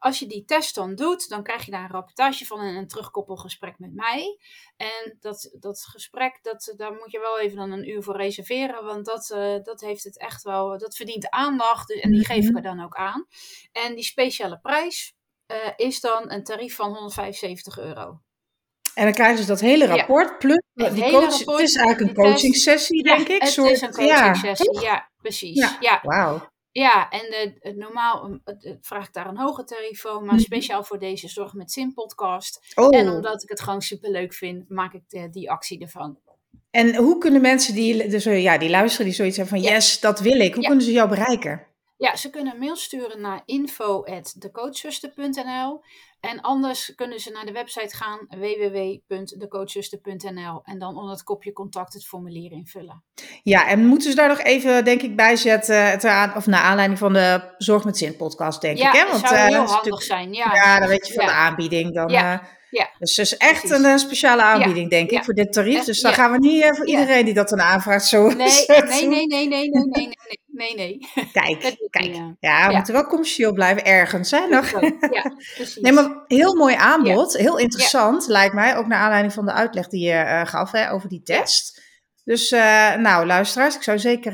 als 0.03 0.19
je 0.19 0.25
die 0.27 0.45
test 0.45 0.75
dan 0.75 0.95
doet, 0.95 1.29
dan 1.29 1.43
krijg 1.43 1.65
je 1.65 1.71
daar 1.71 1.83
een 1.83 1.89
rapportage 1.89 2.45
van 2.45 2.59
en 2.59 2.75
een 2.75 2.87
terugkoppelgesprek 2.87 3.79
met 3.79 3.93
mij. 3.93 4.37
En 4.77 5.17
dat, 5.19 5.55
dat 5.59 5.85
gesprek, 5.89 6.39
dat, 6.41 6.73
daar 6.77 6.91
moet 6.93 7.11
je 7.11 7.19
wel 7.19 7.39
even 7.39 7.57
dan 7.57 7.71
een 7.71 7.89
uur 7.89 8.03
voor 8.03 8.17
reserveren, 8.17 8.83
want 8.85 9.05
dat, 9.05 9.29
uh, 9.35 9.63
dat 9.63 9.81
heeft 9.81 10.03
het 10.03 10.19
echt 10.19 10.43
wel, 10.43 10.77
dat 10.77 10.95
verdient 10.95 11.29
aandacht 11.29 11.87
dus, 11.87 11.99
en 11.99 12.11
die 12.11 12.25
geef 12.25 12.49
ik 12.49 12.55
er 12.55 12.61
dan 12.61 12.83
ook 12.83 12.95
aan. 12.95 13.27
En 13.71 13.95
die 13.95 14.03
speciale 14.03 14.59
prijs 14.59 15.13
eh, 15.45 15.57
is 15.75 15.99
dan 15.99 16.31
een 16.31 16.43
tarief 16.43 16.75
van 16.75 16.89
175 16.93 17.79
euro. 17.79 18.21
En 18.93 19.03
dan 19.03 19.13
krijgen 19.13 19.37
ze 19.37 19.45
dat 19.47 19.59
hele 19.59 19.87
Ja. 19.87 19.95
rapport 19.95 20.37
plus 20.39 20.61
Het 20.73 20.93
die 20.93 21.03
hele 21.03 21.17
coach. 21.17 21.29
rapport, 21.37 21.59
het 21.59 21.69
is 21.69 21.75
eigenlijk 21.75 22.09
een 22.17 22.23
coaching 22.23 22.55
sessie, 22.55 23.03
denk 23.03 23.27
ik. 23.27 23.41
het 23.41 23.51
soort, 23.51 23.71
is 23.71 23.81
een 23.81 24.05
ja, 24.05 24.15
coaching 24.15 24.35
sessie, 24.37 24.71
toch? 24.71 24.81
ja, 24.83 25.09
precies. 25.21 25.59
Ja. 25.59 25.77
Ja, 25.79 25.99
Wauw. 26.03 26.51
Ja, 26.74 27.09
en 27.09 27.19
de, 27.19 27.53
het 27.59 27.76
normaal 27.78 28.26
um, 28.26 28.41
vraag 28.82 29.07
ik 29.07 29.13
daar 29.13 29.28
een 29.28 29.38
hoger 29.38 29.65
tarief 29.65 30.01
voor, 30.01 30.24
maar 30.24 30.34
Mhm. 30.36 30.43
speciaal 30.43 30.84
voor 30.84 30.99
deze 30.99 31.28
Zorg 31.28 31.53
met 31.53 31.71
Zin 31.71 31.93
podcast. 31.93 32.71
Oh. 32.76 32.97
En 32.97 33.09
omdat 33.09 33.43
ik 33.43 33.49
het 33.49 33.61
gewoon 33.61 33.82
super 33.82 34.11
leuk 34.11 34.34
vind, 34.34 34.69
maak 34.69 34.93
ik 34.93 35.01
de- 35.07 35.30
die 35.30 35.51
actie 35.51 35.80
ervan. 35.82 36.17
En 36.71 36.95
hoe 36.95 37.17
kunnen 37.17 37.41
mensen 37.41 37.74
die, 37.74 38.07
dus, 38.07 38.24
ja, 38.24 38.57
die 38.57 38.69
luisteren, 38.69 39.05
die 39.05 39.15
zoiets 39.15 39.38
hebben 39.38 39.57
van 39.59 39.67
Ja. 39.67 39.74
yes, 39.76 39.99
dat 39.99 40.19
wil 40.19 40.39
ik. 40.39 40.53
Hoe 40.53 40.61
Ja. 40.63 40.67
kunnen 40.67 40.86
ze 40.86 40.91
jou 40.91 41.09
bereiken? 41.09 41.67
Ja, 42.03 42.15
ze 42.15 42.29
kunnen 42.29 42.53
een 42.53 42.59
mail 42.59 42.75
sturen 42.75 43.21
naar 43.21 43.41
info.decoachzuster.nl 43.45 45.83
en 46.19 46.41
anders 46.41 46.95
kunnen 46.95 47.19
ze 47.19 47.31
naar 47.31 47.45
de 47.45 47.51
website 47.51 47.95
gaan 47.95 48.19
www.decoachzuster.nl 48.29 50.61
en 50.63 50.79
dan 50.79 50.97
onder 50.97 51.11
het 51.11 51.23
kopje 51.23 51.53
contact 51.53 51.93
het 51.93 52.05
formulier 52.05 52.51
invullen. 52.51 53.03
Ja, 53.43 53.67
en 53.67 53.85
moeten 53.85 54.09
ze 54.09 54.15
daar 54.15 54.27
nog 54.27 54.39
even, 54.41 54.85
denk 54.85 55.01
ik, 55.01 55.15
bij 55.15 55.35
zetten, 55.35 55.99
ter 55.99 56.09
aan, 56.09 56.35
of 56.35 56.45
naar 56.45 56.61
aanleiding 56.61 56.99
van 56.99 57.13
de 57.13 57.53
Zorg 57.57 57.83
met 57.83 57.97
Zin 57.97 58.15
podcast, 58.15 58.61
denk 58.61 58.77
ja, 58.77 58.87
ik. 58.87 58.93
Hè? 58.99 59.03
dat 59.03 59.11
Want, 59.11 59.27
zou 59.27 59.35
eh, 59.35 59.41
heel 59.45 59.51
dat 59.51 59.63
is 59.63 59.69
handig 59.73 59.91
natuurlijk- 59.91 60.03
zijn. 60.05 60.33
Ja, 60.33 60.53
Ja, 60.55 60.79
dan 60.79 60.87
weet 60.87 61.07
je 61.07 61.13
van 61.13 61.23
Ja. 61.25 61.29
de 61.29 61.35
aanbieding. 61.37 61.93
Dan, 61.93 62.09
Ja. 62.09 62.41
eh, 62.41 62.47
Ja. 62.74 62.89
Dus 62.99 63.15
het 63.15 63.26
is 63.26 63.38
echt 63.38 63.59
Precies. 63.59 63.78
een 63.78 63.86
eh, 63.86 63.97
speciale 63.97 64.41
aanbieding, 64.41 64.89
denk 64.89 65.09
ik, 65.09 65.17
Ja. 65.17 65.24
voor 65.24 65.34
dit 65.34 65.53
tarief. 65.53 65.78
Echt, 65.78 65.86
Dus 65.86 66.01
dan 66.01 66.13
gaan 66.13 66.32
we 66.32 66.38
niet 66.38 66.63
eh, 66.63 66.69
voor 66.74 66.88
iedereen 66.88 67.26
die 67.26 67.34
dat 67.34 67.49
dan 67.49 67.61
aanvraagt 67.61 68.05
zo 68.13 68.28
Nee, 68.28 68.65
nee, 68.67 69.07
nee, 69.07 69.28
nee, 69.28 69.47
nee, 69.47 69.47
nee, 69.47 69.69
nee, 69.69 70.09
nee, 70.47 70.76
nee, 70.76 70.76
nee. 70.76 70.97
Kijk, 71.41 71.76
kijk. 71.89 72.15
ja. 72.39 72.67
We 72.67 72.74
moeten 72.76 72.93
wel 72.93 73.05
commercieel 73.05 73.53
blijven 73.53 73.86
ergens, 73.86 74.32
hè, 74.32 74.47
nog. 74.47 74.69
Ja, 75.11 75.36
precies. 75.55 75.76
Nee, 75.82 75.91
maar 75.91 76.24
heel 76.28 76.55
mooi 76.55 76.76
aanbod. 76.76 77.38
Heel 77.38 77.57
interessant, 77.57 78.28
lijkt 78.28 78.53
mij. 78.53 78.78
Ook 78.78 78.88
naar 78.88 78.99
aanleiding 78.99 79.34
van 79.34 79.45
de 79.45 79.51
uitleg 79.51 79.88
die 79.88 80.05
je 80.05 80.13
eh, 80.13 80.45
gaf 80.45 80.71
hè, 80.71 80.91
over 80.91 81.09
die 81.09 81.21
test. 81.24 81.82
Dus, 82.24 82.49
nou, 82.97 83.26
luisteraars, 83.26 83.76
ik 83.76 83.84
zou 83.84 83.99
zeker 83.99 84.32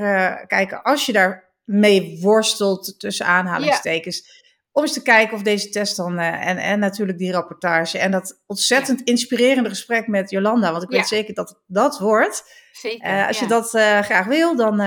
kijken 0.47 0.81
als 0.83 1.05
je 1.05 1.11
daar 1.11 1.47
mee 1.63 2.19
worstelt, 2.21 2.99
tussen 2.99 3.25
aanhalingstekens. 3.25 4.38
Om 4.79 4.85
eens 4.85 4.93
te 4.93 5.01
kijken 5.01 5.35
of 5.35 5.41
deze 5.41 5.69
test 5.69 5.97
dan, 5.97 6.17
eh, 6.19 6.47
en, 6.47 6.57
en 6.57 6.79
natuurlijk 6.79 7.17
die 7.17 7.31
rapportage. 7.31 7.97
En 7.97 8.11
dat 8.11 8.41
ontzettend 8.45 9.01
inspirerende 9.01 9.69
gesprek 9.69 10.07
met 10.07 10.29
Jolanda. 10.29 10.71
Want 10.71 10.83
ik 10.83 10.91
Ja. 10.91 10.97
weet 10.97 11.07
zeker 11.07 11.33
dat 11.33 11.59
dat 11.67 11.99
wordt. 11.99 12.43
Zeker. 12.71 13.07
Eh, 13.07 13.27
als 13.27 13.39
je 13.39 13.47
dat 13.47 13.73
eh, 13.73 13.99
graag 13.99 14.25
wil, 14.25 14.55
dan, 14.55 14.77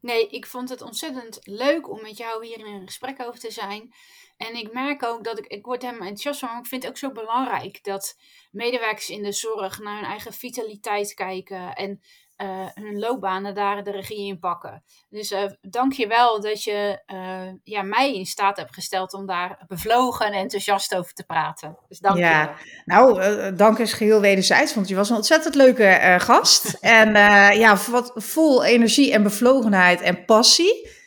Nee, 0.00 0.28
ik 0.28 0.46
vond 0.46 0.68
het 0.68 0.82
ontzettend 0.82 1.38
leuk 1.42 1.90
om 1.90 2.02
met 2.02 2.16
jou 2.16 2.46
hier 2.46 2.58
in 2.58 2.66
een 2.66 2.86
gesprek 2.86 3.20
over 3.22 3.40
te 3.40 3.50
zijn. 3.50 3.94
En 4.36 4.54
ik 4.54 4.72
merk 4.72 5.02
ook 5.02 5.24
dat 5.24 5.38
ik, 5.38 5.46
ik 5.46 5.64
word 5.64 5.82
helemaal 5.82 6.08
enthousiast 6.08 6.40
van, 6.40 6.48
maar 6.48 6.58
ik 6.60 6.66
vind 6.66 6.82
het 6.82 6.92
ook 6.92 6.98
zo 6.98 7.12
belangrijk 7.12 7.84
dat 7.84 8.16
medewerkers 8.50 9.10
in 9.10 9.22
de 9.22 9.32
zorg 9.32 9.78
naar 9.78 9.94
hun 9.94 10.04
eigen 10.10 10.32
vitaliteit 10.32 11.14
kijken 11.14 11.72
en 11.74 12.00
eh, 12.36 12.66
hun 12.74 12.98
loopbanen 12.98 13.54
daar 13.54 13.84
de 13.84 13.90
regie 13.90 14.26
in 14.26 14.38
pakken. 14.38 14.82
Dus 15.08 15.30
eh 15.30 15.44
dank 15.60 15.92
je 15.92 16.06
wel 16.06 16.40
dat 16.40 16.62
je 16.62 17.02
eh, 17.06 17.48
ja, 17.64 17.82
mij 17.82 18.14
in 18.14 18.26
staat 18.26 18.56
hebt 18.56 18.74
gesteld 18.74 19.14
om 19.14 19.26
daar 19.26 19.64
bevlogen 19.66 20.26
en 20.26 20.32
enthousiast 20.32 20.94
over 20.94 21.12
te 21.12 21.24
praten. 21.24 21.78
Dus 21.88 21.98
dank 21.98 22.18
Ja. 22.18 22.42
je. 22.42 22.82
Nou, 22.84 23.54
dank 23.54 23.78
is 23.78 23.92
geheel 23.92 24.20
wederzijds, 24.20 24.74
want 24.74 24.88
je 24.88 24.94
was 24.94 25.10
een 25.10 25.16
ontzettend 25.16 25.54
leuke 25.54 26.16
gast. 26.18 26.64
en 26.80 27.12
ja, 27.58 27.76
wat 27.90 28.12
vol 28.14 28.64
energie 28.64 29.12
en 29.12 29.22
bevlogenheid 29.22 30.00
en 30.00 30.24
passie. 30.24 31.00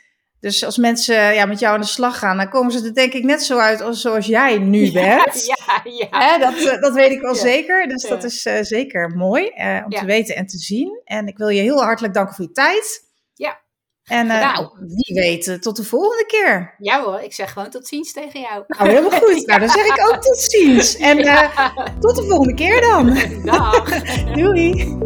Dus 0.46 0.66
als 0.66 0.78
mensen 0.78 1.34
ja, 1.34 1.46
met 1.46 1.60
jou 1.60 1.74
aan 1.76 1.82
de 1.82 1.88
slag 1.88 2.20
gaan, 2.20 2.38
dan 2.38 2.50
komen 2.50 2.72
ze 2.72 2.86
er 2.86 2.94
denk 2.94 3.14
ik 3.14 3.24
net 3.24 3.44
zo 3.44 3.58
uit 3.58 3.82
als 3.82 4.02
zoals 4.02 4.26
jij 4.26 4.58
nu 4.58 4.92
bent. 4.92 5.46
Ja, 5.46 5.82
ja. 5.84 6.08
Hè, 6.10 6.40
dat, 6.40 6.54
eh, 6.56 6.82
dat 6.82 6.94
weet 6.94 7.12
ik 7.12 7.22
wel 7.22 7.34
Ja. 7.34 7.40
zeker. 7.42 7.88
Dus 7.88 8.04
Ja. 8.04 8.10
dat 8.10 8.24
is 8.24 8.46
eh, 8.46 8.62
zeker 8.62 9.10
mooi 9.10 9.48
eh, 9.48 9.82
om 9.86 9.90
te 9.90 10.06
weten 10.06 10.36
en 10.36 10.46
te 10.46 10.58
zien. 10.58 11.02
En 11.04 11.28
ik 11.28 11.38
wil 11.38 11.48
je 11.48 11.62
heel 11.62 11.84
hartelijk 11.84 12.14
danken 12.14 12.36
voor 12.36 12.46
je 12.46 12.52
tijd. 12.52 13.04
Ja. 13.34 13.60
En 14.04 14.28
nou, 14.28 14.70
wie 14.80 15.16
weet, 15.16 15.58
tot 15.62 15.76
de 15.76 15.84
volgende 15.84 16.26
keer. 16.26 16.76
Ja 16.78 17.04
hoor, 17.04 17.20
ik 17.20 17.34
zeg 17.34 17.52
gewoon 17.52 17.70
tot 17.70 17.88
ziens 17.88 18.12
tegen 18.14 18.40
jou. 18.40 18.64
Nou, 18.68 18.90
helemaal 18.90 19.20
goed. 19.20 19.46
Nou, 19.46 19.60
dan 19.60 19.70
zeg 19.70 19.86
ik 19.86 20.08
ook 20.14 20.22
tot 20.22 20.38
ziens. 20.40 20.98
En 20.98 21.18
tot 22.00 22.16
de 22.16 22.24
volgende 22.28 22.54
keer 22.54 22.82
dan. 22.82 23.18
Dag. 23.44 24.02
Doei! 24.38 24.98